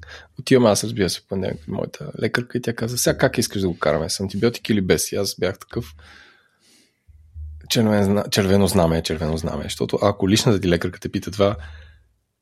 отивам 0.40 0.66
аз, 0.66 0.84
разбира 0.84 1.10
се, 1.10 1.20
в 1.20 1.26
понеделник 1.28 1.68
моята 1.68 2.12
лекарка 2.22 2.58
и 2.58 2.62
тя 2.62 2.72
каза, 2.72 2.98
сега 2.98 3.18
как 3.18 3.38
искаш 3.38 3.62
да 3.62 3.68
го 3.68 3.78
караме, 3.78 4.10
с 4.10 4.20
антибиотик 4.20 4.68
или 4.68 4.80
без? 4.80 5.12
И 5.12 5.16
аз 5.16 5.36
бях 5.40 5.58
такъв, 5.58 5.94
червено, 7.68 8.24
червено 8.30 8.66
знаме 8.66 8.98
е 8.98 9.02
червено 9.02 9.36
знаме. 9.36 9.62
Защото 9.62 9.98
ако 10.02 10.28
личната 10.28 10.60
ти 10.60 10.68
лекарка 10.68 11.00
те 11.00 11.08
пита 11.08 11.30
това, 11.30 11.56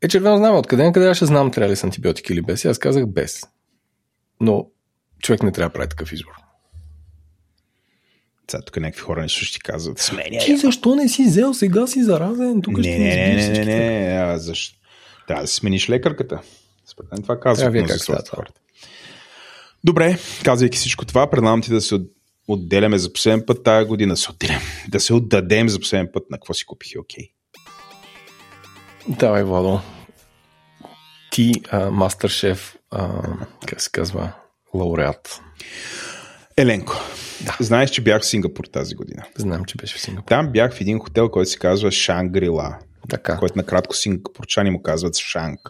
е 0.03 0.09
червено 0.09 0.37
знаме. 0.37 0.59
Откъде 0.59 0.85
на 0.85 0.93
къде 0.93 1.15
ще 1.15 1.27
знам 1.27 1.51
трябва 1.51 1.73
ли 1.73 1.77
с 1.77 1.85
антибиотики 1.85 2.33
или 2.33 2.43
без? 2.43 2.65
И 2.65 2.69
аз 2.69 2.79
казах 2.79 3.07
без. 3.07 3.43
Но 4.41 4.67
човек 5.23 5.43
не 5.43 5.53
трябва 5.53 5.69
да 5.69 5.73
прави 5.73 5.89
такъв 5.89 6.13
избор. 6.13 6.33
Сега 8.51 8.63
тук 8.63 8.77
някакви 8.77 9.01
хора 9.01 9.23
не 9.23 9.29
ще 9.29 9.53
ти 9.53 9.61
казват. 9.61 9.99
Сменя. 9.99 10.39
Ти 10.39 10.57
защо 10.57 10.95
не 10.95 11.09
си 11.09 11.25
взел? 11.25 11.55
Сега 11.55 11.87
си 11.87 12.03
заразен. 12.03 12.63
Тук 12.63 12.77
не, 12.77 12.83
ще 12.83 12.99
не, 12.99 12.99
не, 12.99 13.49
не, 13.49 13.65
не, 13.65 13.65
не, 13.65 14.17
а, 14.17 14.39
защо? 14.39 14.79
Трябва 15.27 15.43
да 15.43 15.49
смениш 15.49 15.91
лекарката. 15.91 16.41
Според 16.87 17.13
мен 17.13 17.23
това 17.23 17.41
казва. 17.41 17.71
Вие 17.71 17.87
как 17.87 18.05
това? 18.05 18.45
Добре, 19.85 20.19
казвайки 20.45 20.79
всичко 20.79 21.05
това, 21.05 21.31
предлагам 21.31 21.63
ти 21.63 21.71
да 21.71 21.81
се 21.81 22.01
отделяме 22.49 22.99
за 22.99 23.13
последен 23.13 23.43
път 23.47 23.65
тази 23.65 23.87
година, 23.87 24.17
се 24.17 24.31
отделям, 24.31 24.63
да 24.89 25.01
се 25.01 25.15
отдадем 25.15 25.69
за 25.69 25.81
последен 25.81 26.09
път 26.13 26.31
на 26.31 26.37
какво 26.37 26.55
си 26.55 26.67
купих 26.67 26.93
и 26.93 26.99
окей. 26.99 27.29
Давай, 29.09 29.43
Владо. 29.43 29.81
Ти, 31.31 31.53
мастер 31.91 32.29
шеф, 32.29 32.77
как 33.67 33.81
се 33.81 33.91
казва, 33.91 34.33
лауреат. 34.75 35.41
Еленко, 36.57 36.95
да. 37.41 37.57
знаеш, 37.61 37.91
че 37.91 38.03
бях 38.03 38.23
в 38.23 38.27
Сингапур 38.27 38.65
тази 38.65 38.95
година. 38.95 39.25
Знам, 39.37 39.65
че 39.65 39.77
беше 39.77 39.99
в 39.99 40.01
Сингапур. 40.01 40.29
Там 40.29 40.53
бях 40.53 40.75
в 40.75 40.81
един 40.81 40.99
хотел, 40.99 41.29
който 41.29 41.51
се 41.51 41.59
казва 41.59 41.91
Шангрила. 41.91 42.79
Така. 43.09 43.37
Който 43.37 43.59
накратко 43.59 43.97
сингапурчани 43.97 44.71
му 44.71 44.83
казват 44.83 45.17
Шанг. 45.17 45.61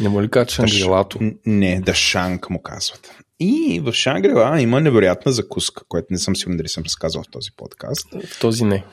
Не 0.00 0.08
му 0.08 0.22
ли 0.22 0.30
кажат 0.30 0.50
Шангрилато? 0.50 1.18
Не, 1.46 1.80
да 1.80 1.94
Шанг 1.94 2.50
му 2.50 2.62
казват. 2.62 3.10
И 3.40 3.80
в 3.84 3.92
Шангрила 3.92 4.60
има 4.60 4.80
невероятна 4.80 5.32
закуска, 5.32 5.84
която 5.88 6.06
не 6.10 6.18
съм 6.18 6.36
сигурен 6.36 6.56
дали 6.56 6.68
съм 6.68 6.84
разказал 6.84 7.22
в 7.22 7.30
този 7.30 7.50
подкаст. 7.56 8.08
В 8.26 8.40
този 8.40 8.64
не. 8.64 8.84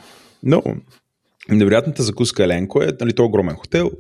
Но 0.43 0.64
невероятната 1.50 2.04
закуска 2.04 2.43
Еленко 2.43 2.82
е, 2.82 2.91
нали, 3.02 3.14
то 3.14 3.24
е 3.24 3.26
огромен 3.26 3.56
хотел. 3.56 3.91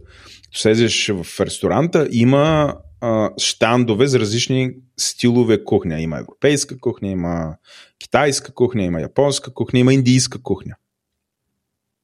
Слезеш 0.53 1.07
в 1.07 1.39
ресторанта, 1.39 2.07
има 2.11 2.75
а, 3.01 3.29
штандове 3.37 4.07
за 4.07 4.19
различни 4.19 4.71
стилове 4.97 5.63
кухня. 5.63 6.01
Има 6.01 6.19
европейска 6.19 6.79
кухня, 6.79 7.07
има 7.07 7.55
китайска 7.99 8.53
кухня, 8.53 8.83
има 8.83 9.01
японска 9.01 9.53
кухня, 9.53 9.79
има 9.79 9.93
индийска 9.93 10.41
кухня. 10.41 10.75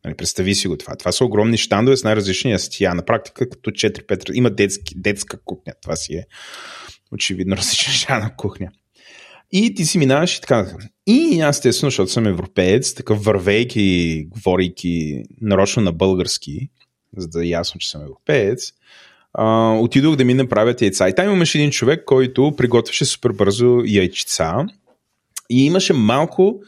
Нали, 0.06 0.16
представи 0.16 0.56
си 0.56 0.68
го 0.68 0.78
това. 0.78 0.96
Това 0.96 1.12
са 1.12 1.26
огромни 1.26 1.58
щандове 1.58 1.98
с 1.98 2.04
най-различни 2.04 2.52
ястия. 2.52 2.96
На 2.96 3.06
практика 3.06 3.50
като 3.50 3.72
4-5 3.72 4.34
има 4.34 4.50
детски, 4.50 4.94
детска 4.98 5.40
кухня. 5.46 5.74
Това 5.82 5.96
си 5.96 6.14
е 6.14 6.26
очевидно 7.12 7.56
различна 7.58 7.94
жанр 7.94 8.36
кухня. 8.36 8.72
И 9.52 9.76
ти 9.76 9.86
си 9.86 9.98
минаваш 9.98 10.38
и 10.38 10.42
така. 10.42 10.68
И 11.08 11.42
аз, 11.42 11.58
естествено, 11.58 11.90
защото 11.90 12.12
съм 12.12 12.28
европеец, 12.28 12.94
такъв 12.94 13.24
вървейки, 13.24 14.26
говорейки 14.30 15.24
нарочно 15.42 15.84
на 15.84 15.92
български, 15.92 16.70
за 17.18 17.28
да 17.28 17.46
е 17.46 17.48
ясно, 17.48 17.80
че 17.80 17.90
съм 17.90 18.02
европеец, 18.02 18.72
а, 19.34 19.74
отидох 19.74 20.16
да 20.16 20.26
ми 20.26 20.34
направят 20.34 20.82
яйца. 20.82 21.10
И 21.10 21.16
там 21.16 21.32
имаше 21.32 21.58
един 21.58 21.72
човек, 21.72 22.04
който 22.06 22.54
приготвяше 22.58 23.06
супер 23.06 23.32
бързо 23.32 23.82
яйчица 23.86 24.66
и 25.50 25.66
имаше 25.66 25.94
малко, 25.94 26.62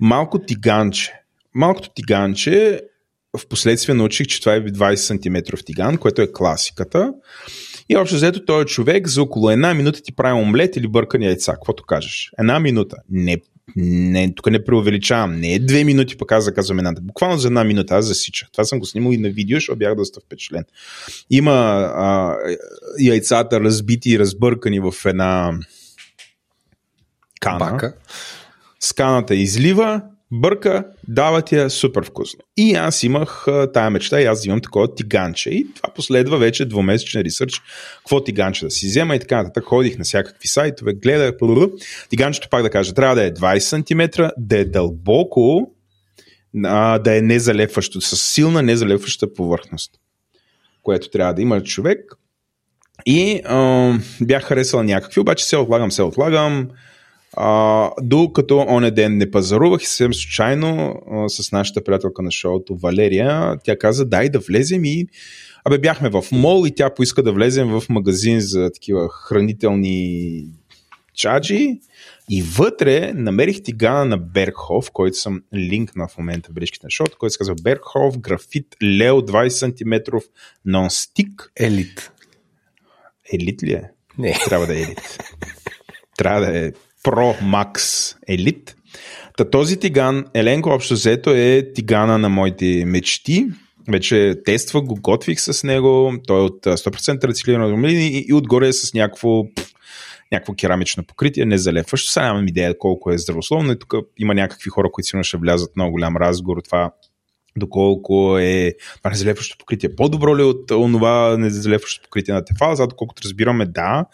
малко 0.00 0.38
тиганче. 0.38 1.12
Малкото 1.54 1.90
тиганче, 1.94 2.80
в 3.38 3.46
последствие 3.46 3.94
научих, 3.94 4.26
че 4.26 4.40
това 4.40 4.54
е 4.54 4.64
20 4.64 4.94
см 4.94 5.56
тиган, 5.64 5.98
което 5.98 6.22
е 6.22 6.32
класиката. 6.32 7.12
И 7.88 7.96
общо 7.96 8.16
взето 8.16 8.44
този 8.44 8.66
човек 8.66 9.08
за 9.08 9.22
около 9.22 9.50
една 9.50 9.74
минута 9.74 10.02
ти 10.02 10.12
прави 10.12 10.40
омлет 10.40 10.76
или 10.76 10.88
бъркани 10.88 11.26
яйца, 11.26 11.52
каквото 11.52 11.82
кажеш. 11.82 12.30
Една 12.38 12.60
минута. 12.60 12.96
Не, 13.10 13.36
не, 13.76 14.34
тук 14.34 14.50
не 14.50 14.64
преувеличавам. 14.64 15.40
Не 15.40 15.54
е 15.54 15.58
две 15.58 15.84
минути, 15.84 16.16
пък 16.16 16.32
аз 16.32 16.44
заказвам 16.44 16.78
едната. 16.78 17.00
Буквално 17.00 17.38
за 17.38 17.48
една 17.48 17.64
минута 17.64 17.94
аз 17.94 18.04
засичах. 18.06 18.50
Това 18.52 18.64
съм 18.64 18.78
го 18.78 18.86
снимал 18.86 19.12
и 19.12 19.16
на 19.16 19.28
видео, 19.30 19.56
защото 19.56 19.78
бях 19.78 19.94
доста 19.94 20.20
впечатлен. 20.20 20.64
Има 21.30 21.52
а, 21.94 22.36
яйцата 23.00 23.60
разбити 23.60 24.10
и 24.10 24.18
разбъркани 24.18 24.80
в 24.80 24.92
една 25.06 25.58
кана. 27.40 27.58
Бака. 27.58 27.94
Сканата 28.80 29.34
излива, 29.34 30.02
бърка, 30.32 30.84
дава 31.08 31.42
ти 31.42 31.54
я 31.54 31.70
супер 31.70 32.04
вкусно. 32.04 32.40
И 32.56 32.74
аз 32.74 33.02
имах 33.02 33.46
тая 33.72 33.90
мечта 33.90 34.20
и 34.20 34.24
аз 34.24 34.44
имам 34.44 34.60
такова 34.60 34.94
тиганче. 34.94 35.50
И 35.50 35.66
това 35.74 35.94
последва 35.94 36.36
вече 36.36 36.64
двумесечен 36.64 37.22
ресърч, 37.22 37.62
какво 37.98 38.24
тиганче 38.24 38.64
да 38.64 38.70
си 38.70 38.86
взема 38.86 39.16
и 39.16 39.20
така 39.20 39.36
нататък. 39.36 39.64
Ходих 39.64 39.98
на 39.98 40.04
всякакви 40.04 40.48
сайтове, 40.48 40.92
гледах. 40.94 41.34
Тиганчето, 42.08 42.48
пак 42.50 42.62
да 42.62 42.70
кажа, 42.70 42.94
трябва 42.94 43.14
да 43.14 43.24
е 43.24 43.32
20 43.32 43.58
см, 43.58 44.22
да 44.38 44.58
е 44.58 44.64
дълбоко, 44.64 45.70
да 46.54 47.16
е 47.16 47.20
незалепващо, 47.20 48.00
с 48.00 48.16
силна 48.16 48.62
незалепваща 48.62 49.34
повърхност, 49.34 49.90
което 50.82 51.10
трябва 51.10 51.34
да 51.34 51.42
има 51.42 51.62
човек. 51.62 52.00
И 53.06 53.40
а, 53.44 53.92
бях 54.20 54.42
харесал 54.42 54.82
някакви, 54.82 55.20
обаче 55.20 55.44
се 55.44 55.56
отлагам, 55.56 55.92
се 55.92 56.02
отлагам. 56.02 56.68
А, 57.36 57.90
докато 58.02 58.58
оне 58.58 58.90
ден 58.90 59.16
не 59.16 59.30
пазарувах 59.30 59.82
и 59.82 59.86
съвсем 59.86 60.14
случайно 60.14 60.94
а, 61.10 61.28
с 61.28 61.52
нашата 61.52 61.84
приятелка 61.84 62.22
на 62.22 62.30
шоуто 62.30 62.76
Валерия, 62.76 63.56
тя 63.64 63.78
каза 63.78 64.04
дай 64.04 64.28
да 64.28 64.38
влезем 64.38 64.84
и 64.84 65.06
Абе 65.64 65.78
бяхме 65.78 66.10
в 66.10 66.24
мол 66.32 66.66
и 66.66 66.74
тя 66.74 66.94
поиска 66.94 67.22
да 67.22 67.32
влезем 67.32 67.68
в 67.68 67.82
магазин 67.88 68.40
за 68.40 68.70
такива 68.74 69.08
хранителни 69.08 70.44
чаджи 71.14 71.80
и 72.30 72.42
вътре 72.42 73.12
намерих 73.14 73.62
тигана 73.62 74.04
на 74.04 74.18
Бергхоф, 74.18 74.90
който 74.90 75.16
съм 75.16 75.42
линк 75.54 75.96
на 75.96 76.08
в 76.08 76.18
момента 76.18 76.50
в 76.50 76.54
бележките 76.54 76.86
на 76.86 76.90
шоуто, 76.90 77.18
който 77.18 77.32
се 77.32 77.38
казва 77.38 77.54
Бергхоф 77.62 78.18
графит 78.18 78.76
Лео 78.82 79.22
20 79.22 79.48
см 79.48 80.16
нон-стик. 80.66 81.50
Елит. 81.56 82.12
Елит 83.32 83.62
ли 83.62 83.72
е? 83.72 83.90
Не. 84.18 84.38
Трябва 84.44 84.66
да 84.66 84.78
е 84.78 84.82
елит. 84.82 85.18
Трябва 86.18 86.40
да 86.40 86.58
е 86.58 86.72
Pro 87.04 87.40
Max 87.42 87.76
Elite. 88.30 88.74
Та 89.36 89.50
този 89.50 89.76
тиган, 89.76 90.24
Еленко 90.34 90.70
общо 90.70 90.94
взето 90.94 91.30
е 91.30 91.72
тигана 91.74 92.18
на 92.18 92.28
моите 92.28 92.84
мечти. 92.86 93.46
Вече 93.88 94.34
тествах 94.44 94.84
го, 94.84 94.94
готвих 94.94 95.40
с 95.40 95.64
него. 95.64 96.14
Той 96.26 96.40
е 96.40 96.42
от 96.44 96.64
100% 96.64 97.24
рециклирано 97.24 97.88
и, 97.88 98.24
и 98.28 98.32
отгоре 98.32 98.68
е 98.68 98.72
с 98.72 98.94
някакво 98.94 99.44
някакво 100.32 100.54
керамично 100.54 101.04
покритие, 101.04 101.44
не 101.44 101.58
залепващо. 101.58 102.12
Сега 102.12 102.26
нямам 102.26 102.48
идея 102.48 102.78
колко 102.78 103.12
е 103.12 103.18
здравословно 103.18 103.72
и 103.72 103.78
тук 103.78 103.94
има 104.18 104.34
някакви 104.34 104.70
хора, 104.70 104.88
които 104.92 105.06
сигурно 105.06 105.24
ще 105.24 105.36
влязат 105.36 105.76
много 105.76 105.92
голям 105.92 106.16
разговор 106.16 106.62
това 106.64 106.90
доколко 107.56 108.38
е 108.38 108.72
това 108.98 109.10
незалепващо 109.10 109.58
покритие 109.58 109.96
по-добро 109.96 110.36
ли 110.38 110.42
от 110.42 110.66
това 110.66 111.36
незалепващо 111.38 112.02
покритие 112.02 112.34
на 112.34 112.44
Тефал, 112.44 112.70
защото 112.70 112.96
колкото 112.96 113.22
разбираме 113.24 113.66
да, 113.66 114.04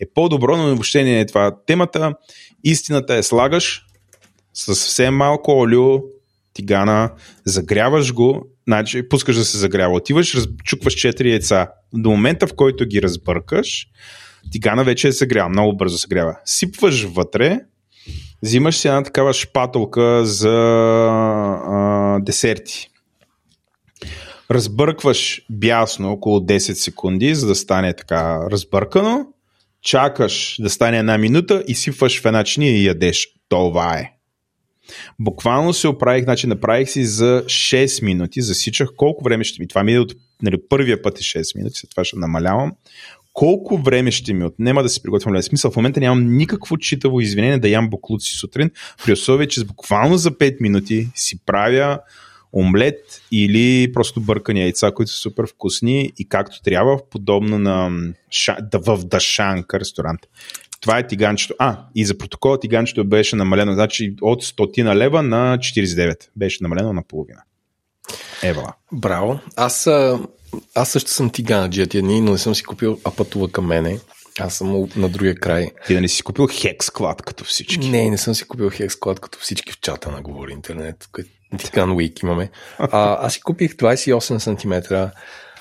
е 0.00 0.06
по-добро, 0.14 0.56
но 0.56 0.66
въобще 0.66 1.04
не 1.04 1.20
е 1.20 1.26
това 1.26 1.56
темата. 1.66 2.14
Истината 2.64 3.14
е 3.14 3.22
слагаш 3.22 3.86
с 4.54 4.74
съвсем 4.74 5.14
малко 5.14 5.50
олио, 5.50 6.00
тигана, 6.52 7.10
загряваш 7.44 8.12
го, 8.12 8.46
значи 8.68 9.08
пускаш 9.08 9.36
да 9.36 9.44
се 9.44 9.58
загрява, 9.58 9.94
отиваш, 9.94 10.34
разчукваш 10.34 10.94
4 10.94 11.30
яйца. 11.30 11.68
До 11.92 12.10
момента, 12.10 12.46
в 12.46 12.54
който 12.54 12.86
ги 12.86 13.02
разбъркаш, 13.02 13.86
тигана 14.52 14.84
вече 14.84 15.08
е 15.08 15.12
загрял, 15.12 15.48
много 15.48 15.76
бързо 15.76 15.98
се 15.98 16.08
грява. 16.08 16.36
Сипваш 16.44 17.04
вътре, 17.04 17.60
взимаш 18.42 18.76
си 18.76 18.88
една 18.88 19.02
такава 19.02 19.32
шпатолка 19.32 20.24
за 20.24 20.58
а, 21.66 22.18
десерти. 22.20 22.90
Разбъркваш 24.50 25.42
бясно 25.50 26.12
около 26.12 26.40
10 26.40 26.58
секунди, 26.58 27.34
за 27.34 27.46
да 27.46 27.54
стане 27.54 27.92
така 27.92 28.40
разбъркано. 28.50 29.26
Чакаш 29.82 30.56
да 30.60 30.70
стане 30.70 30.98
една 30.98 31.18
минута 31.18 31.64
и 31.68 31.74
сипваш 31.74 32.22
в 32.22 32.24
една 32.24 32.44
чиния 32.44 32.72
и 32.72 32.86
ядеш. 32.86 33.28
Това 33.48 33.98
е. 33.98 34.12
Буквално 35.18 35.72
се 35.72 35.88
оправих, 35.88 36.24
значи 36.24 36.46
направих 36.46 36.90
си 36.90 37.04
за 37.04 37.42
6 37.46 38.04
минути, 38.04 38.42
засичах 38.42 38.88
колко 38.96 39.24
време 39.24 39.44
ще 39.44 39.62
ми. 39.62 39.68
Това 39.68 39.84
ми 39.84 39.94
е 39.94 39.98
от 39.98 40.12
нали, 40.42 40.56
първия 40.68 41.02
път 41.02 41.18
е 41.18 41.22
6 41.22 41.56
минути, 41.56 41.78
след 41.78 41.90
това 41.90 42.04
ще 42.04 42.18
намалявам 42.18 42.72
колко 43.36 43.78
време 43.78 44.10
ще 44.10 44.34
ми 44.34 44.44
отнема 44.44 44.82
да 44.82 44.88
се 44.88 45.02
приготвям 45.02 45.34
лед. 45.34 45.44
Смисъл, 45.44 45.70
в 45.70 45.76
момента 45.76 46.00
нямам 46.00 46.36
никакво 46.36 46.76
читаво 46.76 47.20
извинение 47.20 47.58
да 47.58 47.68
ям 47.68 47.90
буклуци 47.90 48.34
сутрин, 48.34 48.70
при 49.04 49.12
условие, 49.12 49.48
че 49.48 49.64
буквално 49.64 50.16
за 50.16 50.30
5 50.30 50.60
минути 50.60 51.08
си 51.14 51.38
правя 51.46 51.98
омлет 52.52 53.22
или 53.32 53.92
просто 53.92 54.20
бъркани 54.20 54.60
яйца, 54.60 54.92
които 54.94 55.12
са 55.12 55.18
супер 55.18 55.46
вкусни 55.46 56.12
и 56.18 56.28
както 56.28 56.62
трябва, 56.62 56.98
подобно 57.10 57.58
на 57.58 57.90
в 58.74 59.04
Дашанка 59.04 59.80
ресторант. 59.80 60.20
Това 60.80 60.98
е 60.98 61.06
тиганчето. 61.06 61.54
А, 61.58 61.78
и 61.94 62.04
за 62.04 62.18
протокола 62.18 62.60
тиганчето 62.60 63.04
беше 63.04 63.36
намалено, 63.36 63.72
значи 63.72 64.14
от 64.20 64.44
100 64.44 64.82
на 64.82 64.96
лева 64.96 65.22
на 65.22 65.58
49. 65.58 66.28
Беше 66.36 66.58
намалено 66.60 66.92
на 66.92 67.02
половина. 67.02 67.42
Ева. 68.42 68.72
Браво. 68.92 69.40
Аз 69.56 69.88
аз 70.74 70.88
също 70.88 71.10
съм 71.10 71.30
тиганаджия 71.30 71.86
тия 71.86 72.02
дни, 72.02 72.20
но 72.20 72.32
не 72.32 72.38
съм 72.38 72.54
си 72.54 72.62
купил 72.62 72.98
апатува 73.04 73.48
към 73.48 73.66
мене. 73.66 73.98
Аз 74.40 74.54
съм 74.54 74.88
на 74.96 75.08
другия 75.08 75.34
край. 75.34 75.70
Ти 75.86 75.94
да 75.94 76.00
не 76.00 76.08
си 76.08 76.22
купил 76.22 76.48
хексклад 76.52 77.22
като 77.22 77.44
всички? 77.44 77.90
Не, 77.90 78.10
не 78.10 78.18
съм 78.18 78.34
си 78.34 78.48
купил 78.48 78.70
хексклад 78.70 79.20
като 79.20 79.38
всички 79.38 79.72
в 79.72 79.80
чата 79.80 80.10
на 80.10 80.22
Говори 80.22 80.52
Интернет. 80.52 81.08
Тиган 81.58 81.92
Уик 81.92 82.22
имаме. 82.22 82.50
А, 82.78 83.26
аз 83.26 83.32
си 83.32 83.40
купих 83.40 83.72
28 83.72 84.38
см 84.38 84.94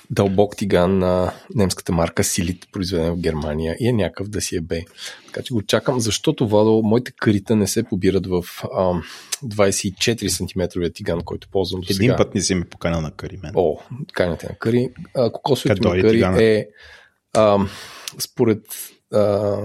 дълбок 0.10 0.56
тиган 0.58 0.98
на 0.98 1.34
немската 1.56 1.92
марка 1.92 2.24
Силит, 2.24 2.68
произведен 2.72 3.14
в 3.14 3.20
Германия 3.20 3.76
и 3.80 3.88
е 3.88 3.94
някакъв 3.94 4.28
да 4.28 4.42
си 4.42 4.56
е 4.56 4.62
бе. 4.62 4.82
Така 5.26 5.42
че 5.42 5.54
го 5.54 5.62
чакам, 5.62 6.00
защото, 6.00 6.48
Владо, 6.48 6.82
моите 6.84 7.12
карита 7.12 7.56
не 7.56 7.68
се 7.68 7.84
побират 7.84 8.28
в 8.28 8.44
а, 8.64 9.02
24 9.44 10.28
см 10.28 10.90
тиган, 10.94 11.22
който 11.22 11.50
ползвам 11.50 11.82
до 11.82 11.88
сега. 11.88 12.06
Един 12.06 12.16
път 12.18 12.36
не 12.36 12.42
си 12.42 12.56
ме 12.56 12.66
поканал 12.66 13.02
на 13.02 13.12
кари, 13.12 13.40
мен. 13.44 13.52
О, 13.56 13.78
канете 14.14 14.48
на 14.50 14.56
кари. 14.56 14.90
Кокосовето 15.34 15.90
на 15.90 16.02
кари 16.02 16.12
тигана? 16.12 16.44
е 16.44 16.68
а, 17.34 17.60
според 18.20 18.62
а, 19.14 19.58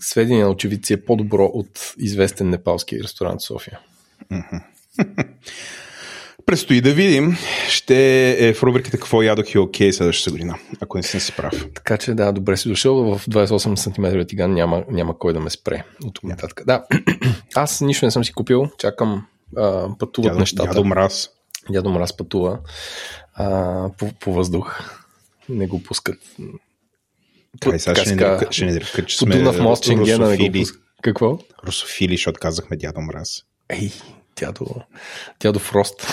сведения 0.00 0.44
на 0.44 0.50
очевидци 0.50 0.92
е 0.92 1.04
по-добро 1.04 1.44
от 1.44 1.94
известен 1.98 2.50
непалски 2.50 3.02
ресторант 3.02 3.40
в 3.40 3.44
София. 3.44 3.80
Предстои 6.46 6.80
да 6.80 6.94
видим. 6.94 7.36
Ще 7.68 8.30
е 8.48 8.54
в 8.54 8.62
рубриката 8.62 8.96
Какво 8.96 9.22
ядох 9.22 9.54
и 9.54 9.58
окей 9.58 9.92
следващата 9.92 10.30
година, 10.30 10.58
ако 10.80 10.96
не 10.96 11.02
съм 11.02 11.20
си 11.20 11.32
прав. 11.36 11.66
Така 11.74 11.96
че 11.96 12.14
да, 12.14 12.32
добре 12.32 12.56
си 12.56 12.68
дошъл. 12.68 13.18
В 13.18 13.26
28 13.26 13.76
см 13.76 14.26
тиган 14.28 14.54
няма, 14.54 14.84
няма 14.90 15.18
кой 15.18 15.32
да 15.32 15.40
ме 15.40 15.50
спре 15.50 15.84
от 16.04 16.14
тук 16.14 16.24
нататък. 16.24 16.62
Да, 16.66 16.84
аз 17.54 17.80
нищо 17.80 18.04
не 18.04 18.10
съм 18.10 18.24
си 18.24 18.32
купил. 18.32 18.70
Чакам 18.78 19.26
а, 19.56 19.88
пътуват 19.98 20.30
дядо, 20.30 20.40
нещата. 20.40 20.68
Дядо 20.68 20.84
Мраз. 20.84 21.30
Дядо 21.70 21.90
Мраз 21.90 22.16
пътува 22.16 22.58
а, 23.34 23.88
по, 23.98 24.12
по 24.20 24.32
въздух. 24.32 24.80
Не 25.48 25.66
го 25.66 25.82
пускат. 25.82 26.18
Тай, 27.60 27.78
сега 27.78 27.94
ще, 27.94 28.14
не, 28.14 28.38
ще 28.50 28.64
не 28.64 28.80
река, 28.80 29.04
че 29.06 29.18
сме 29.18 29.36
Дунав 29.36 29.60
мост 29.60 29.82
Ченгена 29.84 30.28
не 30.28 30.36
го 30.36 30.52
пускат. 30.52 30.82
Какво? 31.02 31.38
Русофили, 31.66 32.12
защото 32.16 32.40
казахме 32.40 32.76
Дядо 32.76 33.00
Мраз. 33.00 33.42
Ей, 33.68 33.92
дядо, 34.40 34.66
дядо 35.40 35.58
Фрост. 35.58 36.06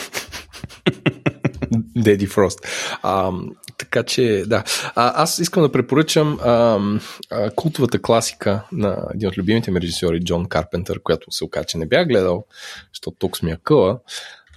Деди 1.95 2.27
Фрост. 2.27 2.59
А, 3.01 3.31
така 3.77 4.03
че, 4.03 4.43
да. 4.47 4.63
А, 4.95 5.23
аз 5.23 5.39
искам 5.39 5.63
да 5.63 5.71
препоръчам 5.71 6.39
а, 6.41 6.79
а, 7.29 7.51
култовата 7.51 8.01
класика 8.01 8.61
на 8.71 9.07
един 9.13 9.29
от 9.29 9.37
любимите 9.37 9.71
ми 9.71 9.81
режисьори, 9.81 10.23
Джон 10.23 10.45
Карпентър, 10.45 10.99
която 11.03 11.31
се 11.31 11.43
оказа, 11.43 11.65
че 11.65 11.77
не 11.77 11.87
бях 11.87 12.07
гледал, 12.07 12.45
защото 12.93 13.17
тук 13.19 13.37
сме 13.37 13.57
къла. 13.63 13.99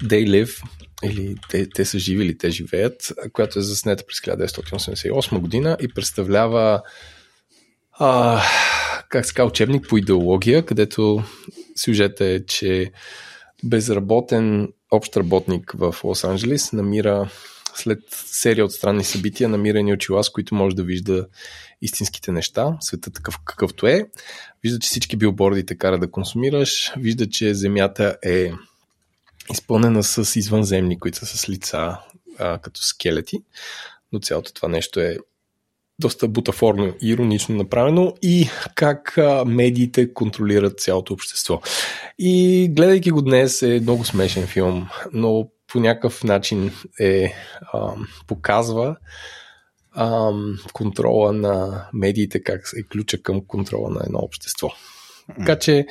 They 0.04 0.28
Live, 0.28 0.62
или 1.02 1.36
те, 1.50 1.68
те 1.74 1.84
са 1.84 1.98
живи 1.98 2.24
или 2.24 2.38
те 2.38 2.50
живеят, 2.50 3.12
която 3.32 3.58
е 3.58 3.62
заснета 3.62 4.04
през 4.06 4.20
1988 4.20 5.38
година 5.38 5.76
и 5.80 5.88
представлява 5.88 6.82
а, 7.92 8.40
как 9.08 9.26
се 9.26 9.34
казва, 9.34 9.48
учебник 9.48 9.88
по 9.88 9.98
идеология, 9.98 10.66
където 10.66 11.22
сюжетът 11.76 12.20
е, 12.20 12.46
че 12.46 12.92
безработен 13.64 14.72
общ 14.90 15.16
работник 15.16 15.72
в 15.74 15.96
Лос-Анджелес 16.02 16.72
намира 16.72 17.30
след 17.74 17.98
серия 18.10 18.64
от 18.64 18.72
странни 18.72 19.04
събития, 19.04 19.48
намира 19.48 19.82
ни 19.82 19.92
очила, 19.92 20.24
с 20.24 20.30
които 20.30 20.54
може 20.54 20.76
да 20.76 20.82
вижда 20.82 21.26
истинските 21.82 22.32
неща, 22.32 22.76
света 22.80 23.10
такъв 23.10 23.38
какъвто 23.44 23.86
е. 23.86 24.06
Вижда, 24.62 24.78
че 24.78 24.86
всички 24.86 25.16
билборди 25.16 25.66
те 25.66 25.74
кара 25.74 25.98
да 25.98 26.10
консумираш. 26.10 26.92
Вижда, 26.96 27.30
че 27.30 27.54
земята 27.54 28.16
е 28.24 28.52
изпълнена 29.52 30.02
с 30.02 30.36
извънземни, 30.36 30.98
които 30.98 31.18
са 31.18 31.26
с 31.26 31.48
лица 31.48 31.98
а, 32.38 32.58
като 32.58 32.82
скелети. 32.82 33.42
Но 34.12 34.20
цялото 34.20 34.52
това 34.52 34.68
нещо 34.68 35.00
е 35.00 35.18
доста 35.98 36.28
бутафорно 36.28 36.94
и 37.02 37.10
иронично 37.10 37.56
направено 37.56 38.14
и 38.22 38.48
как 38.74 39.18
медиите 39.46 40.14
контролират 40.14 40.80
цялото 40.80 41.14
общество. 41.14 41.60
И 42.18 42.68
гледайки 42.76 43.10
го 43.10 43.22
днес 43.22 43.62
е 43.62 43.80
много 43.82 44.04
смешен 44.04 44.46
филм, 44.46 44.88
но 45.12 45.48
по 45.72 45.80
някакъв 45.80 46.24
начин 46.24 46.70
е, 47.00 47.34
а, 47.72 47.94
показва 48.26 48.96
а, 49.92 50.32
контрола 50.72 51.32
на 51.32 51.86
медиите, 51.92 52.42
как 52.42 52.70
е 52.76 52.82
ключа 52.82 53.22
към 53.22 53.46
контрола 53.46 53.90
на 53.90 54.00
едно 54.06 54.18
общество. 54.18 54.70
Така 55.38 55.58
че 55.58 55.86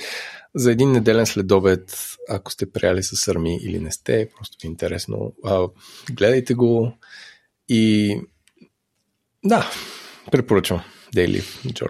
за 0.56 0.72
един 0.72 0.92
неделен 0.92 1.26
следобед, 1.26 1.98
ако 2.30 2.52
сте 2.52 2.72
прияли 2.72 3.04
с 3.04 3.16
Сърми 3.16 3.58
или 3.62 3.80
не 3.80 3.92
сте, 3.92 4.30
просто 4.38 4.58
е 4.64 4.68
интересно, 4.68 5.34
а, 5.46 5.68
гледайте 6.12 6.54
го 6.54 6.94
и 7.70 8.16
да, 9.46 9.72
препоръчвам. 10.32 10.82
Дейли. 11.16 11.44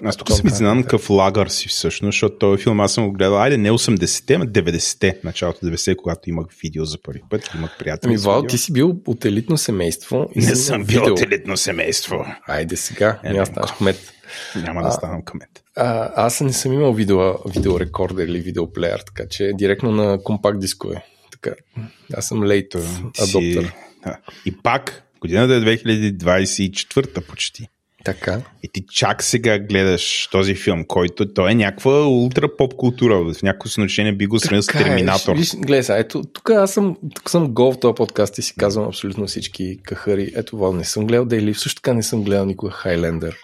Аз 0.03 0.17
тук 0.17 0.31
съм 0.31 0.47
изненадан 0.47 0.83
какъв 0.83 1.09
лагър 1.09 1.47
си 1.47 1.67
всъщност, 1.67 2.15
защото 2.15 2.37
този 2.37 2.63
филм 2.63 2.79
аз 2.79 2.93
съм 2.93 3.07
го 3.07 3.13
гледал, 3.13 3.41
айде 3.41 3.57
не 3.57 3.71
80-те, 3.71 4.33
а 4.33 4.39
90-те, 4.39 5.19
началото 5.23 5.65
90-те, 5.65 5.95
когато 5.95 6.29
имах 6.29 6.45
видео 6.63 6.85
за 6.85 7.01
първи 7.01 7.21
път, 7.29 7.49
имах 7.55 7.77
приятели. 7.79 8.09
Ами, 8.09 8.17
Вал, 8.17 8.43
ти 8.43 8.57
си 8.57 8.73
бил 8.73 8.95
от 9.07 9.25
елитно 9.25 9.57
семейство. 9.57 10.29
И 10.35 10.39
не 10.39 10.55
съм 10.55 10.83
бил 10.83 11.03
от 11.03 11.21
елитно 11.21 11.57
семейство. 11.57 12.25
Айде 12.47 12.75
сега, 12.77 13.19
е, 13.23 13.33
няма 13.33 13.45
ставаш 13.45 13.71
кмет. 13.71 14.13
Няма 14.55 14.83
да 14.83 14.91
ставам 14.91 15.25
кмет. 15.25 15.49
А, 15.75 16.11
аз 16.25 16.41
не 16.41 16.53
съм 16.53 16.73
имал 16.73 16.93
видео, 16.93 17.33
видеорекордер 17.49 18.27
или 18.27 18.39
видеоплеер, 18.39 18.99
така 18.99 19.29
че 19.29 19.51
директно 19.53 19.91
на 19.91 20.23
компакт 20.23 20.59
дискове. 20.59 21.05
Така, 21.31 21.51
аз 22.13 22.27
съм 22.27 22.43
лейт 22.43 22.75
адоптер. 23.19 23.63
Си... 23.63 23.71
И 24.45 24.57
пак, 24.57 25.03
годината 25.21 25.53
е 25.53 25.59
2024 25.59 27.21
почти. 27.27 27.67
Така. 28.03 28.41
И 28.63 28.67
ти 28.73 28.85
чак 28.91 29.23
сега 29.23 29.59
гледаш 29.59 30.27
този 30.31 30.55
филм, 30.55 30.85
който 30.85 31.33
той 31.33 31.51
е 31.51 31.55
някаква 31.55 32.07
ултра 32.07 32.55
поп 32.57 32.75
култура. 32.75 33.33
В 33.33 33.43
някакво 33.43 33.69
значение 33.69 34.13
би 34.13 34.25
го 34.25 34.39
сравнил 34.39 34.61
с 34.61 34.69
е, 34.69 34.71
Терминатор. 34.71 35.35
Виж, 35.35 35.55
гледай 35.55 35.83
сега, 35.83 35.99
ето, 35.99 36.23
тук 36.33 36.49
аз 36.49 36.73
съм, 36.73 36.97
тук 37.15 37.29
съм 37.29 37.53
гол 37.53 37.71
в 37.71 37.79
този 37.79 37.95
подкаст 37.95 38.37
и 38.37 38.41
си 38.41 38.53
казвам 38.57 38.87
абсолютно 38.87 39.27
всички 39.27 39.79
кахари. 39.83 40.31
Ето, 40.35 40.57
Вал, 40.57 40.73
не 40.73 40.83
съм 40.83 41.07
гледал 41.07 41.25
Дейли, 41.25 41.53
също 41.53 41.81
така 41.81 41.93
не 41.93 42.03
съм 42.03 42.23
гледал 42.23 42.45
никога 42.45 42.71
Хайлендър. 42.71 43.37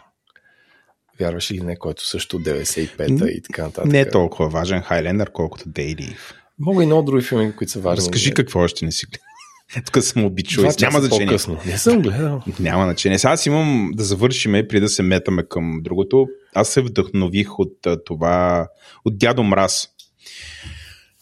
Вярваш 1.20 1.52
ли 1.52 1.60
не, 1.60 1.76
който 1.76 2.08
също 2.08 2.40
95-та 2.40 3.30
и 3.30 3.42
така 3.42 3.64
нататък. 3.64 3.92
Не 3.92 4.00
е 4.00 4.10
толкова 4.10 4.50
важен 4.50 4.82
Хайлендър, 4.82 5.32
колкото 5.32 5.70
Дейли. 5.70 6.16
Мога 6.60 6.84
и 6.84 6.86
много 6.86 7.02
други 7.04 7.24
филми, 7.24 7.56
които 7.56 7.72
са 7.72 7.80
важни. 7.80 7.98
Разкажи 7.98 8.34
какво 8.34 8.60
още 8.60 8.86
не 8.86 8.92
си 8.92 9.06
гледал. 9.06 9.27
Тук 9.86 10.03
съм 10.03 10.26
обичал. 10.26 10.63
Няма 10.82 11.01
значение. 11.01 11.28
По-късно. 11.28 11.57
Не 11.65 11.78
съм 11.78 12.01
гледал. 12.01 12.43
Няма 12.59 12.84
значение. 12.84 13.20
Сега 13.20 13.32
аз 13.32 13.45
имам 13.45 13.91
да 13.93 14.03
завършим, 14.03 14.51
преди 14.51 14.80
да 14.80 14.89
се 14.89 15.03
метаме 15.03 15.43
към 15.43 15.80
другото. 15.84 16.28
Аз 16.55 16.70
се 16.70 16.82
вдъхнових 16.82 17.59
от 17.59 17.78
това, 18.05 18.68
от 19.05 19.18
дядо 19.18 19.43
Мраз. 19.43 19.88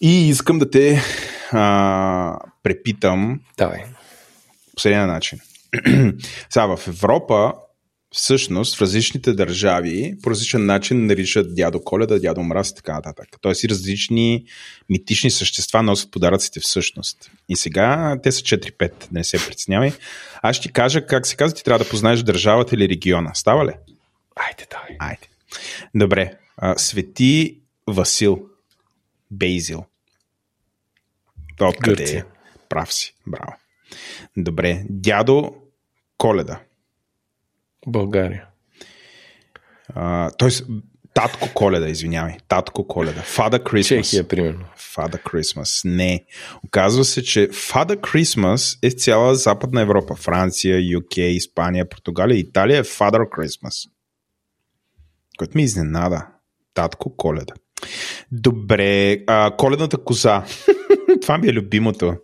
И 0.02 0.30
искам 0.30 0.60
да 0.60 0.70
те 0.70 1.02
а, 1.52 2.38
препитам. 2.64 3.40
Давай. 3.58 3.84
Последния 4.76 5.08
начин. 5.08 5.40
Сега 6.50 6.76
в 6.76 6.88
Европа 6.88 7.54
всъщност 8.16 8.78
в 8.78 8.82
различните 8.82 9.34
държави 9.34 10.16
по 10.24 10.30
различен 10.30 10.66
начин 10.66 11.06
наричат 11.06 11.56
дядо 11.56 11.84
Коледа, 11.84 12.20
дядо 12.20 12.44
Мраз 12.44 12.70
и 12.70 12.76
така 12.76 12.94
нататък. 12.94 13.28
Тоест 13.42 13.64
и 13.64 13.70
различни 13.70 14.46
митични 14.90 15.32
същества 15.32 15.84
носят 15.84 16.12
подаръците 16.12 16.60
всъщност. 16.60 17.32
И 17.50 17.56
сега 17.56 18.18
те 18.24 18.32
са 18.32 18.42
4-5, 18.42 18.78
да 18.80 19.08
не 19.12 19.24
се 19.24 19.46
притеснявай. 19.48 19.92
Аз 20.42 20.56
ще 20.56 20.68
ти 20.68 20.74
кажа 20.74 21.06
как 21.06 21.28
се 21.28 21.36
казва, 21.36 21.56
ти 21.56 21.64
трябва 21.64 21.84
да 21.84 21.90
познаеш 21.90 22.24
държавата 22.24 22.76
или 22.76 22.90
региона. 22.90 23.34
Става 23.34 23.66
ли? 23.66 23.72
Айде, 24.36 24.66
давай. 24.72 24.96
Айде. 25.00 25.28
Добре. 25.96 26.38
А, 26.58 26.78
Свети 26.78 27.60
Васил. 27.88 28.46
Бейзил. 29.32 29.86
Откъде 31.62 32.18
е? 32.18 32.24
Прав 32.70 32.94
си. 32.94 33.16
Браво. 33.28 33.54
Добре. 34.38 34.84
Дядо 34.90 35.56
Коледа. 36.18 36.60
България. 37.88 38.46
А, 39.96 40.32
тоест, 40.38 40.66
Татко 41.16 41.50
Коледа, 41.54 41.90
извинявай. 41.90 42.34
Татко 42.48 42.88
Коледа. 42.88 43.22
Фада 43.22 43.64
Крисмас. 43.64 44.10
Чехия, 44.10 44.28
примерно. 44.28 44.66
Фада 44.76 45.18
Крисмас. 45.18 45.82
Не. 45.86 46.26
Оказва 46.64 47.04
се, 47.04 47.24
че 47.24 47.50
Фада 47.52 48.02
Крисмас 48.02 48.80
е 48.84 48.90
цяла 48.90 49.36
Западна 49.36 49.82
Европа. 49.82 50.16
Франция, 50.16 50.78
UK, 50.78 51.20
Испания, 51.20 51.90
Португалия, 51.90 52.38
Италия 52.38 52.80
е 52.80 52.84
Father 52.84 53.30
Christmas. 53.30 53.90
Което 55.38 55.58
ми 55.58 55.64
изненада. 55.64 56.28
Татко 56.74 57.16
Коледа. 57.18 57.54
Добре. 58.32 59.18
А, 59.28 59.52
коледната 59.58 59.98
коза. 59.98 60.44
Това 61.22 61.38
ми 61.38 61.48
е 61.48 61.54
любимото. 61.54 62.16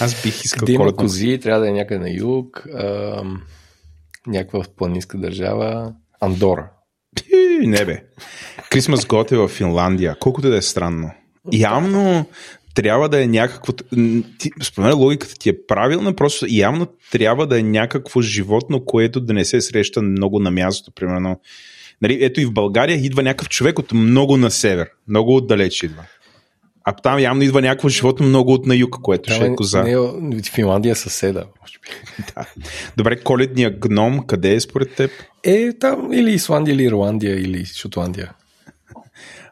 Аз 0.00 0.22
бих 0.22 0.44
искал 0.44 0.66
да 0.66 0.72
има 0.72 0.96
кози, 0.96 1.40
трябва 1.42 1.60
да 1.60 1.68
е 1.68 1.72
някъде 1.72 2.00
на 2.00 2.10
юг. 2.10 2.66
А, 2.74 3.22
някаква 4.26 4.64
планинска 4.76 5.18
държава. 5.18 5.92
Андора. 6.20 6.70
Не 7.60 7.84
бе. 7.84 8.02
Крисмас 8.70 9.06
Гот 9.06 9.32
е 9.32 9.36
в 9.36 9.48
Финландия. 9.48 10.16
Колкото 10.20 10.50
да 10.50 10.56
е 10.56 10.62
странно. 10.62 11.10
Явно 11.52 12.26
трябва 12.74 13.08
да 13.08 13.22
е 13.22 13.26
някакво... 13.26 13.72
Спомена 14.62 14.94
логиката 14.94 15.34
ти 15.34 15.48
е 15.48 15.66
правилна, 15.66 16.14
просто 16.14 16.46
явно 16.48 16.86
трябва 17.12 17.46
да 17.46 17.58
е 17.58 17.62
някакво 17.62 18.20
животно, 18.20 18.84
което 18.84 19.20
да 19.20 19.32
не 19.32 19.44
се 19.44 19.60
среща 19.60 20.02
много 20.02 20.38
на 20.38 20.50
място. 20.50 20.92
Примерно, 20.94 21.40
нали, 22.02 22.18
ето 22.20 22.40
и 22.40 22.44
в 22.44 22.52
България 22.52 22.96
идва 22.96 23.22
някакъв 23.22 23.48
човек 23.48 23.78
от 23.78 23.92
много 23.92 24.36
на 24.36 24.50
север. 24.50 24.88
Много 25.08 25.36
отдалеч 25.36 25.82
идва. 25.82 26.04
А 26.84 26.92
там 26.92 27.18
явно 27.18 27.42
идва 27.42 27.62
някакво 27.62 27.88
животно 27.88 28.26
много 28.26 28.52
от 28.52 28.66
на 28.66 28.74
юг, 28.76 28.98
което 29.02 29.32
ще 29.32 29.44
е 29.44 29.54
коза. 29.54 29.82
Не, 29.82 30.42
Финландия 30.42 30.92
е 30.92 30.94
съседа, 30.94 31.44
може 31.60 31.78
би. 31.78 31.88
да. 32.34 32.46
Добре, 32.96 33.20
коледния 33.20 33.70
гном, 33.70 34.26
къде 34.26 34.54
е 34.54 34.60
според 34.60 34.94
теб? 34.94 35.10
Е, 35.44 35.72
там 35.72 36.12
или 36.12 36.30
Исландия, 36.30 36.72
или 36.72 36.84
Ирландия, 36.84 37.40
или 37.40 37.64
Шотландия. 37.64 38.32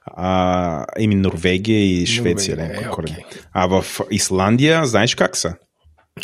А, 0.07 0.87
ими 0.99 1.15
Норвегия 1.15 1.81
и 1.81 2.07
Швеция. 2.07 2.57
Норвегия, 2.57 2.83
не, 2.83 2.87
е, 2.87 2.91
okay. 2.91 3.25
А 3.53 3.67
в 3.67 4.01
Исландия, 4.11 4.85
знаеш 4.85 5.15
как 5.15 5.37
са? 5.37 5.55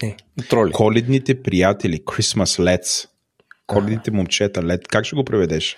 Не, 0.03 0.17
троли. 0.49 0.73
Коледните 0.73 1.43
приятели, 1.43 2.05
Christmas 2.05 2.63
Lets. 2.63 3.09
Коледните 3.67 4.11
момчета, 4.11 4.63
лед. 4.63 4.89
Как 4.89 5.05
ще 5.05 5.17
го 5.17 5.25
преведеш? 5.25 5.77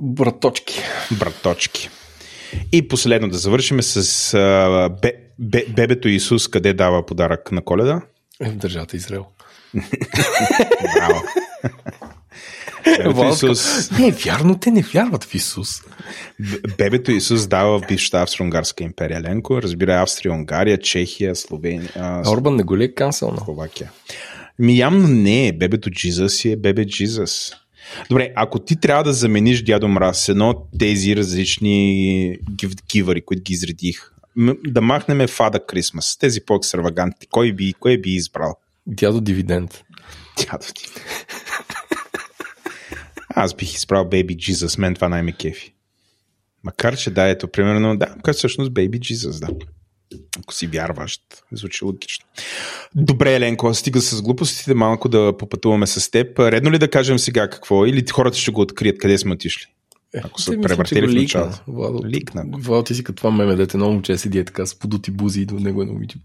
Браточки. 0.00 0.80
Браточки. 1.18 1.90
И 2.72 2.88
последно 2.88 3.28
да 3.28 3.38
завършим 3.38 3.82
с 3.82 4.34
а, 4.34 4.88
бе, 5.02 5.12
бе, 5.38 5.64
бебето 5.68 6.08
Исус, 6.08 6.48
къде 6.48 6.72
дава 6.72 7.06
подарък 7.06 7.52
на 7.52 7.62
коледа? 7.62 8.00
Е, 8.40 8.50
в 8.50 8.56
държавата 8.56 8.96
Израел. 8.96 9.26
Браво. 10.94 11.22
Бебето 12.84 13.28
Исус... 13.32 13.90
Не, 13.90 14.10
вярно, 14.10 14.58
те 14.58 14.70
не 14.70 14.82
вярват 14.82 15.24
в 15.24 15.34
Исус. 15.34 15.82
Бебето 16.78 17.10
Исус 17.10 17.46
дава 17.46 17.78
в 17.78 17.82
бившата 17.88 18.22
Австро-Унгарска 18.22 18.84
империя 18.84 19.20
Ленко, 19.20 19.62
разбира 19.62 20.02
Австрия, 20.02 20.32
Унгария, 20.32 20.78
Чехия, 20.78 21.36
Словения. 21.36 21.90
А, 21.96 22.30
Орбан 22.30 22.56
не 22.56 22.62
го 22.62 22.76
ли 22.76 22.84
е 22.84 22.94
канцел 22.94 23.36
Словакия. 23.44 23.90
Ми 24.58 24.78
явно 24.78 25.08
не 25.08 25.48
е. 25.48 25.52
Бебето 25.52 25.90
Джизъс 25.90 26.44
е 26.44 26.56
бебе 26.56 26.86
Джизъс. 26.86 27.52
Добре, 28.10 28.32
ако 28.36 28.58
ти 28.58 28.76
трябва 28.76 29.04
да 29.04 29.12
замениш 29.12 29.62
дядо 29.62 29.88
Мраз 29.88 30.28
едно 30.28 30.50
от 30.50 30.68
тези 30.78 31.16
различни 31.16 32.38
гивари, 32.88 33.24
които 33.24 33.42
ги 33.42 33.52
изредих, 33.52 34.10
да 34.66 34.80
махнем 34.80 35.28
Фада 35.28 35.66
Крисмас, 35.66 36.16
тези 36.18 36.40
по-екстравагантни, 36.40 37.26
кой 37.30 37.52
би, 37.52 37.74
кой 37.80 37.98
би 37.98 38.10
избрал? 38.10 38.56
Дядо 38.86 39.20
Дивиденд. 39.20 39.84
Дядо 40.36 40.66
Дивиденд. 40.76 41.26
Аз 43.28 43.54
бих 43.54 43.74
изправил 43.74 44.10
Baby 44.10 44.36
Jesus, 44.36 44.78
мен 44.78 44.94
това 44.94 45.08
най-ме 45.08 45.32
кефи. 45.32 45.74
Макар, 46.64 46.96
че 46.96 47.10
да, 47.10 47.28
ето, 47.28 47.48
примерно, 47.48 47.96
да, 47.96 48.32
всъщност 48.32 48.70
Baby 48.70 48.98
Jesus, 48.98 49.40
да. 49.40 49.66
Ако 50.38 50.54
си 50.54 50.66
вярващ. 50.66 51.22
Звучи 51.52 51.84
логично. 51.84 52.26
Добре, 52.94 53.34
Еленко, 53.34 53.74
стига 53.74 54.00
с 54.00 54.22
глупостите, 54.22 54.74
малко 54.74 55.08
да 55.08 55.36
попътуваме 55.38 55.86
с 55.86 56.10
теб. 56.10 56.38
Редно 56.38 56.72
ли 56.72 56.78
да 56.78 56.90
кажем 56.90 57.18
сега 57.18 57.50
какво 57.50 57.86
е 57.86 57.88
или 57.88 58.04
хората 58.12 58.38
ще 58.38 58.50
го 58.50 58.60
открият, 58.60 58.98
къде 58.98 59.18
сме 59.18 59.32
отишли? 59.32 59.66
Е, 60.14 60.20
Ако 60.24 60.40
са 60.40 60.60
превъртели 60.62 61.06
в 61.06 61.20
началото. 61.20 61.58
Владо, 61.68 62.06
Ликна. 62.06 62.44
Владо, 62.52 62.82
ти 62.82 62.94
си 62.94 63.04
като 63.04 63.16
това 63.16 63.30
меме, 63.30 63.56
дете 63.56 63.76
много 63.76 63.92
момче 63.92 64.18
седи 64.18 64.38
е 64.38 64.44
така 64.44 64.66
с 64.66 64.78
подути 64.78 65.10
бузи 65.10 65.40
и 65.40 65.46
до 65.46 65.54
него 65.54 65.82
е 65.82 65.86
момиче. 65.86 66.18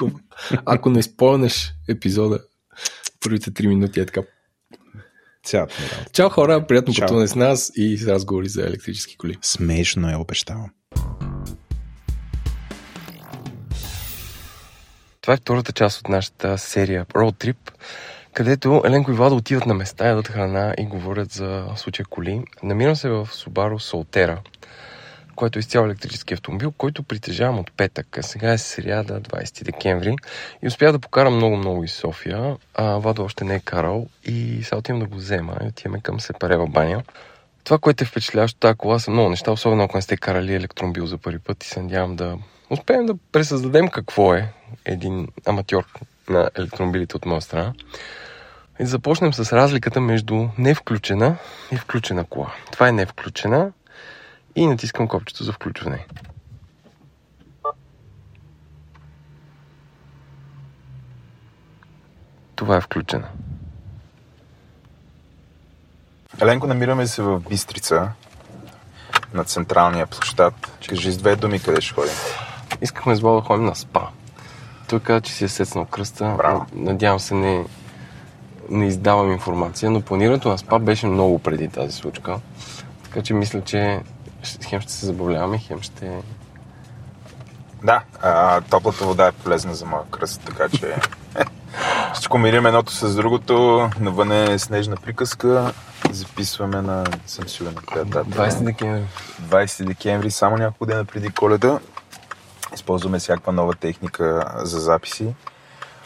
Ако 0.64 0.90
не 0.90 1.02
спомнеш 1.02 1.72
епизода, 1.88 2.40
първите 3.20 3.50
три 3.50 3.66
минути 3.68 4.00
е 4.00 4.06
така. 4.06 4.22
Цялата. 5.44 5.74
Чао 6.12 6.30
хора, 6.30 6.66
приятно 6.66 6.94
пътуване 6.94 7.28
с 7.28 7.34
нас 7.34 7.72
и 7.76 7.96
с 7.96 8.06
разговори 8.06 8.48
за 8.48 8.62
електрически 8.62 9.16
коли. 9.16 9.36
Смешно 9.42 10.10
е, 10.10 10.14
обещавам. 10.14 10.70
Това 15.20 15.34
е 15.34 15.36
втората 15.36 15.72
част 15.72 16.00
от 16.00 16.08
нашата 16.08 16.58
серия 16.58 17.04
Road 17.06 17.44
Trip, 17.44 17.56
където 18.34 18.82
Еленко 18.86 19.10
и 19.10 19.14
Владо 19.14 19.36
отиват 19.36 19.66
на 19.66 19.74
места, 19.74 20.06
ядат 20.06 20.28
храна 20.28 20.74
и 20.78 20.84
говорят 20.84 21.32
за 21.32 21.66
случая 21.76 22.06
коли. 22.10 22.44
Намирам 22.62 22.96
се 22.96 23.08
в 23.08 23.28
Subaru 23.32 23.78
Solterra, 23.78 24.38
който 25.36 25.58
е 25.58 25.60
изцяло 25.60 25.86
електрически 25.86 26.34
автомобил, 26.34 26.72
който 26.72 27.02
притежавам 27.02 27.58
от 27.58 27.72
петък. 27.76 28.18
Сега 28.20 28.52
е 28.52 28.58
сряда, 28.58 29.20
20 29.20 29.64
декември. 29.64 30.16
И 30.62 30.66
успях 30.66 30.92
да 30.92 30.98
покарам 30.98 31.36
много-много 31.36 31.84
из 31.84 31.92
София. 31.92 32.56
А 32.74 32.98
Владо 32.98 33.24
още 33.24 33.44
не 33.44 33.54
е 33.54 33.60
карал 33.60 34.06
и 34.24 34.60
сега 34.62 34.76
отивам 34.76 35.00
да 35.00 35.06
го 35.06 35.16
взема 35.16 35.56
и 35.64 35.68
отиваме 35.68 36.00
към 36.00 36.20
Сепарева 36.20 36.66
баня. 36.66 37.02
Това, 37.64 37.78
което 37.78 38.04
е 38.04 38.06
впечатляващо, 38.06 38.58
тази 38.58 38.78
кола 38.78 38.98
са 38.98 39.10
много 39.10 39.30
неща, 39.30 39.52
особено 39.52 39.82
ако 39.82 39.96
не 39.96 40.02
сте 40.02 40.16
карали 40.16 40.54
електромобил 40.54 41.06
за 41.06 41.18
първи 41.18 41.38
път 41.38 41.64
и 41.64 41.68
се 41.68 41.82
надявам 41.82 42.16
да 42.16 42.38
успеем 42.70 43.06
да 43.06 43.14
пресъздадем 43.32 43.88
какво 43.88 44.34
е 44.34 44.52
един 44.84 45.28
аматьор 45.46 45.84
на 46.28 46.50
електромобилите 46.58 47.16
от 47.16 47.26
моя 47.26 47.40
страна. 47.40 47.72
И 48.80 48.82
да 48.82 48.88
започнем 48.88 49.34
с 49.34 49.52
разликата 49.52 50.00
между 50.00 50.48
невключена 50.58 51.36
и 51.72 51.76
включена 51.76 52.24
кола. 52.24 52.54
Това 52.72 52.88
е 52.88 52.92
невключена 52.92 53.72
и 54.56 54.66
натискам 54.66 55.08
копчето 55.08 55.44
за 55.44 55.52
включване. 55.52 56.06
Това 62.54 62.76
е 62.76 62.80
включена. 62.80 63.28
Еленко, 66.42 66.66
намираме 66.66 67.06
се 67.06 67.22
в 67.22 67.40
Бистрица, 67.40 68.12
на 69.34 69.44
централния 69.44 70.06
площад. 70.06 70.54
Кажи 70.88 71.12
с 71.12 71.18
две 71.18 71.36
думи 71.36 71.60
къде 71.60 71.80
ще 71.80 71.94
ходим. 71.94 72.14
Искахме 72.82 73.16
с 73.16 73.20
Владо 73.20 73.40
да 73.40 73.46
ходим 73.46 73.64
на 73.64 73.74
спа. 73.74 74.00
Той 74.88 75.00
каза, 75.00 75.20
че 75.20 75.32
си 75.32 75.44
е 75.44 75.48
сецнал 75.48 75.84
кръста. 75.84 76.34
Браво. 76.36 76.66
Надявам 76.74 77.20
се 77.20 77.34
не, 77.34 77.64
не 78.70 78.86
издавам 78.86 79.32
информация, 79.32 79.90
но 79.90 80.00
планирането 80.00 80.48
на 80.48 80.58
спа 80.58 80.78
беше 80.78 81.06
много 81.06 81.38
преди 81.38 81.68
тази 81.68 81.92
случка. 81.92 82.36
Така 83.04 83.22
че 83.22 83.34
мисля, 83.34 83.60
че 83.60 84.00
хем 84.68 84.80
ще 84.80 84.92
се 84.92 85.06
забавляваме, 85.06 85.58
хем 85.58 85.82
ще... 85.82 86.22
Да, 87.84 88.02
а, 88.22 88.60
топлата 88.60 89.04
вода 89.04 89.26
е 89.26 89.32
полезна 89.32 89.74
за 89.74 89.86
моя 89.86 90.04
кръст, 90.10 90.40
така 90.44 90.68
че 90.68 90.94
ще 92.14 92.28
комбинираме 92.28 92.68
едното 92.68 92.92
с 92.92 93.16
другото. 93.16 93.88
Навън 94.00 94.32
е 94.32 94.58
снежна 94.58 94.96
приказка. 94.96 95.72
Записваме 96.10 96.82
на... 96.82 97.04
съм 97.26 97.48
сигурен 97.48 97.74
на 97.74 97.82
коя 97.82 98.04
дата. 98.04 98.30
20 98.30 98.64
декември. 98.64 99.04
20 99.42 99.84
декември, 99.84 100.30
само 100.30 100.56
няколко 100.56 100.86
дена 100.86 101.04
преди 101.04 101.28
коледа. 101.28 101.78
Използваме 102.74 103.18
всякаква 103.18 103.52
нова 103.52 103.74
техника 103.74 104.52
за 104.56 104.80
записи. 104.80 105.34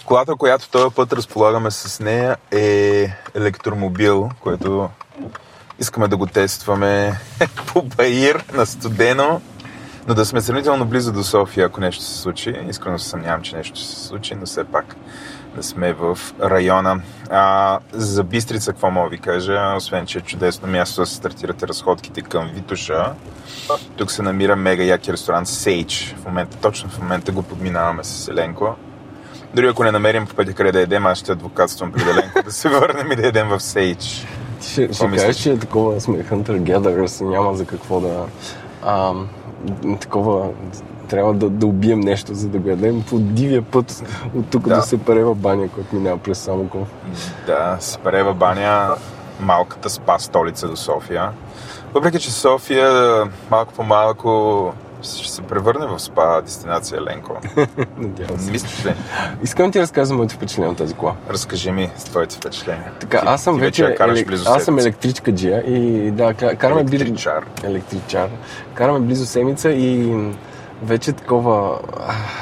Колата, 0.05 0.37
която 0.37 0.71
този 0.71 0.95
път 0.95 1.13
разполагаме 1.13 1.71
с 1.71 2.01
нея 2.01 2.37
е 2.51 3.09
електромобил, 3.35 4.31
който 4.41 4.91
искаме 5.79 6.09
да 6.09 6.17
го 6.17 6.27
тестваме 6.27 7.21
по 7.67 7.83
Баир 7.83 8.45
на 8.53 8.67
студено, 8.67 9.41
но 10.09 10.15
да 10.15 10.25
сме 10.25 10.41
сравнително 10.41 10.87
близо 10.87 11.13
до 11.13 11.25
София, 11.25 11.67
ако 11.67 11.81
нещо 11.81 12.03
се 12.03 12.19
случи. 12.21 12.55
Искрено 12.69 12.99
се 12.99 13.09
съмнявам, 13.09 13.43
че 13.43 13.57
нещо 13.57 13.79
ще 13.79 13.89
се 13.89 14.07
случи, 14.07 14.35
но 14.35 14.47
все 14.47 14.65
пак 14.65 14.97
сме 15.63 15.93
в 15.93 16.19
района. 16.43 17.01
А, 17.31 17.79
за 17.93 18.25
Бистрица, 18.25 18.73
какво 18.73 18.91
мога 18.91 19.09
ви 19.09 19.19
кажа? 19.19 19.75
Освен, 19.77 20.07
че 20.07 20.19
е 20.19 20.23
чудесно 20.23 20.69
място 20.69 21.01
да 21.01 21.07
се 21.07 21.15
стартирате 21.15 21.69
разходките 21.69 22.23
към 22.23 22.51
Витуша. 22.55 23.13
Тук 23.97 24.11
се 24.11 24.23
намира 24.23 24.57
мега 24.57 24.83
яки 24.83 25.13
ресторант 25.13 25.49
Сейдж. 25.49 26.15
В 26.19 26.25
момента, 26.25 26.57
точно 26.57 26.91
в 26.91 26.99
момента 26.99 27.33
го 27.33 27.43
подминаваме 27.43 28.05
с 28.05 28.29
Еленко. 28.29 28.75
Дори 29.55 29.69
ако 29.69 29.85
не 29.85 29.91
намерим 29.91 30.27
по 30.27 30.35
пътя 30.35 30.53
къде 30.53 30.73
да 30.73 30.81
едем, 30.81 31.07
аз 31.07 31.19
ще 31.19 31.33
адвокатствам 31.33 31.93
Еленко 32.11 32.43
да 32.45 32.53
се 32.53 32.69
върнем 32.69 33.13
и 33.13 33.17
да 33.17 33.27
едем 33.27 33.49
в 33.49 33.61
Сейдж. 33.61 34.27
Ще, 34.63 34.93
ще 34.93 35.07
мислиш? 35.07 35.27
кажеш, 35.27 35.43
че 35.43 35.53
е 35.53 35.59
такова 35.59 36.01
сме 36.01 36.25
Hunter 36.25 36.61
Gatherers 36.61 37.23
и 37.23 37.25
няма 37.25 37.55
за 37.55 37.67
какво 37.67 38.01
да... 38.01 38.27
А, 38.83 39.13
такова... 40.01 40.49
Трябва 41.09 41.35
да, 41.35 41.51
да 41.51 41.67
убием 41.67 42.01
нещо, 42.01 42.35
за 42.35 42.49
да 42.49 42.59
го 42.59 42.69
ядем 42.69 43.03
по 43.03 43.19
дивия 43.19 43.63
път 43.63 44.03
от 44.35 44.47
тук 44.47 44.63
Да. 44.63 44.77
да. 44.77 44.83
се 44.83 44.99
парева 44.99 45.35
баня, 45.35 45.69
който 45.69 45.97
минава 45.97 46.19
през 46.19 46.39
Самоков. 46.39 46.89
Да, 47.47 47.77
Сапарева 47.81 48.35
баня, 48.35 48.89
малката 49.41 49.91
спа 49.91 50.19
столица 50.19 50.69
до 50.69 50.77
София. 50.77 51.31
Въпреки, 51.95 52.19
че 52.19 52.33
София 52.33 52.91
малко 53.51 53.73
по 53.73 53.83
малко 53.83 54.73
ще 55.03 55.31
се 55.31 55.43
превърне 55.43 55.87
в 55.87 55.99
спа 55.99 56.41
дестинация 56.41 57.03
Ленко. 57.03 57.37
Надявам 57.99 58.39
се. 58.39 58.51
Мислиш 58.51 58.87
ли? 58.87 58.95
Искам 59.43 59.73
ти 59.73 59.81
разказвам 59.81 60.17
моите 60.17 60.35
впечатления 60.35 60.71
от 60.71 60.79
тази 60.79 60.95
кола. 60.95 61.13
Разкажи 61.31 61.71
ми 61.71 61.91
с 61.97 62.05
твоите 62.05 62.37
впечатления. 62.37 62.93
Така, 63.01 63.21
Ти- 63.21 63.27
аз 63.29 63.43
съм 63.43 63.59
вече, 63.59 63.85
я 63.85 63.95
караш 63.95 64.25
близо 64.25 64.51
аз 64.51 64.65
съм 64.65 64.79
електричка 64.79 65.33
джия 65.33 65.61
и 65.61 66.11
да, 66.11 66.35
ка- 66.35 66.57
караме. 66.57 66.81
Електричар. 66.81 67.47
Електричар. 67.63 68.29
Караме 68.75 68.99
близо 69.01 69.27
седмица 69.27 69.71
и 69.71 70.15
вече 70.83 71.13
такова... 71.13 71.79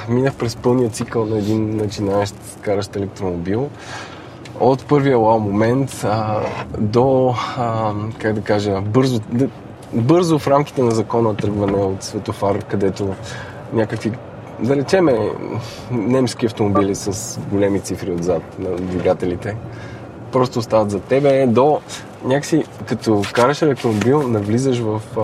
Минах 0.09 0.35
през 0.35 0.57
пълния 0.57 0.91
цикъл 0.91 1.27
на 1.27 1.39
един 1.39 1.77
начинаещ 1.77 2.35
каращ 2.61 2.97
електромобил. 2.97 3.69
От 4.61 4.85
първия 4.87 5.19
лау 5.19 5.41
момент 5.41 6.05
а, 6.05 6.41
до, 6.79 7.35
а, 7.57 7.93
как 8.19 8.33
да 8.33 8.41
кажа, 8.41 8.81
бързо, 8.81 9.21
бързо 9.93 10.39
в 10.39 10.49
рамките 10.49 10.83
на 10.83 10.91
закона 10.91 11.37
тръгване 11.37 11.77
от 11.77 12.03
светофар, 12.03 12.65
където 12.65 13.15
някакви, 13.73 14.13
да 14.61 14.77
речеме, 14.77 15.31
немски 15.91 16.47
автомобили 16.47 16.95
с 16.95 17.39
големи 17.51 17.81
цифри 17.81 18.13
отзад 18.13 18.59
на 18.59 18.77
двигателите 18.77 19.57
просто 20.33 20.59
остават 20.59 20.91
за 20.91 21.01
тебе, 21.01 21.47
до 21.47 21.81
някакси, 22.25 22.65
като 22.89 23.23
караш 23.33 23.63
електромобил, 23.63 24.29
навлизаш 24.29 24.79
в 24.79 25.01
а, 25.17 25.21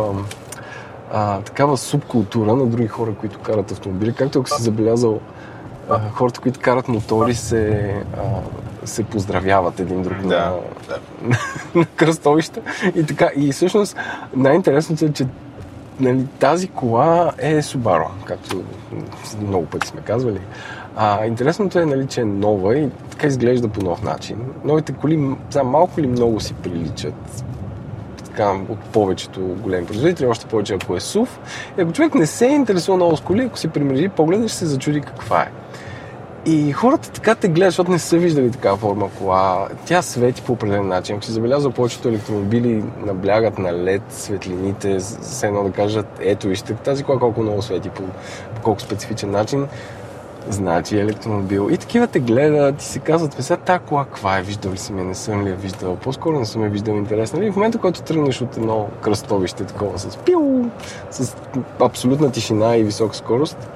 а, 1.12 1.40
такава 1.40 1.76
субкултура 1.76 2.56
на 2.56 2.66
други 2.66 2.88
хора, 2.88 3.14
които 3.14 3.38
карат 3.38 3.70
автомобили. 3.70 4.12
Както 4.12 4.38
ако 4.38 4.48
си 4.48 4.62
забелязал, 4.62 5.20
а, 5.90 6.10
хората, 6.10 6.40
които 6.40 6.60
карат 6.60 6.88
мотори, 6.88 7.34
се, 7.34 7.94
а, 8.16 8.86
се 8.86 9.04
поздравяват 9.04 9.80
един 9.80 10.02
друг 10.02 10.22
на, 10.22 10.28
Да, 10.28 10.56
да. 10.88 10.98
на 11.78 11.86
кръстовища. 11.86 12.60
И 12.94 13.06
така. 13.06 13.30
И 13.36 13.52
всъщност 13.52 13.96
най-интересното 14.36 15.04
е, 15.04 15.12
че 15.12 15.26
нали, 16.00 16.26
тази 16.38 16.68
кола 16.68 17.32
е 17.38 17.62
Subaru, 17.62 18.08
както 18.24 18.62
много 19.46 19.66
пъти 19.66 19.86
сме 19.86 20.00
казвали. 20.00 20.40
А, 20.96 21.26
интересното 21.26 21.78
е, 21.78 21.86
нали, 21.86 22.06
че 22.06 22.20
е 22.20 22.24
нова 22.24 22.78
и 22.78 22.90
така 23.10 23.26
изглежда 23.26 23.68
по 23.68 23.80
нов 23.80 24.02
начин. 24.02 24.38
Новите 24.64 24.92
коли 24.92 25.36
за 25.50 25.64
малко 25.64 26.00
или 26.00 26.06
много 26.06 26.40
си 26.40 26.54
приличат 26.54 27.44
така, 28.38 28.72
от 28.72 28.78
повечето 28.78 29.40
големи 29.40 29.86
производители, 29.86 30.26
още 30.26 30.46
повече 30.46 30.74
ако 30.74 30.96
е 30.96 31.00
SUV. 31.00 31.28
И 31.78 31.80
ако 31.80 31.92
човек 31.92 32.14
не 32.14 32.26
се 32.26 32.46
интересува 32.46 32.96
много 32.96 33.16
с 33.16 33.20
коли, 33.20 33.42
ако 33.42 33.58
си 33.58 33.68
примери 33.68 34.08
погледа, 34.08 34.48
ще 34.48 34.58
се 34.58 34.66
зачуди 34.66 35.00
каква 35.00 35.42
е. 35.42 35.48
И 36.46 36.72
хората 36.72 37.10
така 37.10 37.34
те 37.34 37.48
гледат, 37.48 37.70
защото 37.70 37.90
не 37.90 37.98
са 37.98 38.18
виждали 38.18 38.50
такава 38.50 38.76
форма 38.76 39.08
кола. 39.18 39.68
Тя 39.86 40.02
свети 40.02 40.42
по 40.42 40.52
определен 40.52 40.88
начин. 40.88 41.16
Ако 41.16 41.24
си 41.24 41.32
забелязал, 41.32 41.72
повечето 41.72 42.08
електромобили 42.08 42.84
наблягат 43.06 43.58
на 43.58 43.68
LED 43.68 44.02
светлините, 44.08 45.00
с 45.00 45.42
едно 45.42 45.64
да 45.64 45.70
кажат, 45.70 46.06
ето 46.20 46.48
вижте 46.48 46.74
тази 46.74 47.04
кола 47.04 47.18
колко 47.18 47.42
много 47.42 47.62
свети 47.62 47.90
по, 47.90 48.02
по 48.54 48.62
колко 48.62 48.80
специфичен 48.80 49.30
начин. 49.30 49.66
Значи 50.50 50.98
електромобил. 50.98 51.68
И 51.70 51.76
такива 51.76 52.06
те 52.06 52.20
гледат 52.20 52.82
и 52.82 52.84
си 52.84 53.00
казват, 53.00 53.36
сега 53.38 53.56
тази 53.56 53.84
кола 53.84 54.04
каква 54.04 54.38
е, 54.38 54.42
виждал 54.42 54.72
ли 54.72 54.78
си 54.78 54.92
ме, 54.92 55.04
не 55.04 55.14
съм 55.14 55.44
ли 55.44 55.50
я 55.50 55.56
виждал, 55.56 55.96
по-скоро 55.96 56.38
не 56.38 56.46
съм 56.46 56.62
я 56.62 56.70
виждал 56.70 56.94
интересна. 56.94 57.44
И 57.44 57.50
в 57.50 57.56
момента, 57.56 57.78
който 57.78 58.02
тръгнеш 58.02 58.40
от 58.40 58.56
едно 58.56 58.88
кръстовище, 59.02 59.64
такова 59.64 59.98
с 59.98 60.16
пиу, 60.16 60.64
с 61.10 61.36
абсолютна 61.80 62.30
тишина 62.30 62.76
и 62.76 62.84
висока 62.84 63.16
скорост, 63.16 63.68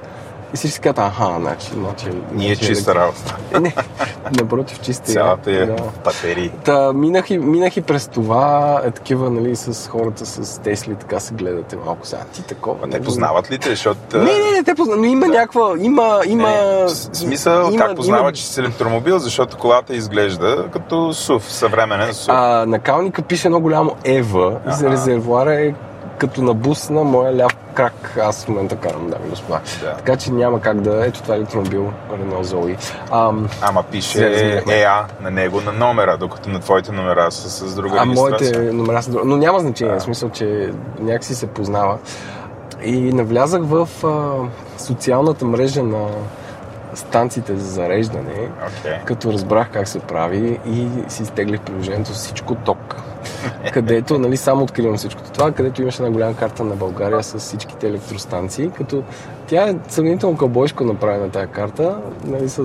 И 0.53 0.71
казват, 0.79 0.99
аха, 0.99 1.35
значи, 1.39 1.67
значи... 1.73 2.05
Ние 2.31 2.55
значи, 2.55 2.67
чиста 2.67 2.95
работа. 2.95 3.37
Е, 3.55 3.59
не, 3.59 3.75
напротив, 4.39 4.79
чиста. 4.81 5.11
Цялата 5.11 5.51
е 5.51 5.65
Да. 5.65 5.75
батерии. 6.05 6.51
Та, 6.63 6.93
минах, 6.93 7.29
и, 7.29 7.37
минах 7.37 7.77
и 7.77 7.81
през 7.81 8.07
това, 8.07 8.81
е 8.85 8.91
такива, 8.91 9.29
нали, 9.29 9.55
с 9.55 9.89
хората 9.89 10.25
с 10.25 10.61
Тесли, 10.61 10.95
така 10.95 11.19
се 11.19 11.33
гледате 11.33 11.75
малко 11.85 12.07
сега. 12.07 12.21
Ти 12.33 12.43
такова. 12.43 12.75
Ма 12.75 12.87
нали? 12.87 12.91
те 12.91 13.01
познават 13.05 13.51
ли 13.51 13.57
те, 13.57 13.69
защото... 13.69 14.17
Не, 14.17 14.23
не, 14.23 14.51
не, 14.57 14.63
те 14.63 14.75
познават, 14.75 15.01
но 15.01 15.07
има 15.07 15.27
някаква, 15.27 15.73
има, 15.79 16.19
има... 16.27 16.49
Не, 16.49 16.89
смисъл, 16.89 17.69
има- 17.71 17.85
как 17.85 17.95
познава, 17.95 18.21
има- 18.21 18.31
че 18.33 18.45
си 18.45 18.59
електромобил, 18.59 19.19
защото 19.19 19.57
колата 19.57 19.95
изглежда 19.95 20.65
като 20.73 21.13
СУВ, 21.13 21.51
съвременен 21.51 22.13
СУВ. 22.13 22.33
А, 22.35 22.65
на 22.65 22.79
калника 22.79 23.21
пише 23.21 23.47
едно 23.47 23.59
голямо 23.59 23.95
Ева 24.03 24.59
и 24.69 24.71
за 24.73 24.89
резервуара 24.89 25.53
е 25.61 25.73
като 26.17 26.41
на 26.41 26.53
бус 26.53 26.89
на 26.89 27.03
моя 27.03 27.37
ляв 27.37 27.55
крак. 27.73 28.17
Аз 28.21 28.45
в 28.45 28.47
момента 28.47 28.75
карам, 28.75 29.09
дами 29.09 29.25
и 29.27 29.29
господа. 29.29 29.59
Да. 29.81 29.93
Така 29.97 30.15
че 30.17 30.31
няма 30.31 30.61
как 30.61 30.81
да... 30.81 31.05
Ето 31.05 31.21
това 31.21 31.33
е 31.33 31.37
електромобил, 31.37 31.91
Renault 32.11 32.43
Zoe. 32.43 32.77
Ам, 33.11 33.49
Ама 33.61 33.83
пише. 33.83 34.61
ЕА 34.67 35.05
на 35.21 35.31
него 35.31 35.61
на 35.61 35.71
номера, 35.71 36.17
докато 36.17 36.49
на 36.49 36.59
твоите 36.59 36.91
номера 36.91 37.31
са 37.31 37.49
с 37.49 37.75
друга 37.75 37.97
а 37.99 38.05
регистрация. 38.05 38.57
моите 38.59 38.73
номера 38.73 39.03
са 39.03 39.11
други. 39.11 39.27
Но 39.27 39.37
няма 39.37 39.59
значение, 39.59 39.93
Да. 39.93 39.99
в 39.99 40.03
смисъл, 40.03 40.29
че 40.29 40.73
някакси 40.99 41.35
се 41.35 41.47
познава. 41.47 41.97
И 42.83 43.13
навлязах 43.13 43.61
в 43.63 43.89
а, 44.03 44.33
социалната 44.83 45.45
мрежа 45.45 45.83
на 45.83 46.07
станциите 46.93 47.55
за 47.55 47.71
зареждане, 47.71 48.49
Окей. 48.79 48.93
като 49.05 49.33
разбрах 49.33 49.69
как 49.73 49.87
се 49.87 49.99
прави 49.99 50.59
и 50.65 50.87
си 51.07 51.23
изтеглих 51.23 51.61
приложението 51.61 52.11
всичко 52.11 52.55
ток. 52.55 52.95
Където, 53.73 54.19
нали, 54.19 54.37
само 54.37 54.63
откривам 54.63 54.97
всичкото 54.97 55.31
това, 55.31 55.51
където 55.51 55.81
имаше 55.81 56.03
една 56.03 56.13
голяма 56.13 56.35
карта 56.35 56.63
на 56.63 56.75
България 56.75 57.23
с 57.23 57.39
всичките 57.39 57.87
електростанции, 57.87 58.69
като 58.77 59.03
тя 59.47 59.69
е 59.69 59.75
сравнително 59.87 60.37
кълбойско 60.37 60.83
направена 60.83 61.29
тази 61.29 61.47
карта, 61.47 61.97
нали, 62.25 62.49
с 62.49 62.59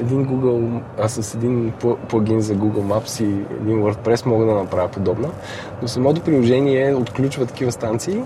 един 0.00 0.26
Google, 0.26 0.80
а 0.98 1.08
с 1.08 1.34
един 1.34 1.72
пл- 1.72 1.96
плагин 1.96 2.40
за 2.40 2.54
Google 2.54 2.82
Maps 2.82 3.24
и 3.24 3.44
един 3.62 3.82
WordPress 3.82 4.26
мога 4.26 4.46
да 4.46 4.54
направя 4.54 4.88
подобна, 4.88 5.28
но 5.82 5.88
самото 5.88 6.20
приложение 6.20 6.94
отключва 6.94 7.46
такива 7.46 7.72
станции 7.72 8.22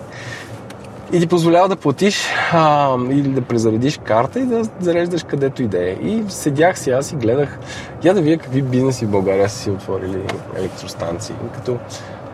и 1.13 1.21
ти 1.21 1.27
позволява 1.27 1.69
да 1.69 1.77
платиш 1.77 2.27
а, 2.53 2.97
или 3.11 3.29
да 3.29 3.43
презаредиш 3.43 3.99
карта 4.05 4.41
и 4.41 4.45
да 4.45 4.65
зареждаш 4.81 5.23
където 5.23 5.63
и 5.63 5.67
да 5.67 5.91
е. 5.91 5.93
И 5.93 6.25
седях 6.29 6.79
си 6.79 6.91
аз 6.91 7.13
и 7.13 7.17
гледах, 7.17 7.59
я 8.05 8.15
да 8.15 8.21
видя 8.21 8.43
какви 8.43 8.63
бизнеси 8.63 9.07
в 9.07 9.11
България 9.11 9.49
са 9.49 9.59
си 9.59 9.71
отворили 9.71 10.23
електростанции. 10.57 11.35
Като, 11.55 11.79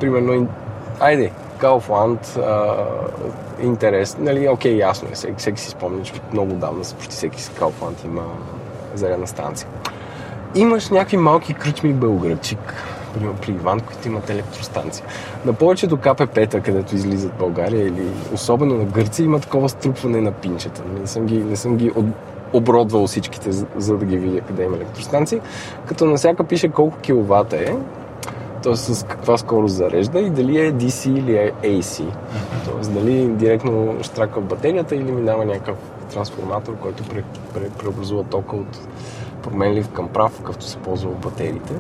примерно, 0.01 0.49
айде, 1.01 1.31
Kaufland, 1.61 2.39
а, 2.39 2.77
интерес, 3.63 4.17
нали, 4.19 4.49
окей, 4.49 4.77
ясно 4.77 5.09
е, 5.09 5.15
всеки, 5.15 5.35
всеки 5.39 5.61
си 5.61 5.71
спомня, 5.71 6.03
че 6.03 6.13
много 6.33 6.53
давна 6.53 6.85
почти 6.99 7.17
всеки 7.17 7.43
си 7.43 7.51
Kaufland 7.51 8.05
има 8.05 8.23
зарядна 8.95 9.27
станция. 9.27 9.69
Имаш 10.55 10.91
някакви 10.91 11.17
малки 11.17 11.55
кръчми 11.55 11.93
в 11.93 11.97
Белградчик, 11.97 12.75
примерно 13.15 13.39
при 13.43 13.53
Иван, 13.53 13.81
които 13.81 14.09
имат 14.09 14.31
електростанция. 14.31 15.07
На 15.45 15.53
повечето 15.53 15.97
КПП-та, 15.97 16.61
където 16.61 16.95
излизат 16.95 17.33
България 17.39 17.87
или 17.87 18.07
особено 18.33 18.75
на 18.75 18.85
Гърция, 18.85 19.25
има 19.25 19.41
такова 19.41 19.69
струпване 19.69 20.21
на 20.21 20.33
пинчета. 20.33 20.83
Не 21.01 21.07
съм 21.07 21.27
ги, 21.27 21.39
не 21.39 21.57
съм 21.57 21.77
ги 21.77 21.91
от, 21.91 22.07
обродвал 22.53 23.07
всичките, 23.07 23.53
за, 23.53 23.67
за 23.77 23.97
да 23.97 24.05
ги 24.05 24.19
видя 24.19 24.41
къде 24.41 24.65
има 24.65 24.77
електростанции. 24.77 25.41
Като 25.87 26.05
на 26.05 26.17
всяка 26.17 26.45
пише 26.45 26.69
колко 26.69 26.99
киловата 26.99 27.57
е, 27.57 27.77
т.е. 28.63 28.77
с 28.77 29.07
каква 29.09 29.39
скорост 29.39 29.75
зарежда 29.75 30.21
и 30.21 30.31
дали 30.31 30.59
е 30.59 30.73
DC 30.73 31.19
или 31.19 31.37
е 31.37 31.53
AC. 31.63 32.05
Т.е. 32.65 32.93
дали 32.93 33.29
директно 33.29 33.97
штраква 34.03 34.41
батерията 34.41 34.97
или 34.97 35.13
минава 35.13 35.45
някакъв 35.45 35.77
трансформатор, 36.13 36.77
който 36.77 37.05
пре, 37.05 37.23
пре, 37.55 37.71
преобразува 37.79 38.23
тока 38.23 38.57
от 38.57 38.79
променлив 39.45 39.89
към 39.89 40.09
прав, 40.09 40.37
какъвто 40.37 40.65
се 40.65 40.79
ползва 40.79 41.11
в 41.11 41.17
батериите. 41.17 41.73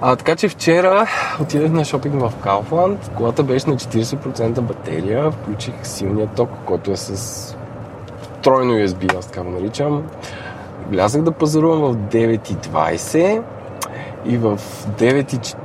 А, 0.00 0.16
така 0.16 0.36
че 0.36 0.48
вчера 0.48 1.06
отидах 1.40 1.72
на 1.72 1.84
шопинг 1.84 2.20
в 2.20 2.32
Kaufland, 2.44 3.14
колата 3.16 3.42
беше 3.42 3.70
на 3.70 3.76
40% 3.76 4.60
батерия, 4.60 5.30
включих 5.30 5.74
силния 5.82 6.26
ток, 6.26 6.50
който 6.66 6.90
е 6.90 6.96
с 6.96 7.56
тройно 8.42 8.74
USB, 8.74 9.18
аз 9.18 9.26
така 9.26 9.42
го 9.42 9.50
наричам. 9.50 10.02
Влязах 10.90 11.22
да 11.22 11.32
пазарувам 11.32 11.92
в 11.92 11.96
9.20 11.96 13.42
и 14.24 14.36
в 14.36 14.58
9 14.98 15.56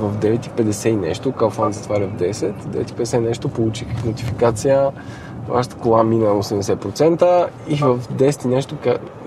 в 0.00 0.16
9.50 0.16 0.88
и 0.88 0.96
нещо, 0.96 1.32
Kaufland 1.32 1.70
затваря 1.70 2.06
в 2.06 2.12
10, 2.12 2.52
9.50 2.66 3.18
нещо 3.18 3.48
получих 3.48 4.04
нотификация, 4.04 4.90
вашата 5.48 5.76
кола 5.76 6.04
мина 6.04 6.26
80% 6.26 7.46
и 7.68 7.76
в 7.76 7.98
10 7.98 8.44
и 8.44 8.48
нещо 8.48 8.76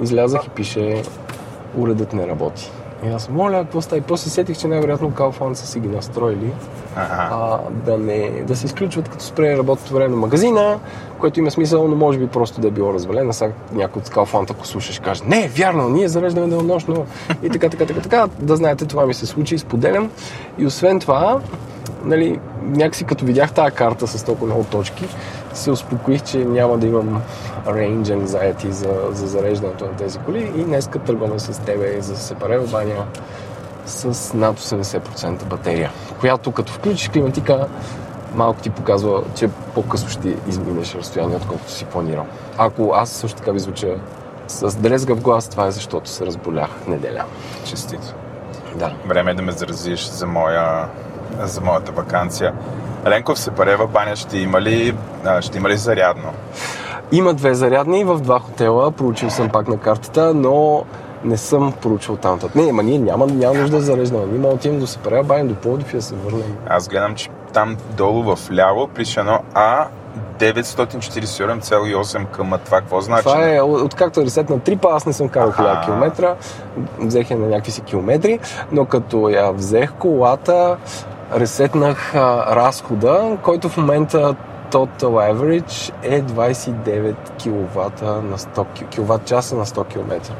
излязах 0.02 0.46
и 0.46 0.50
пише 0.50 1.04
уредът 1.78 2.14
не 2.14 2.28
работи. 2.28 2.72
И 3.06 3.10
аз 3.10 3.30
моля, 3.30 3.58
какво 3.64 3.82
става? 3.82 3.98
И 3.98 4.02
после 4.02 4.30
сетих, 4.30 4.58
че 4.58 4.68
най-вероятно 4.68 5.12
Kaufland 5.12 5.54
са 5.54 5.68
си 5.68 5.80
ги 5.80 5.88
настроили 5.88 6.52
Ага. 6.96 7.30
а, 7.32 7.60
да, 7.86 7.98
не, 7.98 8.30
да 8.48 8.56
се 8.56 8.66
изключват 8.66 9.10
като 9.10 9.24
спре 9.24 9.58
работното 9.58 9.94
време 9.94 10.10
на 10.10 10.16
магазина, 10.16 10.80
което 11.20 11.40
има 11.40 11.52
смисъл, 11.52 11.88
но 11.88 11.96
може 11.96 12.20
би 12.20 12.28
просто 12.28 12.62
да 12.62 12.68
е 12.68 12.72
било 12.72 12.94
развалено. 12.94 13.34
Сега 13.34 13.54
някой 13.74 14.00
от 14.00 14.10
Kaufland, 14.10 14.52
ако 14.52 14.68
слушаш, 14.68 15.00
каже, 15.00 15.22
не, 15.26 15.48
вярно, 15.48 15.90
ние 15.90 16.08
зареждаме 16.08 16.48
денонощно 16.48 17.06
и 17.44 17.50
така, 17.50 17.70
така, 17.70 17.86
така, 17.86 18.02
така. 18.02 18.28
Да 18.40 18.56
знаете, 18.56 18.86
това 18.86 19.06
ми 19.06 19.14
се 19.14 19.26
случи, 19.26 19.58
споделям. 19.58 20.12
И 20.58 20.66
освен 20.66 21.00
това, 21.00 21.40
нали, 22.06 22.40
някакси 22.62 23.04
като 23.04 23.26
видях 23.26 23.52
тази 23.52 23.76
карта 23.76 24.08
с 24.08 24.24
толкова 24.24 24.48
много 24.48 24.64
точки, 24.64 25.08
се 25.54 25.72
успокоих, 25.72 26.24
че 26.24 26.46
няма 26.46 26.78
да 26.78 26.88
имам 26.88 27.22
range 27.66 28.04
anxiety 28.04 28.70
за, 28.70 28.90
за 29.12 29.28
зареждането 29.28 29.86
на 29.86 29.92
тези 29.92 30.20
коли 30.20 30.52
и 30.56 30.64
днеска 30.64 31.00
тръгваме 31.00 31.40
с 31.40 31.62
тебе 31.62 32.02
за 32.02 32.18
Сепарел 32.18 32.68
баня 32.68 33.06
с 33.86 34.34
над 34.34 34.60
80% 34.60 35.46
батерия, 35.46 35.92
която 36.20 36.52
като 36.52 36.74
включиш 36.74 37.10
климатика 37.10 37.68
малко 38.36 38.62
ти 38.62 38.70
показва, 38.70 39.24
че 39.36 39.50
по-късно 39.76 40.10
ще 40.10 40.36
изминеш 40.48 40.96
разстояние, 40.96 41.36
отколкото 41.36 41.72
си 41.72 41.86
планирал. 41.86 42.26
Ако 42.58 42.92
аз 42.96 43.10
също 43.10 43.38
така 43.38 43.52
ви 43.52 43.60
звуча 43.60 43.96
с 44.48 44.76
дрезгав 44.76 45.22
глас, 45.22 45.50
това 45.50 45.68
е 45.68 45.72
защото 45.72 46.10
се 46.10 46.26
разболях 46.26 46.70
неделя. 46.88 47.24
Честито. 47.66 48.14
Да. 48.76 48.94
Време 49.06 49.32
е 49.32 49.34
да 49.34 49.42
ме 49.42 49.52
заразиш 49.52 50.10
за, 50.10 50.28
моя, 50.28 50.88
за 51.44 51.62
моята 51.62 51.92
вакансия. 51.92 52.54
Ленков 53.08 53.40
се 53.40 53.52
парева 53.52 53.88
баня 53.88 54.16
ще 54.16 54.38
има 54.38 54.62
ли, 54.62 54.96
ще 55.42 55.58
има 55.58 55.70
ли 55.70 55.78
зарядно? 55.78 56.30
Има 57.12 57.34
две 57.34 57.54
зарядни 57.54 58.04
в 58.04 58.18
два 58.18 58.40
хотела, 58.40 58.92
проучил 58.92 59.30
съм 59.30 59.50
пак 59.50 59.68
на 59.68 59.78
картата, 59.78 60.34
но 60.34 60.84
не 61.24 61.38
съм 61.38 61.74
проучил 61.74 62.16
там. 62.16 62.40
Не, 62.56 62.70
ама 62.70 62.84
ние 62.84 63.00
няма, 63.00 63.28
няма 63.28 63.54
нужда 63.54 63.78
да 63.78 63.84
зареждаме. 63.84 64.26
Ние 64.26 64.34
може 64.34 64.50
да 64.50 64.56
отидем 64.56 64.80
до 64.80 64.88
Сепарел 64.88 65.24
баня, 65.24 65.46
до 65.46 65.56
Пловдив 65.56 65.94
и 65.94 65.98
да 65.98 66.02
се 66.02 66.16
върнем. 66.16 66.56
Аз 66.68 66.88
гледам, 66.88 67.16
че 67.16 67.30
там 67.54 67.78
долу 67.90 68.24
в 68.26 68.52
ляво 68.52 68.88
пише 68.88 69.20
едно 69.20 69.40
А 69.54 69.86
947,8 70.40 72.26
към 72.26 72.54
това 72.66 72.80
какво 72.80 73.02
значи? 73.02 73.24
Това 73.24 73.50
е, 73.50 73.62
от- 73.62 73.82
откакто 73.82 74.22
е 74.22 74.26
ресет 74.26 74.50
на 74.50 74.60
трипа, 74.60 74.88
аз 74.92 75.06
не 75.06 75.14
съм 75.14 75.30
карал 75.30 75.52
1000 75.52 75.72
Аха. 75.72 75.86
км, 75.86 76.36
взех 77.00 77.32
я 77.32 77.38
на 77.38 77.48
някакви 77.48 77.72
си 77.72 77.82
километри, 77.82 78.40
но 78.72 78.86
като 78.86 79.30
я 79.30 79.52
взех 79.52 79.94
колата, 79.94 80.78
ресетнах 81.36 82.16
а, 82.16 82.56
разхода, 82.56 83.38
който 83.44 83.70
в 83.70 83.78
момента 83.78 84.36
Total 84.72 85.34
Average 85.34 85.94
е 86.04 86.22
29 86.24 87.16
кВт 87.40 88.02
на 88.02 88.38
100 88.38 88.66
кВт 88.96 89.26
часа 89.26 89.56
на 89.56 89.66
100 89.66 89.88
км. 89.88 90.34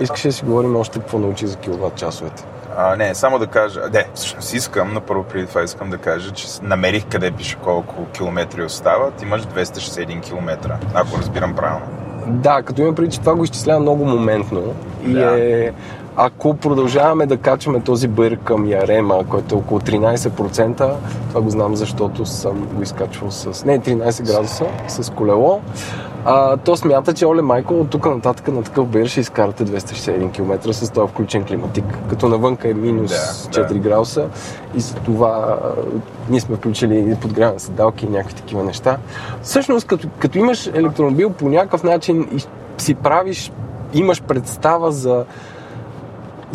Искаш 0.00 0.22
да 0.22 0.32
си 0.32 0.44
говорим 0.44 0.76
още 0.76 0.98
какво 0.98 1.18
научи 1.18 1.46
за 1.46 1.56
киловатт 1.56 1.94
часовете. 1.94 2.44
А, 2.76 2.96
не, 2.96 3.14
само 3.14 3.38
да 3.38 3.46
кажа, 3.46 3.80
не, 3.92 4.06
всъщност 4.14 4.54
искам, 4.54 4.94
но 4.94 5.00
първо 5.00 5.22
преди 5.24 5.46
това 5.46 5.62
искам 5.62 5.90
да 5.90 5.98
кажа, 5.98 6.30
че 6.30 6.46
намерих 6.62 7.04
къде 7.10 7.30
пише 7.30 7.56
колко 7.64 8.06
километри 8.12 8.64
остават. 8.64 9.22
Имаш 9.22 9.42
261 9.42 10.22
км, 10.22 10.78
ако 10.94 11.18
разбирам 11.18 11.54
правилно. 11.54 11.86
Да, 12.26 12.62
като 12.62 12.82
има 12.82 12.94
преди, 12.94 13.10
че 13.10 13.20
това 13.20 13.34
го 13.34 13.44
изчислява 13.44 13.80
много 13.80 14.04
моментно 14.04 14.74
и 15.06 15.12
Да. 15.12 15.40
е, 15.40 15.70
ако 16.16 16.54
продължаваме 16.54 17.26
да 17.26 17.36
качваме 17.36 17.80
този 17.80 18.08
бър 18.08 18.36
към 18.36 18.66
Ярема, 18.66 19.24
който 19.28 19.54
е 19.54 19.58
около 19.58 19.80
13%, 19.80 20.94
това 21.28 21.40
го 21.40 21.50
знам, 21.50 21.76
защото 21.76 22.26
съм 22.26 22.68
го 22.74 22.82
изкачвал 22.82 23.30
с, 23.30 23.64
не 23.64 23.80
13 23.80 24.26
градуса, 24.26 24.66
с 24.88 25.12
колело, 25.12 25.60
а, 26.24 26.56
то 26.56 26.76
смята, 26.76 27.14
че 27.14 27.26
Оле 27.26 27.42
Майко 27.42 27.74
от 27.74 27.90
тук 27.90 28.06
нататък 28.06 28.48
на 28.48 28.62
такъв 28.62 28.86
бър 28.86 29.06
ще 29.06 29.20
изкарате 29.20 29.64
261 29.64 30.32
км 30.32 30.72
с 30.72 30.90
този 30.90 31.12
включен 31.12 31.44
климатик, 31.44 31.84
като 32.10 32.28
навънка 32.28 32.68
е 32.68 32.74
минус 32.74 33.10
Да, 33.10 33.62
4 33.62 33.68
да. 33.68 33.74
градуса 33.74 34.26
и 34.74 34.80
за 34.80 34.94
това 34.94 35.58
а, 35.62 35.70
ние 36.30 36.40
сме 36.40 36.56
включили 36.56 37.16
подгряване 37.20 37.58
седалки 37.58 38.06
и 38.06 38.08
някакви 38.08 38.34
такива 38.34 38.64
неща. 38.64 38.96
Всъщност, 39.42 39.86
като, 39.86 40.08
като 40.18 40.38
имаш 40.38 40.66
електромобил, 40.66 41.30
по 41.30 41.48
някакъв 41.48 41.82
начин 41.82 42.40
си 42.78 42.94
правиш, 42.94 43.52
имаш 43.94 44.22
представа 44.22 44.92
за 44.92 45.24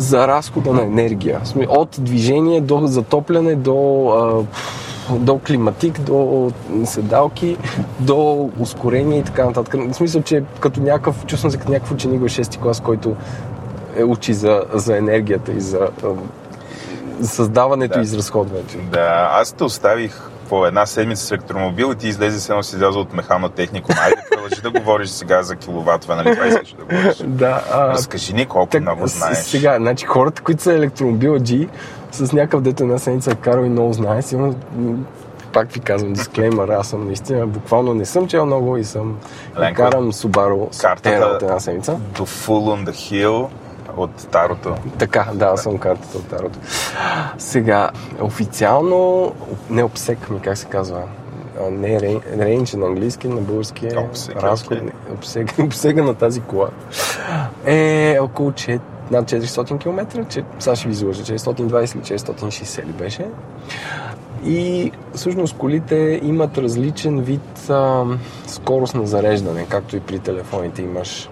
за 0.00 0.28
разхода 0.28 0.72
на 0.72 0.82
енергия. 0.82 1.40
От 1.68 1.96
движение 1.98 2.60
до 2.60 2.86
затопляне 2.86 3.54
до 3.54 4.46
до 5.10 5.38
климатик, 5.38 6.00
до 6.00 6.50
седалки, 6.84 7.56
до 8.00 8.50
ускорение 8.58 9.18
и 9.18 9.22
така 9.22 9.44
нататък. 9.44 9.74
В 9.90 9.94
смисъл, 9.94 10.22
че 10.22 10.44
като 10.60 10.80
някакъв, 10.80 11.26
чувствам 11.26 11.50
се 11.52 11.58
като 11.58 11.72
някакъв 11.72 11.92
ученик 11.92 12.20
в 12.20 12.24
6 12.24 12.58
клас, 12.58 12.80
който 12.80 13.16
е 13.96 14.04
учи 14.04 14.34
за, 14.34 14.64
за 14.74 14.96
енергията 14.96 15.52
и 15.52 15.60
за, 15.60 15.88
за 17.18 17.28
създаването 17.28 17.94
да. 17.94 18.00
и 18.00 18.02
изразходването. 18.02 18.74
Да, 18.92 19.30
аз 19.32 19.52
те 19.52 19.64
оставих 19.64 20.29
по 20.50 20.66
една 20.66 20.86
седмица 20.86 21.26
с 21.26 21.30
електромобил 21.30 21.92
и 21.92 21.96
ти 21.96 22.08
излезе 22.08 22.40
се 22.40 22.52
едно 22.52 22.62
си 22.62 22.76
изляза 22.76 22.98
от 22.98 23.14
механа 23.14 23.48
технико. 23.48 23.92
Айде, 24.04 24.16
продължи 24.30 24.62
да 24.62 24.70
говориш 24.70 25.08
сега 25.08 25.42
за 25.42 25.56
киловатове, 25.56 26.14
нали? 26.14 26.34
Това 26.34 26.46
искаш 26.46 26.72
да 26.72 26.84
говориш. 26.84 27.16
Да, 27.24 27.64
а... 27.72 27.88
Разкажи 27.88 28.32
ни 28.32 28.46
колко 28.46 28.70
так, 28.70 28.82
много 28.82 29.06
знаеш. 29.06 29.38
Сега, 29.38 29.76
значи 29.76 30.06
хората, 30.06 30.42
които 30.42 30.62
са 30.62 30.72
електромобил 30.72 31.38
G, 31.38 31.68
с 32.12 32.32
някакъв 32.32 32.62
дете 32.62 32.82
една 32.82 32.98
седмица 32.98 33.34
карал 33.34 33.64
и 33.64 33.68
много 33.68 33.92
знае, 33.92 34.22
сигурно 34.22 34.54
пак 35.52 35.72
ви 35.72 35.80
казвам, 35.80 36.12
дисклеймър, 36.12 36.68
аз 36.68 36.88
съм 36.88 37.06
наистина, 37.06 37.46
буквално 37.46 37.94
не 37.94 38.04
съм 38.04 38.28
чел 38.28 38.46
много 38.46 38.76
и 38.76 38.84
съм 38.84 39.18
Ленко, 39.58 39.76
карам 39.76 40.12
Subaru 40.12 40.80
Kартата 40.80 41.26
от 41.26 41.42
една 41.42 41.60
седмица. 41.60 42.00
Do 42.14 42.20
Full 42.20 42.84
on 42.84 42.90
the 42.90 42.92
Hill 42.92 43.48
от 43.96 44.28
Тарото. 44.30 44.74
Така, 44.98 45.26
да, 45.34 45.56
съм 45.56 45.78
картата 45.78 46.18
от 46.18 46.28
Тарото. 46.28 46.58
Сега, 47.38 47.90
официално, 48.20 49.32
не 49.70 49.84
обсек 49.84 50.30
ми, 50.30 50.40
как 50.40 50.58
се 50.58 50.66
казва, 50.66 51.02
не 51.70 52.00
рейндж 52.38 52.72
на 52.74 52.86
английски, 52.86 53.28
на 53.28 53.40
български 53.40 53.86
е 53.86 53.90
разход, 54.36 54.78
обсега, 55.14 55.52
обсега 55.64 56.02
на 56.02 56.14
тази 56.14 56.40
кола 56.40 56.68
е 57.64 58.18
около 58.20 58.50
4, 58.50 58.80
над 59.10 59.30
400 59.30 59.80
км, 59.80 60.24
че, 60.28 60.44
сега 60.58 60.76
ще 60.76 60.88
ви 60.88 60.92
излъжа, 60.92 61.22
420 61.22 61.94
или 61.94 62.18
460 62.18 62.86
ли 62.86 62.92
беше. 62.92 63.26
И 64.44 64.92
всъщност 65.14 65.56
колите 65.56 66.20
имат 66.22 66.58
различен 66.58 67.20
вид 67.20 67.70
а, 67.70 68.04
скорост 68.46 68.94
на 68.94 69.06
зареждане, 69.06 69.66
както 69.68 69.96
и 69.96 70.00
при 70.00 70.18
телефоните 70.18 70.82
имаш 70.82 71.30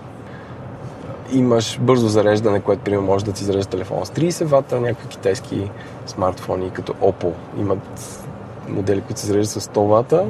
имаш 1.33 1.79
бързо 1.81 2.09
зареждане, 2.09 2.61
което 2.61 2.83
примерно 2.83 3.07
може 3.07 3.25
да 3.25 3.33
ти 3.33 3.45
зарежда 3.45 3.71
телефон 3.71 4.07
с 4.07 4.11
30 4.11 4.45
вата, 4.45 4.81
някакви 4.81 5.09
китайски 5.09 5.71
смартфони 6.07 6.71
като 6.71 6.93
Oppo 6.93 7.33
имат 7.59 8.25
модели, 8.69 9.01
които 9.01 9.21
се 9.21 9.27
зареждат 9.27 9.63
с 9.63 9.69
100 9.69 9.79
вата. 9.87 10.27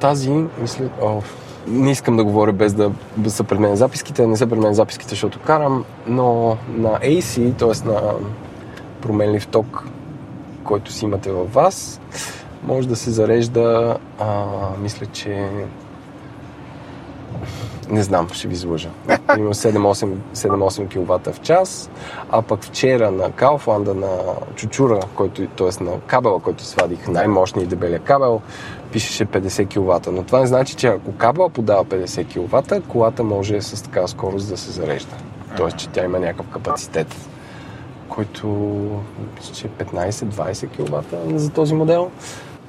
Тази, 0.00 0.30
мисля, 0.60 0.84
о, 1.02 1.20
не 1.66 1.90
искам 1.90 2.16
да 2.16 2.24
говоря 2.24 2.52
без 2.52 2.74
да 2.74 2.90
са 3.28 3.44
пред 3.44 3.58
мен 3.58 3.76
записките, 3.76 4.26
не 4.26 4.36
са 4.36 4.46
пред 4.46 4.58
мен 4.58 4.74
записките, 4.74 5.10
защото 5.10 5.40
карам, 5.40 5.84
но 6.06 6.56
на 6.68 6.98
AC, 6.98 7.56
т.е. 7.56 7.88
на 7.88 8.14
променлив 9.00 9.46
ток, 9.46 9.84
който 10.64 10.92
си 10.92 11.04
имате 11.04 11.32
във 11.32 11.52
вас, 11.54 12.00
може 12.62 12.88
да 12.88 12.96
се 12.96 13.10
зарежда, 13.10 13.96
а, 14.18 14.44
мисля, 14.82 15.06
че 15.06 15.48
не 17.90 18.02
знам, 18.02 18.28
ще 18.32 18.48
ви 18.48 18.54
излъжа. 18.54 18.88
Имам 19.38 19.54
7-8 19.54 20.88
кВт 20.88 21.34
в 21.34 21.40
час, 21.40 21.90
а 22.30 22.42
пък 22.42 22.64
вчера 22.64 23.10
на 23.10 23.30
Кауфланда, 23.30 23.94
на 23.94 24.08
чучура, 24.54 25.00
който, 25.14 25.46
т.е. 25.46 25.84
на 25.84 26.00
кабела, 26.06 26.40
който 26.40 26.64
свадих, 26.64 27.08
най-мощния 27.08 27.64
и 27.64 27.66
дебелия 27.66 27.98
кабел, 27.98 28.40
пишеше 28.92 29.26
50 29.26 29.68
кВт. 29.68 30.08
Но 30.12 30.22
това 30.22 30.40
не 30.40 30.46
значи, 30.46 30.74
че 30.74 30.86
ако 30.86 31.12
кабела 31.12 31.48
подава 31.48 31.84
50 31.84 32.28
кВт, 32.28 32.88
колата 32.88 33.24
може 33.24 33.60
с 33.62 33.84
такава 33.84 34.08
скорост 34.08 34.48
да 34.48 34.56
се 34.56 34.70
зарежда. 34.70 35.16
Тоест, 35.56 35.76
че 35.76 35.88
тя 35.88 36.04
има 36.04 36.18
някакъв 36.18 36.46
капацитет, 36.48 37.16
който 38.08 38.48
че 39.52 39.68
15-20 39.68 40.68
кВт 40.68 41.40
за 41.40 41.50
този 41.50 41.74
модел 41.74 42.10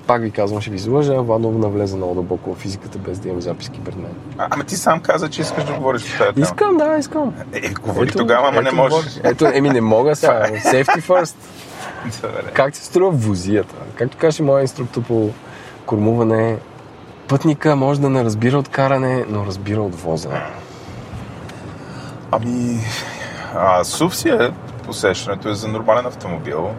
пак 0.08 0.22
ви 0.22 0.32
казвам, 0.32 0.62
ще 0.62 0.70
ви 0.70 0.76
излъжа, 0.76 1.22
Владо 1.22 1.52
навлезе 1.52 1.98
много 1.98 2.14
дълбоко 2.14 2.54
в 2.54 2.58
физиката, 2.58 2.98
без 2.98 3.20
да 3.20 3.30
имам 3.30 3.42
записки 3.42 3.80
пред 3.80 3.96
мен. 3.96 4.12
А, 4.38 4.48
ама 4.50 4.64
ти 4.64 4.76
сам 4.76 5.00
каза, 5.00 5.30
че 5.30 5.42
искаш 5.42 5.64
да 5.64 5.74
говориш 5.74 6.12
по 6.12 6.18
тази 6.18 6.34
тема. 6.34 6.44
Искам, 6.44 6.78
да, 6.78 6.98
искам. 7.00 7.34
Е, 7.54 7.70
говори 7.70 8.10
ето, 8.10 8.18
тогава, 8.18 8.48
ама 8.48 8.62
не 8.62 8.72
можеш. 8.72 9.20
Ето, 9.24 9.46
еми 9.54 9.70
не 9.70 9.82
мога 9.82 10.16
сега. 10.16 10.48
Safety 10.50 11.02
first. 11.02 11.36
Добре. 12.22 12.52
Как 12.54 12.76
се 12.76 12.86
струва 12.86 13.12
вузията? 13.12 13.76
Както 13.96 14.18
каже 14.18 14.44
моят 14.44 14.64
инструктор 14.64 15.04
по 15.04 15.30
кормуване, 15.86 16.58
пътника 17.28 17.76
може 17.76 18.02
да 18.02 18.10
не 18.10 18.24
разбира 18.24 18.58
от 18.58 18.70
каране, 18.70 19.26
но 19.30 19.46
разбира 19.46 19.82
от 19.82 19.96
возене. 19.96 20.42
Ами, 22.32 22.80
а, 23.56 23.84
СУВ 23.84 24.16
си 24.16 24.30
е 24.30 24.52
посещането 24.86 25.50
е 25.50 25.54
за 25.54 25.68
нормален 25.68 26.06
автомобил. 26.06 26.70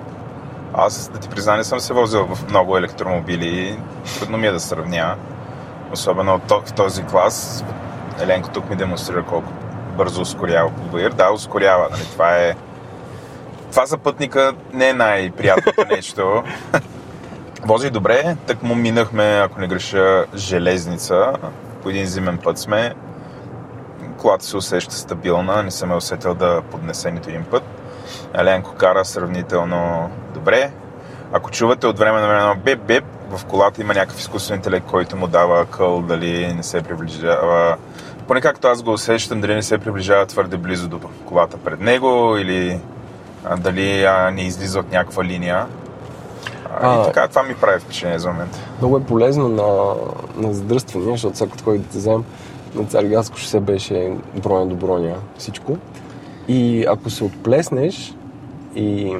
Аз, 0.74 1.08
да 1.08 1.18
ти 1.18 1.28
призна, 1.28 1.56
не 1.56 1.64
съм 1.64 1.80
се 1.80 1.94
возил 1.94 2.26
в 2.26 2.48
много 2.48 2.76
електромобили. 2.76 3.78
Трудно 4.18 4.38
ми 4.38 4.46
е 4.46 4.52
да 4.52 4.60
сравня. 4.60 5.16
Особено 5.92 6.40
в 6.48 6.72
този 6.76 7.02
клас. 7.02 7.64
Еленко 8.20 8.48
тук 8.48 8.70
ми 8.70 8.76
демонстрира 8.76 9.24
колко 9.24 9.52
бързо 9.96 10.22
ускорява 10.22 10.70
Баир. 10.92 11.10
Да, 11.10 11.30
ускорява. 11.30 11.88
Нали? 11.90 12.02
Това 12.02 12.36
е... 12.36 12.54
Това 13.70 13.86
за 13.86 13.98
пътника 13.98 14.52
не 14.72 14.88
е 14.88 14.92
най-приятното 14.92 15.84
нещо. 15.90 16.42
Вози 17.62 17.90
добре, 17.90 18.36
так 18.46 18.62
му 18.62 18.74
минахме, 18.74 19.40
ако 19.44 19.60
не 19.60 19.66
греша, 19.66 20.24
железница. 20.34 21.32
По 21.82 21.90
един 21.90 22.06
зимен 22.06 22.38
път 22.38 22.58
сме. 22.58 22.94
Колата 24.18 24.44
се 24.44 24.56
усеща 24.56 24.94
стабилна, 24.94 25.62
не 25.62 25.70
съм 25.70 25.92
е 25.92 25.94
усетил 25.94 26.34
да 26.34 26.62
поднесе 26.70 27.10
нито 27.10 27.28
един 27.28 27.44
път. 27.44 27.62
Еленко 28.34 28.74
кара 28.74 29.04
сравнително 29.04 30.10
добре. 30.34 30.70
Ако 31.32 31.50
чувате 31.50 31.86
от 31.86 31.98
време 31.98 32.20
на 32.20 32.28
време 32.28 32.54
беп 32.64 32.80
беп, 32.80 33.04
в 33.30 33.44
колата 33.44 33.80
има 33.80 33.94
някакъв 33.94 34.20
изкуствен 34.20 34.56
интелект, 34.56 34.86
който 34.86 35.16
му 35.16 35.26
дава 35.26 35.66
къл, 35.66 36.00
дали 36.00 36.54
не 36.54 36.62
се 36.62 36.82
приближава. 36.82 37.76
Поне 38.26 38.40
както 38.40 38.68
аз 38.68 38.82
го 38.82 38.92
усещам, 38.92 39.40
дали 39.40 39.54
не 39.54 39.62
се 39.62 39.78
приближава 39.78 40.26
твърде 40.26 40.56
близо 40.56 40.88
до 40.88 41.00
колата 41.24 41.56
пред 41.56 41.80
него 41.80 42.36
или 42.38 42.80
а, 43.44 43.56
дали 43.56 44.04
а, 44.04 44.30
не 44.30 44.42
излиза 44.42 44.80
от 44.80 44.92
някаква 44.92 45.24
линия. 45.24 45.66
А, 46.80 47.00
и 47.00 47.04
така, 47.04 47.28
това 47.28 47.42
ми 47.42 47.54
прави 47.54 47.80
впечатление 47.80 48.18
за 48.18 48.28
момента. 48.28 48.58
Много 48.78 48.96
е 48.96 49.04
полезно 49.04 49.48
на, 49.48 49.94
на 50.46 50.54
задръствания, 50.54 51.10
защото 51.10 51.34
всяко 51.34 51.56
такова 51.56 51.78
да 51.78 51.84
те 51.84 51.98
вземем 51.98 52.24
на 52.74 52.84
Цариградско 52.84 53.38
шосе 53.38 53.60
беше 53.60 54.12
броня 54.42 54.66
до 54.66 54.76
броня 54.76 55.14
всичко. 55.38 55.78
И 56.48 56.84
ако 56.88 57.10
се 57.10 57.24
отплеснеш 57.24 58.14
и, 58.74 59.16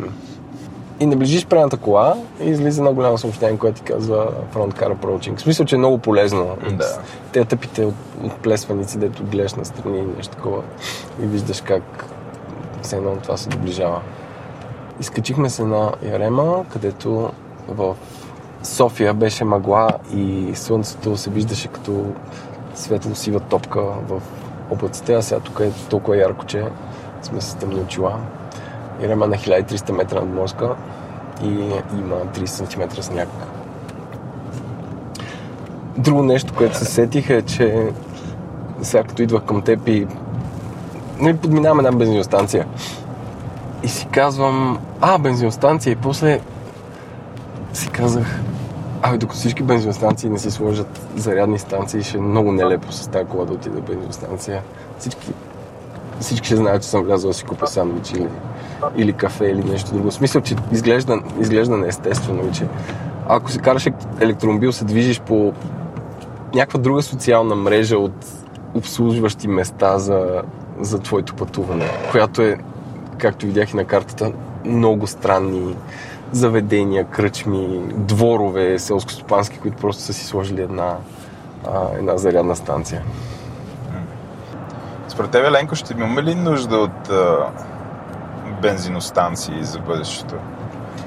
и 1.01 1.07
наближиш 1.07 1.47
предната 1.47 1.77
кола, 1.77 2.16
излиза 2.41 2.81
една 2.81 2.93
голяма 2.93 3.18
съобщение, 3.18 3.59
което 3.59 3.77
ти 3.77 3.93
казва 3.93 4.29
Front 4.55 4.81
Car 4.81 4.95
Approaching. 4.95 5.37
В 5.37 5.41
смисъл, 5.41 5.66
че 5.66 5.75
е 5.75 5.79
много 5.79 5.99
полезно. 5.99 6.57
Да. 6.73 7.01
Те 7.33 7.45
тъпите 7.45 7.85
от, 7.85 7.95
отплесваници, 8.25 8.99
дето 8.99 9.25
гледаш 9.25 9.55
настрани 9.55 9.99
и 9.99 10.16
нещо 10.16 10.37
такова 10.37 10.62
и 11.23 11.27
виждаш 11.27 11.61
как 11.61 12.07
все 12.83 12.97
едно 12.97 13.16
това 13.16 13.37
се 13.37 13.49
доближава. 13.49 14.01
Изкачихме 15.01 15.51
се 15.51 15.64
на 15.64 15.93
Ярема, 16.03 16.64
където 16.73 17.31
в 17.68 17.97
София 18.62 19.14
беше 19.14 19.45
мъгла 19.45 19.89
и 20.14 20.51
слънцето 20.55 21.16
се 21.16 21.31
виждаше 21.31 21.68
като 21.68 22.05
светло-сива 22.75 23.41
топка 23.41 23.81
в 24.09 24.23
облаците, 24.71 25.14
а 25.14 25.23
сега 25.23 25.41
тук 25.41 25.61
е 25.61 25.73
толкова 25.91 26.16
ярко, 26.16 26.47
че 26.47 26.64
сме 27.23 27.41
се 27.41 27.57
тъмни 27.57 27.81
очила. 27.81 28.16
Ирема 29.03 29.27
на 29.27 29.37
1300 29.37 29.93
метра 29.93 30.21
над 30.21 30.35
морска 30.35 30.75
и 31.43 31.49
има 31.99 32.16
30 32.35 32.47
см 32.47 33.01
сняг. 33.01 33.29
Друго 35.97 36.23
нещо, 36.23 36.55
което 36.57 36.77
се 36.77 36.85
сетих 36.85 37.31
е, 37.31 37.43
че 37.43 37.93
сега 38.83 39.03
като 39.05 39.23
идвах 39.23 39.43
към 39.43 39.62
теб 39.62 39.89
и 39.89 40.07
нали, 41.21 41.37
подминавам 41.37 41.79
една 41.79 41.93
бензиностанция 41.93 42.66
и 43.83 43.89
си 43.89 44.07
казвам, 44.12 44.79
а, 45.01 45.18
бензиностанция 45.18 45.93
и 45.93 45.97
после 45.97 46.41
си 47.73 47.89
казах, 47.89 48.41
Абе, 49.03 49.18
докато 49.18 49.39
всички 49.39 49.62
бензиностанции 49.62 50.31
не 50.31 50.39
си 50.39 50.51
сложат 50.51 51.01
зарядни 51.16 51.59
станции, 51.59 52.03
ще 52.03 52.18
е 52.18 52.21
много 52.21 52.53
нелепо 52.53 52.93
с 52.93 53.09
тази 53.09 53.25
кола 53.25 53.45
да 53.45 53.53
отида 53.53 53.81
бензиностанция. 53.81 54.62
Всички, 54.99 55.33
всички 56.21 56.47
ще 56.47 56.57
знаят, 56.57 56.83
че 56.83 56.89
съм 56.89 57.03
влязъл 57.03 57.31
да 57.31 57.35
си 57.35 57.45
купя 57.45 57.66
сандвич 57.66 58.11
или, 58.12 58.29
или 58.97 59.12
кафе 59.12 59.45
или 59.45 59.64
нещо 59.64 59.95
друго. 59.95 60.11
В 60.11 60.14
смисъл, 60.14 60.43
че 60.43 60.57
изглежда, 60.73 61.21
изглежда 61.41 61.77
неестествено, 61.77 62.53
че 62.53 62.66
ако 63.29 63.51
си 63.51 63.59
караш 63.59 63.89
електромобил, 64.21 64.73
се 64.73 64.85
движиш 64.85 65.21
по 65.21 65.53
някаква 66.55 66.81
друга 66.81 67.03
социална 67.03 67.55
мрежа 67.55 67.99
от 67.99 68.27
обслужващи 68.75 69.49
места 69.49 69.99
за, 69.99 70.43
за 70.81 70.99
твоето 70.99 71.35
пътуване, 71.35 71.91
която 72.11 72.43
е, 72.43 72.59
както 73.18 73.47
видях 73.47 73.73
и 73.73 73.77
на 73.77 73.85
картата, 73.85 74.33
много 74.64 75.07
странни 75.07 75.77
заведения, 76.33 77.05
кръчми, 77.05 77.83
дворове 77.95 78.79
селскостопански, 78.79 79.59
които 79.59 79.77
просто 79.77 80.03
са 80.03 80.12
си 80.12 80.27
сложили 80.27 80.62
една, 80.62 80.97
а, 81.66 81.99
една 81.99 82.16
зарядна 82.16 82.57
станция. 82.57 83.03
Според 85.21 85.33
тебе, 85.33 85.51
Ленко, 85.51 85.75
ще 85.75 85.93
имаме 85.93 86.23
ли 86.23 86.35
нужда 86.35 86.77
от 86.77 87.11
а, 87.11 87.37
бензиностанции 88.62 89.64
за 89.64 89.79
бъдещето? 89.79 90.35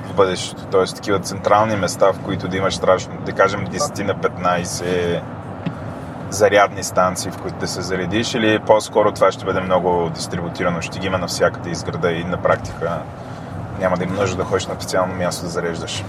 в 0.06 0.16
бъдещето. 0.16 0.66
Т.е. 0.66 0.96
такива 0.96 1.20
централни 1.20 1.76
места, 1.76 2.14
в 2.14 2.20
които 2.20 2.48
да 2.48 2.58
имаш 2.58 2.76
страшно, 2.76 3.14
да 3.26 3.32
кажем 3.32 3.68
10 3.68 4.04
на 4.04 4.16
15 4.16 5.22
зарядни 6.30 6.84
станции, 6.84 7.32
в 7.32 7.42
които 7.42 7.58
да 7.58 7.68
се 7.68 7.82
заредиш, 7.82 8.34
или 8.34 8.60
по-скоро 8.60 9.12
това 9.12 9.32
ще 9.32 9.46
бъде 9.46 9.62
много 9.62 10.10
дистрибутирано, 10.10 10.82
ще 10.82 11.00
ги 11.00 11.08
има 11.08 11.18
навсякъде 11.18 11.70
из 11.70 11.84
града 11.84 12.12
и 12.12 12.24
на 12.24 12.38
практика 12.38 13.02
няма 13.80 13.98
да 13.98 14.04
има 14.04 14.14
нужда 14.14 14.38
да 14.38 14.44
ходиш 14.44 14.68
на 14.68 14.76
специално 14.76 15.16
място 15.16 15.44
да 15.44 15.50
зареждаш. 15.50 16.04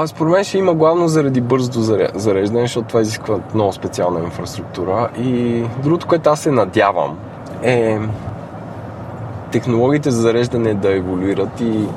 А 0.00 0.06
според 0.06 0.32
мен 0.32 0.44
ще 0.44 0.58
има 0.58 0.74
главно 0.74 1.08
заради 1.08 1.40
бързото 1.40 1.80
зареждане, 2.14 2.60
защото 2.60 2.88
това 2.88 3.00
изисква 3.00 3.38
много 3.54 3.72
специална 3.72 4.20
инфраструктура. 4.20 5.08
И 5.18 5.62
другото, 5.82 6.06
което 6.06 6.30
аз 6.30 6.40
се 6.40 6.50
надявам, 6.50 7.18
е 7.62 7.98
технологиите 9.52 10.10
за 10.10 10.20
зареждане 10.20 10.74
да 10.74 10.96
еволюират 10.96 11.60
и 11.60 11.88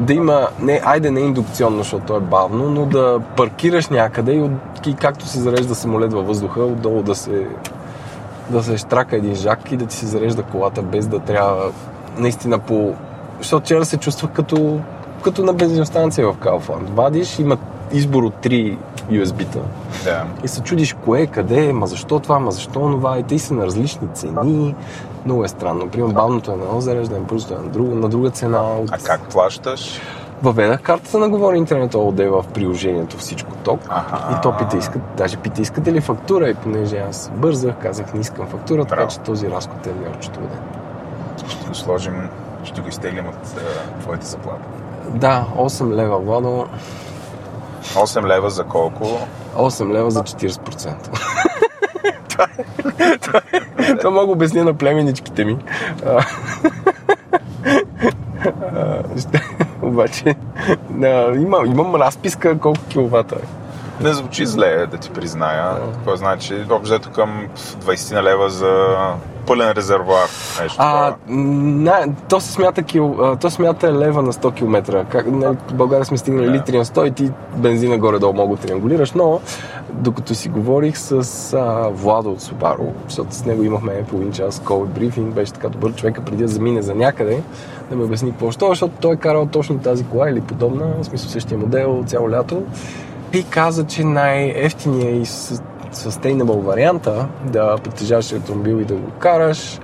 да 0.00 0.12
има, 0.12 0.48
не, 0.60 0.80
айде 0.84 1.10
не 1.10 1.20
индукционно, 1.20 1.78
защото 1.78 2.04
то 2.06 2.16
е 2.16 2.20
бавно, 2.20 2.70
но 2.70 2.86
да 2.86 3.20
паркираш 3.36 3.88
някъде 3.88 4.32
и, 4.32 4.40
от, 4.40 4.86
и 4.86 4.94
както 4.94 5.26
се 5.26 5.40
зарежда 5.40 5.74
самолет 5.74 6.12
във 6.12 6.26
въздуха, 6.26 6.60
отдолу 6.60 7.02
да 7.02 7.14
се, 7.14 7.46
да 8.50 8.62
се 8.62 8.76
штрака 8.76 9.16
един 9.16 9.34
жак 9.34 9.72
и 9.72 9.76
да 9.76 9.86
ти 9.86 9.96
се 9.96 10.06
зарежда 10.06 10.42
колата 10.42 10.82
без 10.82 11.06
да 11.06 11.18
трябва 11.18 11.70
наистина 12.18 12.58
по... 12.58 12.94
Защото 13.38 13.64
вчера 13.64 13.84
се 13.84 13.96
чувства 13.96 14.28
като, 14.28 14.80
като 15.22 15.44
на 15.44 15.52
бензиностанция 15.52 16.32
в 16.32 16.36
Калфанд. 16.36 16.90
Вадиш, 16.90 17.38
има 17.38 17.56
избор 17.92 18.22
от 18.22 18.34
три 18.34 18.78
USB-та. 19.10 19.60
Да. 20.04 20.24
И 20.44 20.48
се 20.48 20.60
чудиш 20.60 20.96
кое, 21.04 21.26
къде, 21.26 21.72
ма 21.72 21.86
защо 21.86 22.20
това, 22.20 22.38
ма 22.38 22.50
защо 22.50 22.80
това. 22.80 23.18
И 23.18 23.22
те 23.22 23.38
са 23.38 23.54
на 23.54 23.66
различни 23.66 24.08
цени. 24.14 24.74
Много 25.24 25.44
е 25.44 25.48
странно. 25.48 25.88
Примерно 25.88 26.14
бавното 26.14 26.52
е 26.52 26.56
на 26.56 26.64
едно 26.64 26.80
зареждане, 26.80 27.20
бързото 27.20 27.54
е 27.54 27.56
на, 27.56 27.68
друга, 27.68 27.94
на 27.94 28.08
друга 28.08 28.30
цена. 28.30 28.62
А 28.90 28.98
как 28.98 29.20
плащаш? 29.20 30.00
Въведах 30.42 30.82
картата 30.82 31.18
на 31.18 31.28
Говори 31.28 31.56
Интернет 31.56 31.94
ООД 31.94 32.18
в 32.18 32.44
приложението 32.54 33.16
всичко 33.16 33.52
ток. 33.64 33.80
Аха. 33.88 34.36
И 34.38 34.42
то 34.42 34.56
пита, 34.56 34.76
искат, 34.76 35.02
даже 35.16 35.36
пита, 35.36 35.62
искате 35.62 35.92
ли 35.92 36.00
фактура? 36.00 36.48
И 36.48 36.54
понеже 36.54 36.98
аз 36.98 37.30
бързах, 37.34 37.74
казах, 37.82 38.14
не 38.14 38.20
искам 38.20 38.46
фактура, 38.46 38.84
така 38.84 38.96
Браво. 38.96 39.10
че 39.10 39.18
този 39.18 39.50
разход 39.50 39.86
е 39.86 39.90
леорчето 40.02 40.40
ден. 40.40 40.60
Ще 41.48 41.68
го 41.68 41.74
сложим, 41.74 42.28
ще 42.64 42.80
го 42.80 42.88
изтеглим 42.88 43.26
от 43.28 43.46
uh, 43.46 44.00
твоята 44.00 44.26
заплата. 44.26 44.79
Да, 45.14 45.46
8 45.56 45.94
лева, 45.94 46.18
Владо. 46.18 46.66
8 47.82 48.26
лева 48.26 48.50
за 48.50 48.64
колко? 48.64 49.18
8 49.56 49.92
лева 49.92 50.10
за 50.10 50.22
40%. 50.22 50.94
това, 52.28 52.46
това, 53.20 53.40
това 54.00 54.10
мога 54.10 54.32
обясня 54.32 54.64
на 54.64 54.74
племеничките 54.74 55.44
ми. 55.44 55.58
Обаче, 59.82 60.34
а, 61.02 61.34
има, 61.36 61.58
имам 61.66 61.94
разписка 61.94 62.58
колко 62.58 62.80
киловата 62.88 63.34
е. 63.34 63.46
Не 64.04 64.12
звучи 64.12 64.46
зле, 64.46 64.86
да 64.86 64.96
ти 64.96 65.10
призная. 65.10 65.74
Какво 65.92 66.16
значи? 66.16 66.66
Обзето 66.70 67.10
към 67.10 67.48
20 67.56 68.14
на 68.14 68.22
лева 68.22 68.50
за 68.50 68.96
пълен 69.50 69.72
резервуар. 69.72 70.28
Нещо 70.62 70.76
А, 70.78 71.14
на, 71.28 72.06
то 72.28 72.40
се 72.40 72.52
смята, 72.52 72.82
кил, 72.82 73.36
то 73.40 73.50
смята 73.50 73.92
лева 73.92 74.22
на 74.22 74.32
100 74.32 74.54
км. 74.54 75.04
Как, 75.08 75.30
нали, 75.30 75.56
в 75.68 75.74
България 75.74 76.04
сме 76.04 76.18
стигнали 76.18 76.46
Да. 76.46 76.52
литри 76.52 76.78
на 76.78 76.84
100 76.84 77.06
и 77.06 77.10
ти 77.10 77.30
бензина 77.56 77.98
горе-долу 77.98 78.32
мога 78.32 78.56
да 78.56 78.62
триангулираш, 78.62 79.12
но 79.12 79.40
докато 79.92 80.34
си 80.34 80.48
говорих 80.48 80.98
с 80.98 81.12
а, 81.54 81.88
Владо 81.92 82.30
от 82.30 82.40
Subaru, 82.40 82.88
защото 83.08 83.34
с 83.34 83.44
него 83.44 83.62
имахме 83.62 84.04
половин 84.10 84.32
час 84.32 84.60
COVID 84.60 84.86
брифинг, 84.86 85.34
беше 85.34 85.52
така 85.52 85.68
добър 85.68 85.94
човека 85.94 86.22
преди 86.24 86.42
да 86.42 86.48
замине 86.48 86.82
за 86.82 86.94
някъде, 86.94 87.42
да 87.90 87.96
ми 87.96 88.04
обясни 88.04 88.30
какво 88.30 88.50
ще, 88.50 88.66
защото 88.68 88.94
той 89.00 89.12
е 89.12 89.16
карал 89.16 89.46
точно 89.46 89.78
тази 89.78 90.04
кола 90.04 90.30
или 90.30 90.40
подобна, 90.40 90.84
в 91.02 91.04
смисъл 91.04 91.30
същия 91.30 91.58
модел 91.58 92.04
цяло 92.06 92.30
лято. 92.30 92.62
И 93.32 93.44
каза, 93.44 93.86
че 93.86 94.04
най-ефтиният 94.04 95.14
и 95.14 95.26
sustainable 95.92 96.60
варианта 96.60 97.26
да 97.44 97.76
притежаваш 97.84 98.32
електромобил 98.32 98.76
и 98.76 98.84
да 98.84 98.94
го 98.94 99.10
караш 99.18 99.80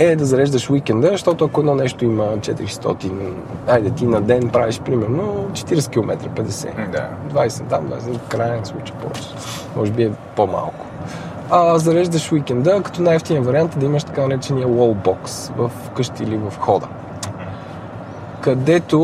е 0.00 0.16
да 0.16 0.24
зареждаш 0.24 0.70
уикенда, 0.70 1.08
защото 1.08 1.44
ако 1.44 1.60
едно 1.60 1.74
нещо 1.74 2.04
има 2.04 2.24
400, 2.24 3.32
айде 3.66 3.90
ти 3.90 4.06
на 4.06 4.20
ден 4.20 4.48
правиш 4.48 4.80
примерно 4.80 5.48
40 5.52 5.90
км, 5.90 6.28
50. 6.42 6.90
Да. 6.90 7.08
20 7.34 7.68
там, 7.68 7.88
20 7.88 8.18
в 8.18 8.28
крайен 8.28 8.64
случай 8.64 8.96
повече. 9.02 9.28
Може 9.76 9.92
би 9.92 10.02
е 10.02 10.10
по-малко. 10.36 10.86
А 11.50 11.78
зареждаш 11.78 12.32
уикенда, 12.32 12.82
като 12.82 13.02
най-ефтиният 13.02 13.46
вариант 13.46 13.74
е 13.74 13.78
да 13.78 13.86
имаш 13.86 14.04
така 14.04 14.26
наречения 14.26 14.68
wallbox 14.68 15.52
в 15.56 15.70
къщи 15.96 16.22
или 16.22 16.36
в 16.36 16.52
хода. 16.58 16.88
Където 18.40 18.98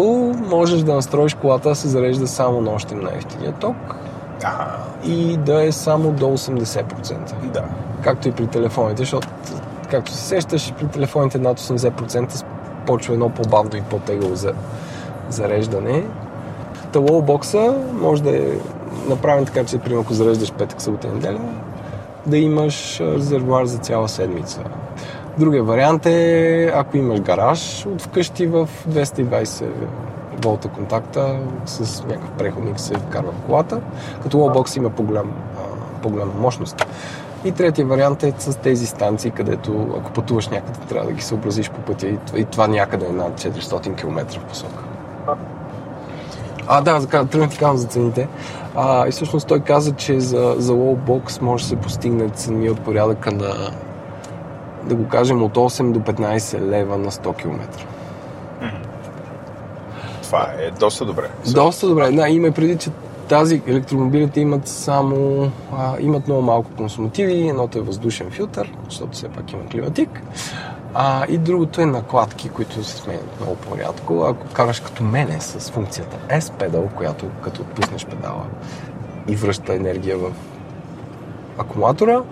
можеш 0.49 0.81
да 0.81 0.95
настроиш 0.95 1.35
колата 1.35 1.69
да 1.69 1.75
се 1.75 1.89
зарежда 1.89 2.27
само 2.27 2.61
нощем 2.61 3.01
на 3.01 3.11
ефтиния 3.15 3.53
ток 3.53 3.97
Ага. 4.45 4.77
и 5.05 5.37
да 5.37 5.65
е 5.65 5.73
само 5.73 6.13
до 6.13 6.25
80%. 6.27 7.35
Да. 7.53 7.65
Както 8.03 8.29
и 8.29 8.33
при 8.33 8.47
телефоните, 8.47 9.03
защото, 9.03 9.29
както 9.91 10.13
се 10.13 10.23
сещаш, 10.23 10.73
при 10.79 10.87
телефоните 10.87 11.39
над 11.39 11.61
80% 11.61 12.45
почва 12.87 13.15
едно 13.15 13.29
по-бавно 13.29 13.77
и 13.77 13.83
по-тегаво 13.83 14.35
за 14.35 14.53
зареждане. 15.29 16.05
Та 16.93 16.99
лоубокса 16.99 17.75
може 17.93 18.23
да 18.23 18.37
е 18.37 18.59
направен 19.09 19.47
така, 19.47 19.65
че 19.65 19.79
примерно 19.79 20.03
ако 20.03 20.15
зареждаш 20.15 20.53
петък, 20.53 20.83
събота 20.83 21.09
и 21.09 21.11
неделя, 21.11 21.41
да 22.27 22.39
имаш 22.39 23.01
резервуар 23.01 23.65
за 23.65 23.79
цяла 23.79 24.09
седмица. 24.09 24.61
Другия 25.39 25.63
вариант 25.63 26.07
е, 26.07 26.73
ако 26.75 26.97
имаш 26.97 27.21
гараж 27.21 27.87
от 27.87 28.03
вкъщи 28.03 28.47
в 28.47 28.69
220 28.89 29.65
волта 30.47 30.69
контакта 30.69 31.39
с 31.67 32.05
някакъв 32.05 32.31
преходник 32.31 32.81
се 32.81 32.95
вкарва 32.95 33.33
в 33.33 33.47
колата, 33.47 33.81
като 34.23 34.39
лоубокс 34.39 34.77
има 34.77 34.91
по-голям, 34.91 35.33
по-голяма 36.03 36.33
мощност. 36.39 36.87
И 37.45 37.53
третия 37.53 37.87
вариант 37.87 38.23
е 38.23 38.35
с 38.39 38.59
тези 38.59 38.87
станции, 38.87 39.31
където 39.31 39.97
ако 40.01 40.13
пътуваш 40.13 40.49
някъде, 40.49 40.79
трябва 40.89 41.07
да 41.09 41.13
ги 41.13 41.23
съобразиш 41.23 41.71
по 41.71 41.81
пътя 41.81 42.07
и 42.07 42.19
и 42.37 42.45
това 42.45 42.67
някъде 42.67 43.07
е 43.07 43.13
над 43.13 43.41
400 43.41 43.97
км 43.97 44.41
в 44.41 44.45
посока. 44.45 44.83
А, 46.67 46.81
да, 46.81 47.07
тръгнах 47.07 47.51
ти 47.51 47.59
за 47.75 47.87
цените. 47.87 48.29
А, 48.75 49.09
и 49.09 49.11
всъщност 49.11 49.49
той 49.49 49.61
каза, 49.61 49.93
че 49.93 50.21
за, 50.21 50.55
за 50.59 50.73
лоубокс 50.73 51.41
може 51.41 51.65
да 51.65 51.69
се 51.69 51.77
постигне 51.77 52.29
цени 52.29 52.71
от 52.71 52.81
порядъка 52.81 53.31
на 53.31 53.55
да 54.85 54.95
го 54.95 55.09
кажем 55.09 55.43
от 55.43 55.55
8 55.55 55.93
до 55.93 56.01
15 56.01 56.61
лева 56.61 56.99
на 56.99 57.11
100 57.11 57.37
км. 57.37 57.61
Това 60.27 60.47
е 60.59 60.71
доста 60.71 61.05
добре. 61.05 61.31
Доста 61.53 61.87
добре. 61.89 62.11
Да, 62.11 62.29
има 62.29 62.47
и 62.49 62.51
преди, 62.51 62.77
че 62.77 62.91
тази 63.29 63.63
електромобилите 63.67 64.41
имат 64.41 64.69
само 64.69 65.51
а, 65.79 65.95
имат 66.01 66.27
много 66.27 66.43
малко 66.43 66.71
консумативи. 66.77 67.49
Едното 67.49 67.79
е 67.79 67.81
въздушен 67.81 68.31
филтър, 68.31 68.73
защото 68.89 69.13
все 69.13 69.29
пак 69.29 69.53
има 69.53 69.67
климатик. 69.67 70.23
А, 70.95 71.27
и 71.29 71.39
другото 71.39 71.81
е 71.81 71.87
накладки, 71.87 72.49
които 72.49 72.85
се 72.85 72.97
сменят 72.97 73.41
много 73.41 73.57
по-рядко. 73.57 74.25
Ако 74.29 74.47
караш 74.53 74.81
като 74.81 75.03
мене 75.03 75.41
с 75.41 75.71
функцията 75.71 76.17
S-педал, 76.41 76.89
която 76.97 77.27
като 77.45 77.63
отпуснеш 77.63 78.07
педала 78.07 78.45
и 79.29 79.37
връща 79.37 79.75
енергия 79.75 80.19
в 80.19 80.31
акумулатора, 81.59 82.23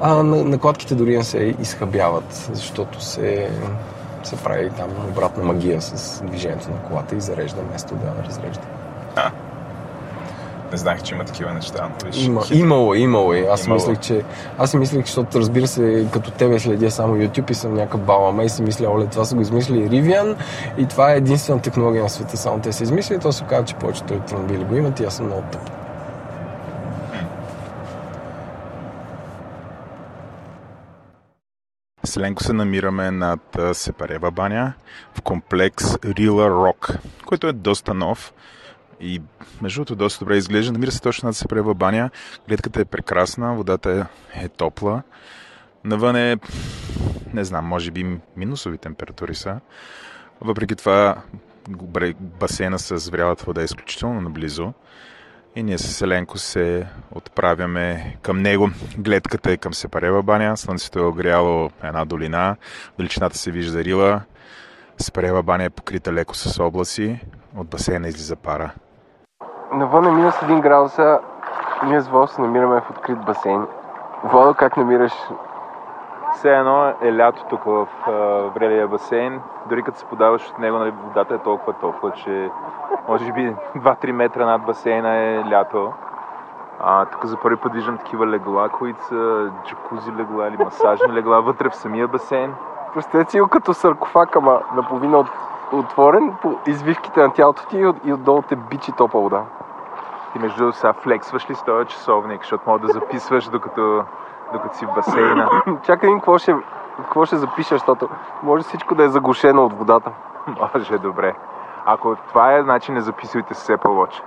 а 0.00 0.14
на- 0.22 0.44
накладките 0.44 0.94
дори 0.94 1.16
не 1.16 1.24
се 1.24 1.54
изхъбяват, 1.60 2.50
защото 2.52 3.04
се, 3.04 3.50
се 4.28 4.36
прави 4.36 4.70
там 4.70 4.88
обратна 5.10 5.44
магия 5.44 5.82
с 5.82 6.22
движението 6.24 6.70
на 6.70 6.76
колата 6.88 7.16
и 7.16 7.20
зарежда 7.20 7.60
вместо 7.62 7.94
да 7.94 8.28
разрежда. 8.28 8.60
Не 10.72 10.76
знаех, 10.78 11.02
че 11.02 11.14
има 11.14 11.24
такива 11.24 11.54
неща. 11.54 11.88
но 12.04 12.06
Виж, 12.10 12.24
Има, 12.24 12.42
хитро. 12.42 12.58
имало, 12.58 12.94
е, 12.94 12.98
имало 12.98 13.34
е. 13.34 13.46
Аз 13.52 13.64
Имало. 13.66 13.74
мислех, 13.80 13.98
че... 13.98 14.22
Аз 14.58 14.70
си 14.70 14.76
мислех, 14.76 15.06
защото 15.06 15.38
разбира 15.40 15.66
се, 15.66 16.06
като 16.12 16.30
тебе 16.30 16.58
следя 16.58 16.90
само 16.90 17.16
YouTube 17.16 17.50
и 17.50 17.54
съм 17.54 17.74
някакъв 17.74 18.00
балама 18.00 18.44
и 18.44 18.48
си 18.48 18.62
мисля, 18.62 18.88
оле, 18.90 19.06
това 19.06 19.24
са 19.24 19.34
го 19.34 19.40
измислили 19.40 19.88
Rivian 19.90 20.36
и 20.78 20.86
това 20.86 21.12
е 21.12 21.16
единствена 21.16 21.60
технология 21.60 22.02
на 22.02 22.08
света, 22.08 22.36
само 22.36 22.58
те 22.58 22.72
са 22.72 22.82
измислили. 22.82 23.18
То 23.18 23.32
се 23.32 23.44
казва, 23.44 23.64
че 23.64 23.74
повечето 23.74 24.14
електромобили 24.14 24.64
го 24.64 24.76
имат 24.76 25.00
и 25.00 25.04
аз 25.04 25.14
съм 25.14 25.26
много 25.26 25.42
тъп. 25.52 25.60
С 32.08 32.16
Ленко 32.16 32.42
се 32.42 32.52
намираме 32.52 33.10
над 33.10 33.58
Сепарева 33.72 34.30
баня 34.30 34.72
в 35.14 35.22
комплекс 35.22 35.84
Рила 36.04 36.50
Рок, 36.50 36.88
който 37.26 37.46
е 37.46 37.52
доста 37.52 37.94
нов 37.94 38.32
и 39.00 39.22
между 39.62 39.78
другото 39.78 39.96
доста 39.96 40.18
добре 40.18 40.36
изглежда. 40.36 40.72
Намира 40.72 40.90
се 40.90 41.00
точно 41.00 41.26
над 41.26 41.36
Сепарева 41.36 41.74
баня. 41.74 42.10
Гледката 42.48 42.80
е 42.80 42.84
прекрасна, 42.84 43.54
водата 43.54 44.08
е, 44.34 44.44
е 44.44 44.48
топла. 44.48 45.02
Навън 45.84 46.16
е, 46.16 46.36
не 47.34 47.44
знам, 47.44 47.64
може 47.64 47.90
би 47.90 48.18
минусови 48.36 48.78
температури 48.78 49.34
са. 49.34 49.60
Въпреки 50.40 50.76
това 50.76 51.22
басейна 52.20 52.78
с 52.78 53.10
врялата 53.10 53.44
вода 53.46 53.60
е 53.60 53.64
изключително 53.64 54.20
наблизо. 54.20 54.72
И 55.58 55.62
ние 55.62 55.78
с 55.78 56.02
Еленко 56.02 56.38
се 56.38 56.86
отправяме 57.14 58.16
към 58.22 58.38
него. 58.38 58.68
Гледката 58.98 59.52
е 59.52 59.56
към 59.56 59.74
Сепарева 59.74 60.22
баня. 60.22 60.56
Слънцето 60.56 60.98
е 60.98 61.02
огряло 61.02 61.70
една 61.82 62.04
долина. 62.04 62.56
В 62.94 62.96
Далечината 62.98 63.38
се 63.38 63.50
вижда 63.50 63.84
Рила. 63.84 64.20
Спрела 64.98 65.42
баня 65.42 65.64
е 65.64 65.70
покрита 65.70 66.12
леко 66.12 66.34
с 66.34 66.64
облаци, 66.64 67.20
от 67.56 67.68
басейна 67.68 68.08
излиза 68.08 68.36
пара. 68.36 68.70
Навън 69.72 70.06
е 70.06 70.10
минус 70.10 70.34
1 70.34 70.60
градуса, 70.60 71.18
ние 71.84 72.00
с 72.00 72.08
Вол 72.08 72.26
се 72.26 72.40
намираме 72.40 72.80
в 72.80 72.90
открит 72.90 73.18
басейн. 73.18 73.66
Владо, 74.24 74.54
как 74.54 74.76
намираш? 74.76 75.12
Все 76.38 76.56
едно 76.56 76.92
е 77.02 77.16
лято 77.16 77.44
тук 77.48 77.64
в 77.64 77.88
врелия 78.54 78.88
басейн. 78.88 79.40
Дори 79.66 79.82
като 79.82 79.98
се 79.98 80.04
подаваш 80.04 80.48
от 80.48 80.58
него, 80.58 80.78
нали, 80.78 80.90
водата 80.90 81.34
е 81.34 81.38
толкова 81.38 81.72
топла, 81.72 82.10
че 82.10 82.50
може 83.08 83.32
би 83.32 83.56
2-3 83.76 84.12
метра 84.12 84.46
над 84.46 84.62
басейна 84.62 85.16
е 85.16 85.44
лято. 85.50 85.92
А, 86.80 87.04
тук 87.04 87.24
за 87.24 87.36
първи 87.36 87.56
път 87.56 87.72
виждам 87.72 87.98
такива 87.98 88.26
легла, 88.26 88.68
които 88.68 89.04
са 89.04 89.50
джакузи 89.66 90.12
легла 90.12 90.48
или 90.48 90.56
масажни 90.56 91.12
легла 91.12 91.40
вътре 91.40 91.68
в 91.68 91.76
самия 91.76 92.08
басейн. 92.08 92.54
Представете 92.94 93.30
си 93.30 93.40
го 93.40 93.48
като 93.48 93.74
саркофаг, 93.74 94.36
ама 94.36 94.60
наполовина 94.74 95.18
от, 95.18 95.28
отворен 95.72 96.34
по 96.42 96.54
извивките 96.66 97.20
на 97.20 97.32
тялото 97.32 97.66
ти 97.66 97.78
и, 97.78 97.86
от, 97.86 97.96
и 98.04 98.12
отдолу 98.12 98.42
те 98.42 98.56
бичи 98.56 98.92
топла 98.92 99.20
вода. 99.20 99.42
И 100.36 100.38
между 100.38 100.72
сега 100.72 100.92
флексваш 100.92 101.50
ли 101.50 101.54
с 101.54 101.62
този 101.62 101.86
часовник, 101.86 102.40
защото 102.40 102.70
може 102.70 102.82
да 102.82 102.92
записваш 102.92 103.48
докато, 103.48 104.04
докато 104.52 104.76
си 104.76 104.86
в 104.86 104.94
басейна. 104.94 105.48
Чакай 105.82 106.10
какво 106.14 106.38
ще, 106.38 106.54
какво 106.96 107.24
ще 107.24 107.36
запишеш, 107.36 107.70
защото 107.70 108.08
може 108.42 108.62
всичко 108.62 108.94
да 108.94 109.04
е 109.04 109.08
заглушено 109.08 109.64
от 109.64 109.72
водата. 109.72 110.12
Може, 110.74 110.98
добре. 110.98 111.34
Ако 111.84 112.16
това 112.28 112.54
е, 112.54 112.62
значи 112.62 112.92
не 112.92 113.00
записвайте 113.00 113.54
с 113.54 113.66
Apple 113.68 113.86
Watch. 113.86 114.22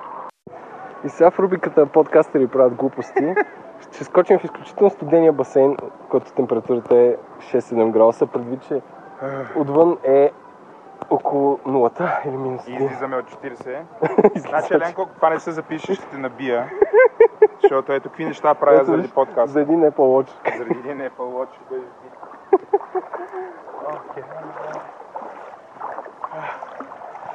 И 1.04 1.10
сега 1.10 1.32
в 1.32 1.40
рубриката 1.40 1.86
подкастери 1.86 2.48
правят 2.48 2.76
глупости. 2.76 3.34
Ще 3.92 4.04
скочим 4.04 4.40
в 4.40 4.44
изключително 4.44 4.90
студения 4.90 5.34
басейн, 5.34 5.78
който 6.10 6.34
температурата 6.34 6.98
е 6.98 7.16
6-7 7.40 7.92
градуса, 7.92 8.28
предвид, 8.28 8.62
че 8.62 8.82
отвън 9.56 9.98
е 10.04 10.32
около 11.10 11.60
нулата 11.66 12.20
или 12.26 12.38
минус 12.38 12.68
И 12.68 12.74
излизаме 12.74 13.18
от 13.18 13.26
40. 13.26 13.82
значи, 14.36 14.74
Еленко, 14.74 15.10
това 15.16 15.30
не 15.30 15.40
се 15.40 15.52
запише, 15.52 15.96
ще 15.96 16.06
те 16.06 16.18
набия. 16.18 16.70
Защото 17.62 17.94
ето 17.94 18.10
какви 18.10 18.26
неща 18.26 18.54
правя 18.54 18.84
заради 18.84 19.08
подкаст. 19.08 19.54
За 19.54 19.62
един 19.62 19.82
Apple 19.82 19.92
Watch. 19.92 20.58
Заради 20.58 20.80
един 20.80 20.98
Apple 20.98 21.18
Watch. 21.18 21.50
Окей. 23.86 24.24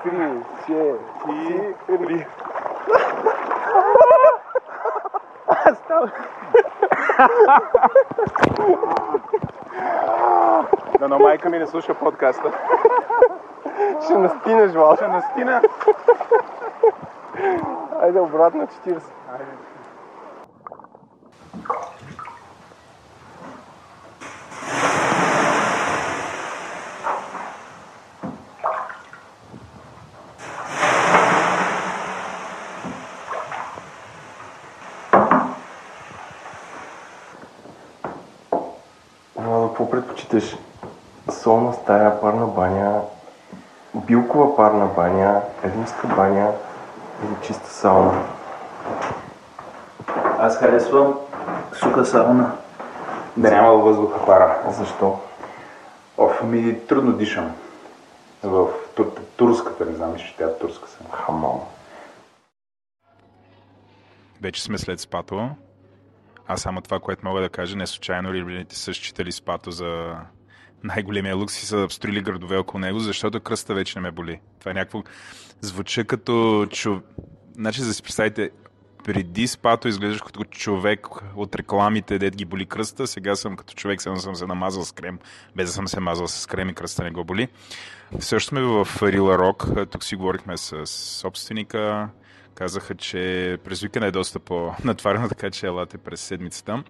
Три, 0.02 0.42
че, 0.66 0.94
И 1.28 1.98
три. 1.98 2.26
Да, 10.98 11.08
но 11.08 11.18
майка 11.18 11.50
ми 11.50 11.58
не 11.58 11.66
слуша 11.66 11.94
подкаста. 11.94 12.52
ще 14.04 14.18
настинеш, 14.18 14.72
Вал. 14.72 14.96
Ще 14.96 15.08
настина. 15.08 15.62
Айде 18.00 18.20
обратно 18.20 18.66
40. 18.66 19.02
Владо, 19.28 19.44
какво 39.76 39.90
предпочиташ? 39.90 40.56
Солна 41.30 41.72
стая, 41.72 42.20
парна 42.20 42.46
баня, 42.46 43.00
билкова 43.94 44.56
парна 44.56 44.86
баня, 44.86 45.40
римска 45.64 46.06
баня 46.06 46.50
или 47.22 47.46
чиста 47.46 47.70
сауна? 47.70 48.12
Аз 50.38 50.56
харесвам 50.56 51.14
суха 51.78 52.04
сауна. 52.04 52.52
Да 53.36 53.50
няма 53.50 53.68
във 53.68 53.84
въздуха 53.84 54.26
пара. 54.26 54.62
Защо? 54.70 55.20
Оф, 56.18 56.42
ми 56.42 56.86
трудно 56.86 57.12
дишам. 57.12 57.52
В 58.42 58.68
тур, 58.94 59.12
турската, 59.36 59.86
не 59.86 59.94
знам, 59.94 60.16
че 60.16 60.36
тя 60.38 60.58
турска 60.58 60.88
съм. 60.88 61.06
Хамам. 61.12 61.60
Вече 64.42 64.62
сме 64.62 64.78
след 64.78 65.00
спато. 65.00 65.50
Аз 66.46 66.60
само 66.60 66.80
това, 66.80 67.00
което 67.00 67.26
мога 67.26 67.40
да 67.40 67.48
кажа, 67.48 67.76
не 67.76 67.86
случайно 67.86 68.32
римляните 68.32 68.76
са 68.76 68.94
считали 68.94 69.32
спато 69.32 69.70
за 69.70 70.16
най-големия 70.84 71.36
лукс 71.36 71.62
и 71.62 71.66
са 71.66 71.86
строили 71.90 72.22
градове 72.22 72.56
около 72.56 72.80
него, 72.80 72.98
защото 72.98 73.40
кръста 73.40 73.74
вече 73.74 73.98
не 73.98 74.02
ме 74.02 74.10
боли. 74.10 74.40
Това 74.60 74.70
е 74.70 74.74
някакво... 74.74 75.02
Звуча 75.60 76.04
като... 76.04 76.66
Чу... 76.70 77.00
Значи, 77.54 77.80
за 77.80 77.88
да 77.88 77.94
си 77.94 78.02
представите, 78.02 78.50
преди 79.06 79.46
спато 79.46 79.88
изглеждаш 79.88 80.22
като 80.22 80.44
човек 80.44 81.06
от 81.36 81.54
рекламите, 81.54 82.18
дед 82.18 82.36
ги 82.36 82.44
боли 82.44 82.66
кръста, 82.66 83.06
сега 83.06 83.36
съм 83.36 83.56
като 83.56 83.74
човек, 83.74 84.02
само 84.02 84.16
съм 84.16 84.36
се 84.36 84.46
намазал 84.46 84.84
с 84.84 84.92
крем, 84.92 85.18
без 85.56 85.68
да 85.68 85.72
съм 85.72 85.88
се 85.88 86.00
мазал 86.00 86.28
с 86.28 86.46
крем 86.46 86.68
и 86.68 86.74
кръста 86.74 87.04
не 87.04 87.10
го 87.10 87.24
боли. 87.24 87.48
Също 88.20 88.48
сме 88.48 88.60
в 88.60 88.88
Рила 89.02 89.38
Рок, 89.38 89.66
тук 89.90 90.04
си 90.04 90.16
говорихме 90.16 90.56
с 90.56 90.86
собственика, 90.86 92.08
казаха, 92.54 92.94
че 92.94 93.58
през 93.64 93.82
уикенда 93.82 94.06
е 94.06 94.10
доста 94.10 94.38
по-натварено, 94.38 95.28
така 95.28 95.50
че 95.50 95.66
елате 95.66 95.98
през 95.98 96.20
седмицата. 96.20 96.82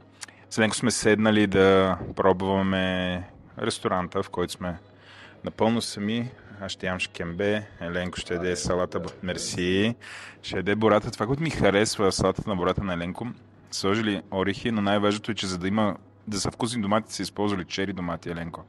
Селенко 0.50 0.76
сме 0.76 0.90
седнали 0.90 1.46
да 1.46 1.98
пробваме 2.16 3.22
ресторанта, 3.58 4.22
в 4.22 4.30
който 4.30 4.52
сме 4.52 4.78
напълно 5.44 5.82
сами. 5.82 6.30
Аз 6.60 6.72
ще 6.72 6.86
ям 6.86 6.98
шкембе, 6.98 7.66
Еленко 7.80 8.18
ще 8.18 8.34
яде 8.34 8.56
салата 8.56 9.02
мерси, 9.22 9.94
ще 10.42 10.56
яде 10.56 10.74
бората. 10.74 11.10
Това, 11.10 11.26
което 11.26 11.42
ми 11.42 11.50
харесва 11.50 12.10
в 12.10 12.14
салатата 12.14 12.50
на 12.50 12.56
бората 12.56 12.84
на 12.84 12.94
Еленко, 12.94 13.26
сложили 13.70 14.22
орехи, 14.32 14.70
но 14.70 14.82
най-важното 14.82 15.30
е, 15.30 15.34
че 15.34 15.46
за 15.46 15.58
да 15.58 15.68
има 15.68 15.96
да 16.26 16.40
са 16.40 16.50
вкусни 16.50 16.82
доматите, 16.82 17.14
са 17.14 17.22
използвали 17.22 17.64
чери 17.64 17.92
домати, 17.92 18.30
Еленко. 18.30 18.64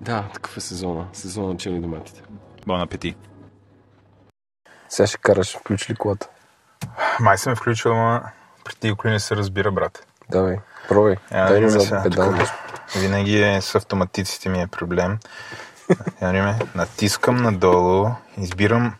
Да, 0.00 0.28
такъв 0.34 0.56
е 0.56 0.60
сезона. 0.60 1.08
Сезона 1.12 1.48
на 1.48 1.56
чели 1.56 1.80
доматите. 1.80 2.22
Бон 2.66 2.80
апети! 2.80 3.16
Сега 4.88 5.06
ще 5.06 5.18
караш, 5.18 5.56
включи 5.56 5.92
ли 5.92 5.96
колата? 5.96 6.28
Май 7.20 7.38
съм 7.38 7.56
включил, 7.56 7.92
ама 7.92 8.22
при 8.64 8.74
тия 8.74 8.94
коли 8.94 9.12
не 9.12 9.20
се 9.20 9.36
разбира, 9.36 9.72
брат. 9.72 10.06
Давай, 10.30 10.58
пробвай. 10.88 11.16
Я 11.32 11.46
Дай 11.46 11.60
да 11.60 11.60
назад 11.60 11.82
сега, 11.82 12.02
педал. 12.02 12.34
Винаги 12.96 13.42
е 13.42 13.60
с 13.60 13.74
автоматиците 13.74 14.48
ми 14.48 14.62
е 14.62 14.66
проблем. 14.66 15.18
Видим, 16.22 16.54
натискам 16.74 17.36
надолу, 17.36 18.10
избирам 18.38 18.94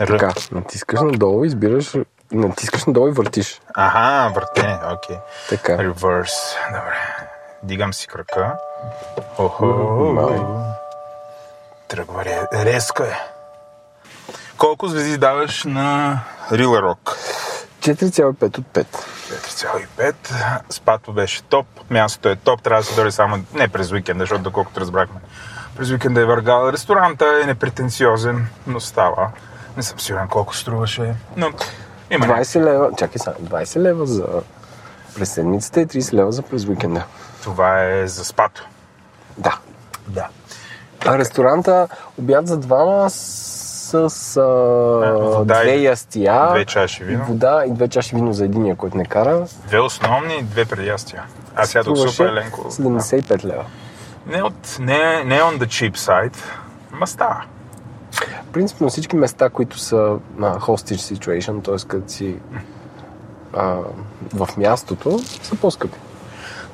Р. 0.00 0.06
Така, 0.06 0.32
натискаш 0.52 1.00
надолу, 1.00 1.44
избираш, 1.44 1.94
натискаш 2.32 2.84
надолу 2.84 3.08
и 3.08 3.12
въртиш. 3.12 3.60
Аха, 3.74 4.32
въртене, 4.34 4.78
окей. 4.92 5.16
Така. 5.48 5.78
Реверс. 5.78 6.32
Добре. 6.68 6.98
Дигам 7.62 7.94
си 7.94 8.06
крака. 8.06 8.54
Охо. 9.38 9.66
Тръгва 11.88 12.24
ре- 12.24 12.64
резко 12.64 13.02
е. 13.02 13.18
Колко 14.58 14.88
звезди 14.88 15.18
даваш 15.18 15.64
на 15.64 16.20
Рила 16.52 16.82
Рок? 16.82 17.16
4,5 17.80 18.58
от 18.58 18.66
5. 18.66 18.86
4,5. 19.30 20.60
Спато 20.70 21.12
беше 21.12 21.42
топ. 21.42 21.66
Мястото 21.90 22.28
е 22.28 22.36
топ. 22.36 22.62
Трябва 22.62 22.80
да 22.82 22.86
се 22.86 22.94
дори 22.94 23.12
само 23.12 23.44
не 23.54 23.68
през 23.68 23.92
уикенда, 23.92 24.22
защото 24.22 24.42
доколкото 24.42 24.80
разбрахме. 24.80 25.20
През 25.76 25.90
уикенда 25.90 26.20
е 26.20 26.24
въргал. 26.24 26.72
Ресторанта 26.72 27.40
е 27.42 27.46
непретенциозен, 27.46 28.46
но 28.66 28.80
става. 28.80 29.30
Не 29.76 29.82
съм 29.82 30.00
сигурен 30.00 30.28
колко 30.28 30.56
струваше. 30.56 31.14
Но 31.36 31.50
има 32.10 32.26
20 32.26 32.60
лева, 32.60 32.90
чакай 32.98 33.18
сега, 33.18 33.34
20 33.42 33.76
лева 33.80 34.06
за 34.06 34.26
през 35.14 35.32
седмицата 35.32 35.80
и 35.80 35.86
30 35.86 36.12
лева 36.12 36.32
за 36.32 36.42
през 36.42 36.66
уикенда. 36.66 37.04
Това 37.42 37.82
е 37.82 38.06
за 38.06 38.24
спато. 38.24 38.66
Да. 39.38 39.58
Да. 40.08 40.28
А 41.06 41.18
ресторанта 41.18 41.88
обяд 42.18 42.46
за 42.46 42.56
двама 42.56 43.10
с 43.10 43.94
а, 44.36 44.42
вода 45.36 45.60
две 45.60 45.76
ястия, 45.76 46.48
Две 46.50 46.64
чаши 46.64 47.04
вино. 47.04 47.24
вода 47.24 47.64
и 47.66 47.70
две 47.70 47.88
чаши 47.88 48.14
вино 48.16 48.32
за 48.32 48.44
единия, 48.44 48.76
който 48.76 48.96
не 48.96 49.04
кара. 49.04 49.46
Две 49.66 49.80
основни 49.80 50.34
и 50.34 50.42
две 50.42 50.64
предястия. 50.64 51.22
Аз 51.56 51.74
ядох 51.74 51.96
Струваше 51.96 52.16
супа 52.16 52.28
Еленко. 52.28 52.60
75 52.60 53.44
лева. 53.44 53.64
Не, 54.26 54.42
от, 54.42 54.76
не, 54.80 55.24
не 55.24 55.40
on 55.40 55.58
the 55.58 55.66
cheap 55.66 55.96
side, 55.96 56.36
ма 56.92 57.06
става. 57.06 57.44
Принципно 58.52 58.88
всички 58.88 59.16
места, 59.16 59.50
които 59.50 59.78
са 59.78 60.18
на 60.36 60.60
hostage 60.60 61.14
situation, 61.14 61.64
т.е. 61.64 61.88
като 61.88 62.12
си 62.12 62.36
а, 63.52 63.78
в 64.34 64.48
мястото, 64.56 65.18
са 65.18 65.56
по-скъпи. 65.56 65.98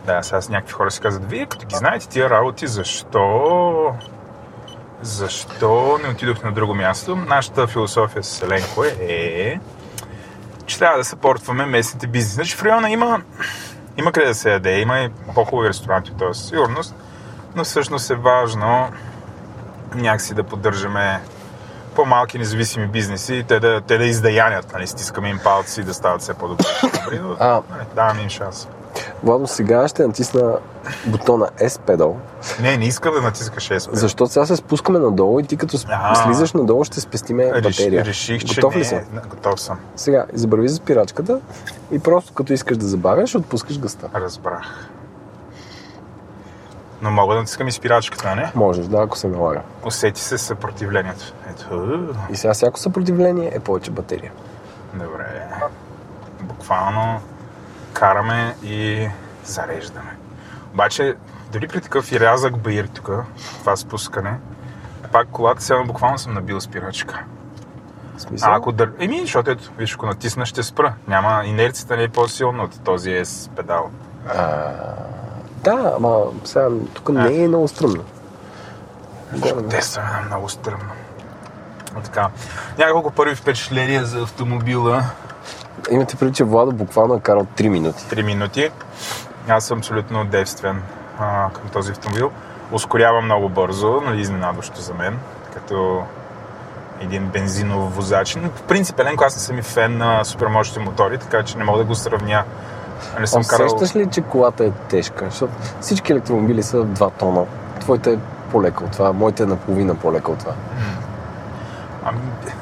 Да, 0.07 0.23
сега 0.23 0.41
с 0.41 0.49
някакви 0.49 0.73
хора 0.73 0.91
си 0.91 1.01
казват, 1.01 1.31
вие 1.31 1.47
като 1.47 1.67
ги 1.67 1.77
знаете 1.77 2.09
тия 2.09 2.31
работи, 2.31 2.67
защо 2.67 3.95
защо 5.03 5.99
не 6.03 6.09
отидохте 6.09 6.47
на 6.47 6.53
друго 6.53 6.75
място? 6.75 7.17
Нашата 7.17 7.67
философия 7.67 8.25
с 8.25 8.43
Еленко 8.43 8.85
е, 8.85 8.97
е 9.09 9.61
че 10.67 10.79
трябва 10.79 10.99
да 10.99 11.05
съпортваме 11.05 11.67
местните 11.67 12.07
бизнеси. 12.07 12.35
Значи 12.35 12.57
в 12.57 12.63
района 12.63 12.91
има, 12.91 13.23
има 13.97 14.13
къде 14.13 14.27
да 14.27 14.35
се 14.35 14.53
яде, 14.53 14.81
има 14.81 15.01
и 15.01 15.09
по-хубави 15.35 15.69
ресторанти, 15.69 16.13
т.е. 16.19 16.35
сигурност, 16.35 16.95
но 17.55 17.65
всъщност 17.65 18.11
е 18.11 18.15
важно 18.15 18.89
някакси 19.95 20.35
да 20.35 20.43
поддържаме 20.43 21.21
по-малки 21.95 22.39
независими 22.39 22.87
бизнеси, 22.87 23.45
те 23.49 23.61
да, 23.61 23.81
те 23.81 23.99
да 23.99 24.05
издаянят, 24.05 24.73
нали, 24.73 24.87
стискаме 24.87 25.29
им 25.29 25.39
палци 25.45 25.81
и 25.81 25.85
да 25.85 25.95
стават 25.95 26.21
все 26.21 26.35
по-добри. 26.35 26.65
Добри, 27.05 27.21
но, 27.23 27.37
А. 27.41 27.63
нали, 27.71 27.83
даваме 27.95 28.23
им 28.23 28.29
шанс. 28.29 28.69
Владо, 29.23 29.47
сега 29.47 29.89
ще 29.89 30.07
натисна 30.07 30.59
бутона 31.07 31.49
S 31.59 31.69
pedal, 31.69 32.15
Не, 32.61 32.77
не 32.77 32.85
искам 32.85 33.15
да 33.15 33.21
натискаш 33.21 33.69
S. 33.69 33.91
бе. 33.91 33.97
защото 33.97 34.33
сега 34.33 34.47
се 34.47 34.57
спускаме 34.57 34.99
надолу 34.99 35.41
и 35.41 35.45
ти 35.45 35.57
като 35.57 35.77
А. 35.89 36.15
слизаш 36.15 36.53
надолу 36.53 36.85
ще 36.85 37.01
спестиме 37.01 37.53
Реш, 37.53 37.63
батерия. 37.63 38.05
реших, 38.05 38.45
че 38.45 38.55
Готов 38.55 38.77
ли 38.77 38.85
си? 38.85 38.95
Не, 38.95 39.21
Готов 39.31 39.61
съм. 39.61 39.79
Сега, 39.97 40.27
забрави 40.33 40.69
за 40.69 40.77
спирачката 40.77 41.41
и 41.91 41.99
просто 41.99 42.33
като 42.33 42.53
искаш 42.53 42.77
да 42.77 42.87
забавяш, 42.87 43.35
отпускаш 43.35 43.79
гъста. 43.79 44.09
Разбрах. 44.15 44.89
Но 47.03 47.11
мога 47.11 47.35
да 47.35 47.41
натискам 47.41 47.69
и 47.69 47.73
спирачката, 47.73 48.37
не? 48.37 48.53
Можеш, 48.55 48.87
да, 48.87 49.03
ако 49.03 49.19
се 49.19 49.29
налага. 49.29 49.61
Усети 49.85 50.21
се 50.21 50.39
съпротивлението. 50.39 51.35
Ето. 51.51 52.09
И 52.31 52.37
сега 52.37 52.55
всяко 52.55 52.79
съпротивление 52.79 53.51
е 53.55 53.61
повече 53.61 53.91
батерия. 53.91 54.33
Добре. 54.95 55.49
Буквално 56.41 57.21
караме 57.93 58.55
и 58.63 59.09
зареждаме. 59.45 60.17
Обаче, 60.75 61.15
дори 61.53 61.69
при 61.69 61.81
такъв 61.81 62.13
и 62.13 62.21
рязък 62.21 62.59
баир 62.59 62.87
тук, 62.87 63.11
това 63.61 63.77
спускане, 63.77 64.39
пак 65.13 65.29
колата 65.29 65.63
сега 65.63 65.85
буквално 65.85 66.19
съм 66.19 66.35
набил 66.35 66.61
спирачка. 66.61 67.25
Смисъл? 68.19 68.53
А 68.53 68.57
ако 68.57 68.73
дър... 68.73 68.93
Еми, 68.99 69.21
защото 69.21 69.51
ето, 69.51 69.71
виж, 69.79 69.95
ако 69.95 70.07
натисна, 70.07 70.47
ще 70.47 70.63
спра. 70.63 70.95
Няма, 71.09 71.43
инерцията 71.45 71.97
не 71.97 72.03
е 72.03 72.09
по-силна 72.09 72.63
от 72.63 72.81
този 72.85 73.11
S 73.11 73.51
педал. 73.51 73.91
Да, 75.65 75.93
ама 75.97 76.21
сега 76.45 76.69
тук 76.95 77.09
не 77.09 77.45
е 77.45 77.49
много 77.49 77.69
стръмно. 77.69 78.05
Те 79.71 79.83
са 79.83 80.01
много 80.27 80.49
стръмно. 80.49 80.91
А 81.97 82.01
така. 82.01 82.29
Няколко 82.79 83.11
първи 83.11 83.35
впечатления 83.35 84.05
за 84.05 84.23
автомобила. 84.23 85.05
Имате 85.91 86.17
преди, 86.17 86.33
че 86.33 86.45
Владо 86.45 86.73
буквално 86.73 87.15
е 87.15 87.21
карал 87.21 87.47
3 87.57 87.69
минути. 87.69 88.05
3 88.05 88.23
минути. 88.23 88.71
Аз 89.49 89.65
съм 89.65 89.79
абсолютно 89.79 90.25
девствен 90.25 90.83
а, 91.19 91.51
към 91.51 91.69
този 91.69 91.93
автомобил. 91.93 92.31
Ускорява 92.73 93.21
много 93.21 93.49
бързо, 93.49 94.01
нали, 94.01 94.21
изненадващо 94.21 94.81
за 94.81 94.95
мен, 94.95 95.19
като 95.55 96.03
един 97.01 97.27
бензинов 97.27 97.97
воzaч. 97.97 98.37
Но 98.37 98.49
в 98.49 98.63
принцип, 98.63 99.01
Еленко, 99.01 99.25
аз 99.25 99.37
не 99.37 99.41
съм 99.41 99.59
и 99.59 99.63
фен 99.63 99.99
на 99.99 100.25
супермощни 100.25 100.85
мотори, 100.85 101.19
така 101.19 101.43
че 101.43 101.59
не 101.59 101.65
мога 101.65 101.79
да 101.79 101.85
го 101.85 101.95
сравня. 101.95 102.45
Не 103.21 103.27
съм 103.27 103.43
карал... 103.45 103.67
Усещаш 103.67 103.97
ли, 103.97 104.07
че 104.07 104.21
колата 104.21 104.65
е 104.65 104.71
тежка? 104.71 105.25
Защото 105.25 105.53
всички 105.81 106.13
електромобили 106.13 106.63
са 106.63 106.77
2 106.77 107.11
тона. 107.19 107.45
Твоята 107.81 108.11
е 108.11 108.19
по-лека 108.53 108.85
от 108.85 108.91
това, 108.91 109.13
моята 109.13 109.43
е 109.43 109.47
наполовина 109.47 109.95
по-лека 109.95 110.31
от 110.31 110.39
това. 110.39 110.53
Ами, 112.05 112.19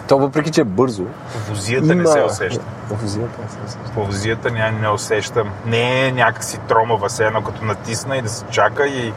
То 0.09 0.19
въпреки, 0.19 0.51
че 0.51 0.61
е 0.61 0.65
бързо, 0.65 1.05
возията 1.49 1.95
не 1.95 2.07
се 2.07 2.23
усеща. 2.23 2.65
Возията 2.91 3.43
не 3.43 3.49
се 3.49 3.57
усеща. 3.67 3.93
По 3.95 4.05
возията 4.05 4.51
не, 4.51 4.71
не 4.71 4.89
усещам. 4.89 5.51
Не 5.67 6.07
е 6.07 6.13
някакси 6.13 6.59
тромава, 6.59 7.09
все 7.09 7.27
едно 7.27 7.43
като 7.43 7.65
натисна 7.65 8.17
и 8.17 8.23
да 8.23 8.29
се 8.29 8.45
чака 8.45 8.87
и 8.87 9.13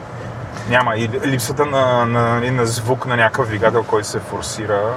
няма. 0.69 0.95
И 0.95 1.10
липсата 1.26 1.65
на, 1.65 2.06
на, 2.06 2.39
на, 2.39 2.52
на 2.52 2.65
звук 2.65 3.06
на 3.06 3.15
някакъв 3.15 3.48
двигател, 3.48 3.84
който 3.84 4.07
се 4.07 4.19
форсира, 4.19 4.93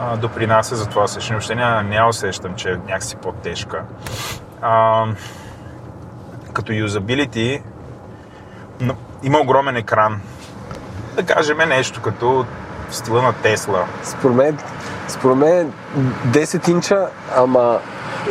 а, 0.00 0.16
допринася 0.16 0.76
за 0.76 0.86
това 0.86 1.04
усещане. 1.04 1.36
Въобще 1.36 1.54
не, 1.54 1.82
не 1.82 2.04
усещам, 2.04 2.54
че 2.54 2.70
е 2.70 2.76
някакси 2.76 3.16
по-тежка. 3.16 3.82
А, 4.66 5.04
като 6.52 6.72
юзабилити, 6.72 7.62
има 9.22 9.38
огромен 9.38 9.76
екран. 9.76 10.20
Да 11.16 11.22
кажем 11.22 11.58
нещо 11.68 12.02
като 12.02 12.44
в 12.90 12.96
стила 12.96 13.22
на 13.22 13.32
Тесла. 13.32 13.84
Според 14.02 14.36
мен, 14.36 14.58
според 15.08 15.36
мен 15.36 15.72
10 16.26 16.68
инча, 16.68 17.08
ама 17.36 17.78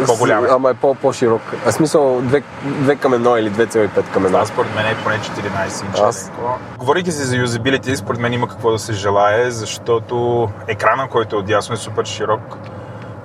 По-голям. 0.05 0.45
Ама 0.49 0.69
е 0.69 0.73
по- 0.73 0.95
по-широк. 0.95 1.41
А 1.65 1.71
смисъл 1.71 2.21
2, 2.21 2.43
2 2.65 2.95
към 2.99 3.13
1 3.13 3.39
или 3.39 3.51
2,5 3.51 4.11
към 4.13 4.23
1. 4.23 4.27
Това 4.27 4.45
според 4.45 4.75
мен 4.75 4.85
е 4.85 4.95
поне 5.03 5.19
14 5.19 5.85
инча. 5.85 6.03
Аз-. 6.03 6.31
Говорейки 6.77 7.11
си 7.11 7.23
за 7.23 7.35
юзабилити, 7.37 7.95
според 7.95 8.19
мен 8.19 8.33
има 8.33 8.47
какво 8.47 8.71
да 8.71 8.79
се 8.79 8.93
желае, 8.93 9.51
защото 9.51 10.49
екрана, 10.67 11.07
който 11.07 11.35
е 11.35 11.39
отясно 11.39 11.73
е 11.73 11.77
супер 11.77 12.05
широк 12.05 12.57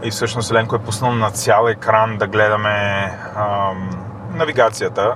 и 0.03 0.11
всъщност 0.11 0.53
Ленко 0.53 0.77
е 0.77 0.79
пуснал 0.79 1.13
на 1.13 1.31
цял 1.31 1.67
екран 1.69 2.17
да 2.19 2.27
гледаме 2.27 3.11
ам, 3.37 3.91
навигацията. 4.35 5.15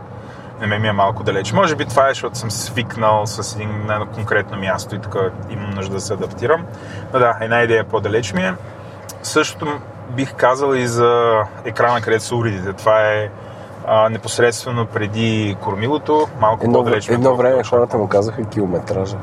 На 0.61 0.67
мен 0.67 0.83
ми 0.83 0.89
е 0.89 0.93
малко 0.93 1.23
далеч. 1.23 1.53
Може 1.53 1.77
би 1.77 1.85
това 1.85 2.07
е, 2.07 2.11
защото 2.11 2.39
съм 2.39 2.51
свикнал 2.51 3.27
с 3.27 3.55
един 3.57 3.87
на 3.87 3.95
едно 3.95 4.07
конкретно 4.07 4.59
място 4.59 4.95
и 4.95 4.99
тук 4.99 5.17
имам 5.51 5.71
нужда 5.71 5.95
да 5.95 6.01
се 6.01 6.13
адаптирам. 6.15 6.65
Но 7.13 7.19
да, 7.19 7.37
една 7.41 7.63
идея 7.63 7.85
по-далеч 7.85 8.33
ми 8.33 8.43
е. 8.43 8.55
Същото 9.23 9.67
бих 10.11 10.35
казал 10.35 10.75
и 10.75 10.87
за 10.87 11.41
екрана, 11.65 12.01
където 12.01 12.25
са 12.25 12.37
уредите. 12.37 12.73
Това 12.73 13.01
е 13.09 13.29
а, 13.87 14.09
непосредствено 14.09 14.87
преди 14.87 15.57
кормилото, 15.61 16.29
малко 16.41 16.65
Едно, 16.65 16.79
по-далеч. 16.79 17.09
ме 17.09 17.15
едно 17.15 17.37
време 17.37 17.65
хората 17.65 17.99
му 17.99 18.09
казаха 18.09 18.45
километража. 18.45 19.17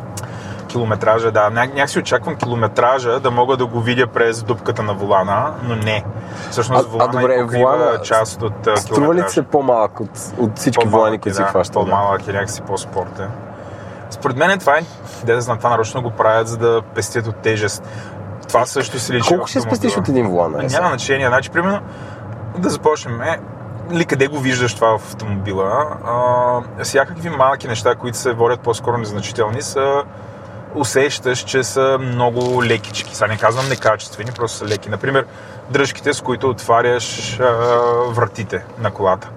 Километража, 0.69 1.31
да. 1.31 1.39
Ня- 1.39 1.73
Някак 1.73 1.89
си 1.89 1.99
очаквам 1.99 2.35
километража 2.35 3.19
да 3.19 3.31
мога 3.31 3.57
да 3.57 3.65
го 3.65 3.81
видя 3.81 4.07
през 4.07 4.43
дупката 4.43 4.83
на 4.83 4.93
волана, 4.93 5.53
но 5.63 5.75
не. 5.75 6.03
Всъщност 6.51 6.83
А- 6.83 6.87
а 6.87 6.91
волана 6.91 7.11
добре, 7.11 7.33
и 7.33 7.41
покрива 7.41 7.61
волана 7.63 8.01
част 8.01 8.41
от 8.41 8.67
а, 8.67 8.77
Струва 8.77 9.01
ли 9.01 9.03
километража. 9.03 9.33
се 9.33 9.43
по-малък 9.43 9.99
от, 9.99 10.09
от 10.37 10.57
всички 10.57 10.79
По-малък 10.79 10.91
волани, 10.99 11.15
е, 11.15 11.19
които 11.19 11.35
си 11.35 11.41
да, 11.41 11.47
хващат? 11.47 11.73
Да. 11.73 11.79
По-малък 11.79 12.27
е 12.27 12.31
някакси 12.31 12.61
по-спортен. 12.61 13.29
Според 14.09 14.37
мен 14.37 14.59
това 14.59 14.77
е, 14.77 14.81
да 15.23 15.35
да 15.35 15.41
знам, 15.41 15.57
това 15.57 15.69
нарочно 15.69 16.01
го 16.01 16.11
правят, 16.11 16.47
за 16.47 16.57
да 16.57 16.81
пестят 16.95 17.27
от 17.27 17.35
тежест. 17.35 17.83
Това 18.47 18.65
също 18.65 18.99
се 18.99 19.13
личи 19.13 19.27
Колко 19.27 19.47
ще 19.47 19.61
спестиш 19.61 19.97
от 19.97 20.09
един 20.09 20.27
волан? 20.27 20.55
А, 20.55 20.63
е? 20.63 20.67
Няма 20.67 20.87
значение. 20.87 21.27
Значи, 21.27 21.49
примерно, 21.49 21.79
да 22.57 22.69
започнем. 22.69 23.21
Е, 23.21 23.39
ли 23.91 24.05
къде 24.05 24.27
го 24.27 24.37
виждаш 24.39 24.75
това 24.75 24.97
в 24.97 25.01
автомобила? 25.03 25.85
А, 26.77 26.83
всякакви 26.83 27.29
малки 27.29 27.67
неща, 27.67 27.95
които 27.95 28.17
се 28.17 28.33
водят 28.33 28.59
по-скоро 28.59 28.97
незначителни, 28.97 29.61
са 29.61 30.03
усещаш, 30.75 31.39
че 31.39 31.63
са 31.63 31.97
много 32.01 32.63
лекички. 32.63 33.15
Сега 33.15 33.27
не 33.27 33.37
казвам 33.37 33.69
некачествени, 33.69 34.31
просто 34.35 34.57
са 34.57 34.65
леки. 34.65 34.89
Например, 34.89 35.25
дръжките, 35.69 36.13
с 36.13 36.21
които 36.21 36.49
отваряш 36.49 37.39
а, 37.39 37.45
вратите 38.09 38.65
на 38.79 38.91
колата. 38.91 39.29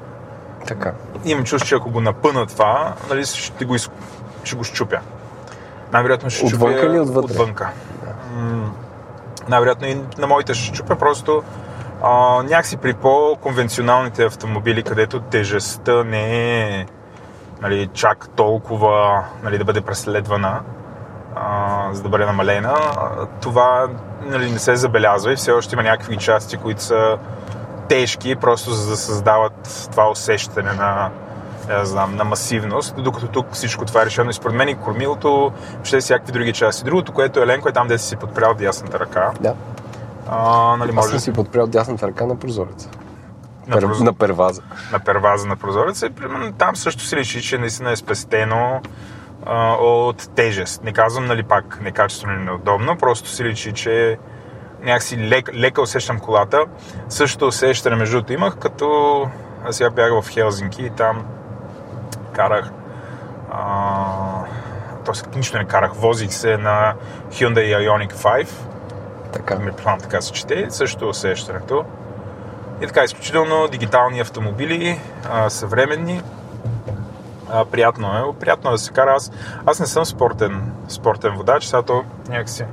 Така. 0.66 0.92
Имам 1.24 1.44
чувство, 1.44 1.68
че 1.68 1.74
ако 1.74 1.90
го 1.90 2.00
напъна 2.00 2.46
това, 2.46 2.94
нали, 3.10 3.26
ще 3.26 3.64
го, 3.64 3.74
из... 3.74 3.90
ще 4.44 4.56
го 4.56 4.64
щупя. 4.64 5.00
Най-вероятно 5.92 6.30
ще 6.30 6.46
Отвънка 6.46 6.78
щупя 6.78 6.92
или 6.92 7.00
отвътре? 7.00 7.32
Отвънка. 7.32 7.70
М, 8.34 8.72
Най-вероятно 9.48 9.86
и 9.86 10.02
на 10.18 10.26
моите 10.26 10.54
ще 10.54 10.74
щупя, 10.74 10.96
просто 10.96 11.42
а, 12.02 12.42
някакси 12.42 12.76
при 12.76 12.94
по-конвенционалните 12.94 14.24
автомобили, 14.24 14.82
където 14.82 15.20
тежестта 15.20 16.04
не 16.04 16.60
е 16.60 16.86
нали, 17.62 17.88
чак 17.92 18.28
толкова 18.36 19.24
нали, 19.42 19.58
да 19.58 19.64
бъде 19.64 19.80
преследвана, 19.80 20.60
а, 21.36 21.88
за 21.92 22.02
да 22.02 22.08
бъде 22.08 22.26
намалена, 22.26 22.74
това 23.40 23.88
нали, 24.22 24.50
не 24.50 24.58
се 24.58 24.76
забелязва 24.76 25.32
и 25.32 25.36
все 25.36 25.52
още 25.52 25.74
има 25.74 25.82
някакви 25.82 26.16
части, 26.16 26.56
които 26.56 26.82
са 26.82 27.18
тежки, 27.88 28.36
просто 28.36 28.70
за 28.70 28.90
да 28.90 28.96
създават 28.96 29.88
това 29.90 30.10
усещане 30.10 30.72
на, 30.72 31.10
не 31.68 31.84
знам, 31.84 32.16
на 32.16 32.24
масивност, 32.24 32.94
докато 32.98 33.26
тук 33.26 33.46
всичко 33.52 33.84
това 33.84 34.02
е 34.02 34.06
решено 34.06 34.30
и 34.30 34.34
според 34.34 34.56
мен 34.56 34.68
и 34.68 34.74
кормилото, 34.74 35.52
ще 35.84 36.00
всякакви 36.00 36.32
други 36.32 36.52
части. 36.52 36.84
Другото, 36.84 37.12
което 37.12 37.40
е 37.40 37.42
Еленко 37.42 37.68
е 37.68 37.72
там, 37.72 37.88
де 37.88 37.98
си 37.98 38.16
подпрял 38.16 38.54
дясната 38.54 39.00
ръка. 39.00 39.30
Да. 39.40 39.54
А, 40.28 40.76
нали, 40.76 40.88
Аз 40.88 40.94
може 40.94 41.08
съм 41.08 41.18
си 41.18 41.32
подпрял 41.32 41.66
дясната 41.66 42.06
ръка 42.06 42.26
на 42.26 42.36
прозореца. 42.36 42.88
на, 43.66 43.74
Пер, 43.76 43.86
проз... 43.86 44.00
на 44.00 44.12
перваза. 44.12 44.62
на 44.92 45.00
перваза 45.00 45.46
на 45.46 45.56
прозореца 45.56 46.06
и 46.06 46.10
примерно 46.10 46.52
там 46.52 46.76
също 46.76 47.02
се 47.02 47.16
реши, 47.16 47.42
че 47.42 47.58
наистина 47.58 47.90
е 47.92 47.96
спестено 47.96 48.80
а, 49.46 49.72
от 49.74 50.30
тежест. 50.34 50.84
Не 50.84 50.92
казвам, 50.92 51.26
нали, 51.26 51.42
пак 51.42 51.80
некачествено 51.82 52.34
или 52.34 52.42
неудобно, 52.42 52.98
просто 52.98 53.28
си 53.28 53.44
личи, 53.44 53.72
че 53.72 54.18
някакси 54.82 55.18
лек, 55.18 55.50
лека 55.54 55.82
усещам 55.82 56.20
колата. 56.20 56.64
Същото 57.08 57.46
усещане, 57.46 57.96
между 57.96 58.16
другото, 58.16 58.32
имах, 58.32 58.56
като 58.58 59.26
аз 59.64 59.76
сега 59.76 59.90
бях 59.90 60.22
в 60.22 60.28
Хелзинки 60.30 60.82
и 60.82 60.90
там 60.90 61.24
карах 62.32 62.70
а, 63.50 64.44
т.е. 65.04 65.36
нищо 65.36 65.58
не 65.58 65.64
карах, 65.64 65.92
возих 65.94 66.32
се 66.32 66.56
на 66.56 66.94
Hyundai 67.30 67.88
Ioniq 67.88 68.12
5 68.12 68.48
Така. 69.32 69.56
ми 69.58 69.72
план 69.72 69.98
така 69.98 70.20
се 70.20 70.32
чете, 70.32 70.66
също 70.70 71.08
усещането. 71.08 71.84
И 72.82 72.86
така, 72.86 73.04
изключително 73.04 73.68
дигитални 73.68 74.20
автомобили, 74.20 75.00
а, 75.30 75.50
съвременни. 75.50 76.22
А, 77.52 77.64
приятно 77.64 78.08
е. 78.08 78.38
Приятно 78.40 78.70
е 78.70 78.72
да 78.72 78.78
се 78.78 78.92
кара. 78.92 79.14
Аз, 79.16 79.32
аз 79.66 79.80
не 79.80 79.86
съм 79.86 80.04
спортен, 80.04 80.72
спортен 80.88 81.36
водач, 81.36 81.64
сега 81.64 81.82
то 81.82 82.04
някакси 82.28 82.64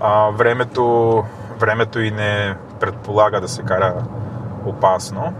а, 0.00 0.30
времето, 0.30 1.24
времето 1.58 2.00
и 2.00 2.10
не 2.10 2.54
предполага 2.80 3.40
да 3.40 3.48
се 3.48 3.62
кара 3.62 3.94
опасно. 4.66 5.34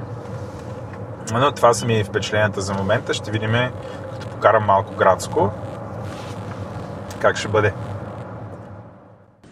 Но 1.33 1.53
това 1.53 1.75
са 1.75 1.87
ми 1.87 2.05
впечатленията 2.05 2.61
за 2.61 2.75
момента. 2.75 3.15
Ще 3.15 3.31
видим, 3.31 3.53
като 4.12 4.27
покарам 4.27 4.65
малко 4.65 4.95
градско. 4.95 5.51
Как 7.21 7.37
ще 7.37 7.49
бъде? 7.49 7.73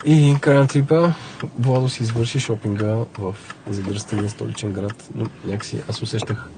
И 0.05 0.37
край 0.41 0.57
на 0.57 0.67
трипа, 0.67 1.13
Владо 1.59 1.89
си 1.89 2.03
извърши 2.03 2.41
шопинга 2.41 2.97
в 3.19 3.35
задръстения 3.71 4.31
столичен 4.31 4.73
град, 4.73 5.09
но 5.15 5.27
някакси 5.45 5.83
аз 5.89 6.03
усещах 6.03 6.49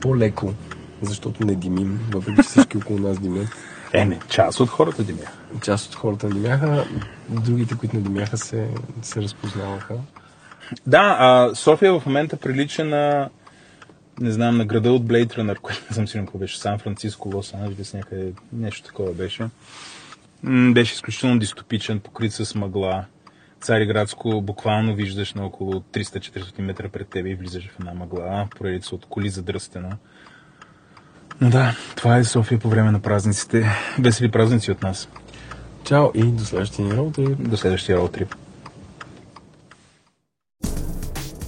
по-леко, 0.00 0.52
защото 1.02 1.46
не 1.46 1.54
димим, 1.54 2.00
въпреки 2.10 2.36
че 2.36 2.48
всички 2.48 2.76
около 2.76 2.98
нас 2.98 3.18
димят. 3.18 3.48
Е, 3.92 4.04
не, 4.04 4.20
част 4.28 4.60
от 4.60 4.68
хората 4.68 5.04
димяха. 5.04 5.32
Част 5.62 5.86
от 5.86 5.94
хората 5.94 6.28
димяха, 6.28 6.86
другите, 7.28 7.76
които 7.76 7.96
не 7.96 8.02
димяха, 8.02 8.38
се, 8.38 8.68
се 9.02 9.22
разпознаваха. 9.22 9.94
Да, 10.86 11.16
а 11.18 11.54
София 11.54 12.00
в 12.00 12.06
момента 12.06 12.36
прилича 12.36 12.84
на 12.84 13.28
не 14.20 14.30
знам, 14.30 14.56
на 14.56 14.64
града 14.64 14.92
от 14.92 15.02
Blade 15.02 15.36
Runner, 15.36 15.58
който 15.58 15.80
не 15.90 15.94
съм 15.94 16.08
сигурен 16.08 16.26
какво 16.26 16.38
беше, 16.38 16.60
Сан 16.60 16.78
Франциско, 16.78 17.30
Лос 17.34 17.54
Анджелес, 17.54 17.94
някъде 17.94 18.32
нещо 18.52 18.86
такова 18.86 19.12
беше. 19.12 19.48
М, 20.42 20.72
беше 20.72 20.94
изключително 20.94 21.38
дистопичен, 21.38 22.00
покрит 22.00 22.32
с 22.32 22.54
мъгла. 22.54 23.04
Цариградско 23.60 24.40
буквално 24.40 24.94
виждаш 24.94 25.34
на 25.34 25.46
около 25.46 25.72
300-400 25.72 26.60
метра 26.60 26.88
пред 26.88 27.08
тебе 27.08 27.30
и 27.30 27.34
влизаш 27.34 27.68
в 27.68 27.80
една 27.80 27.94
мъгла, 27.94 28.48
поредица 28.58 28.94
от 28.94 29.06
коли 29.06 29.28
задръстена. 29.28 29.96
Да, 31.42 31.76
това 31.96 32.16
е 32.16 32.24
София 32.24 32.58
по 32.58 32.68
време 32.68 32.90
на 32.90 33.00
празниците. 33.00 33.70
Весели 33.98 34.30
празници 34.30 34.70
от 34.70 34.82
нас. 34.82 35.08
Чао 35.84 36.10
и 36.14 36.22
до 36.22 36.44
следващия 36.44 36.84
ни 36.84 36.92
роутрип. 36.92 37.38
До 37.38 37.56
следващия 37.56 37.98
роутрип. 37.98 38.34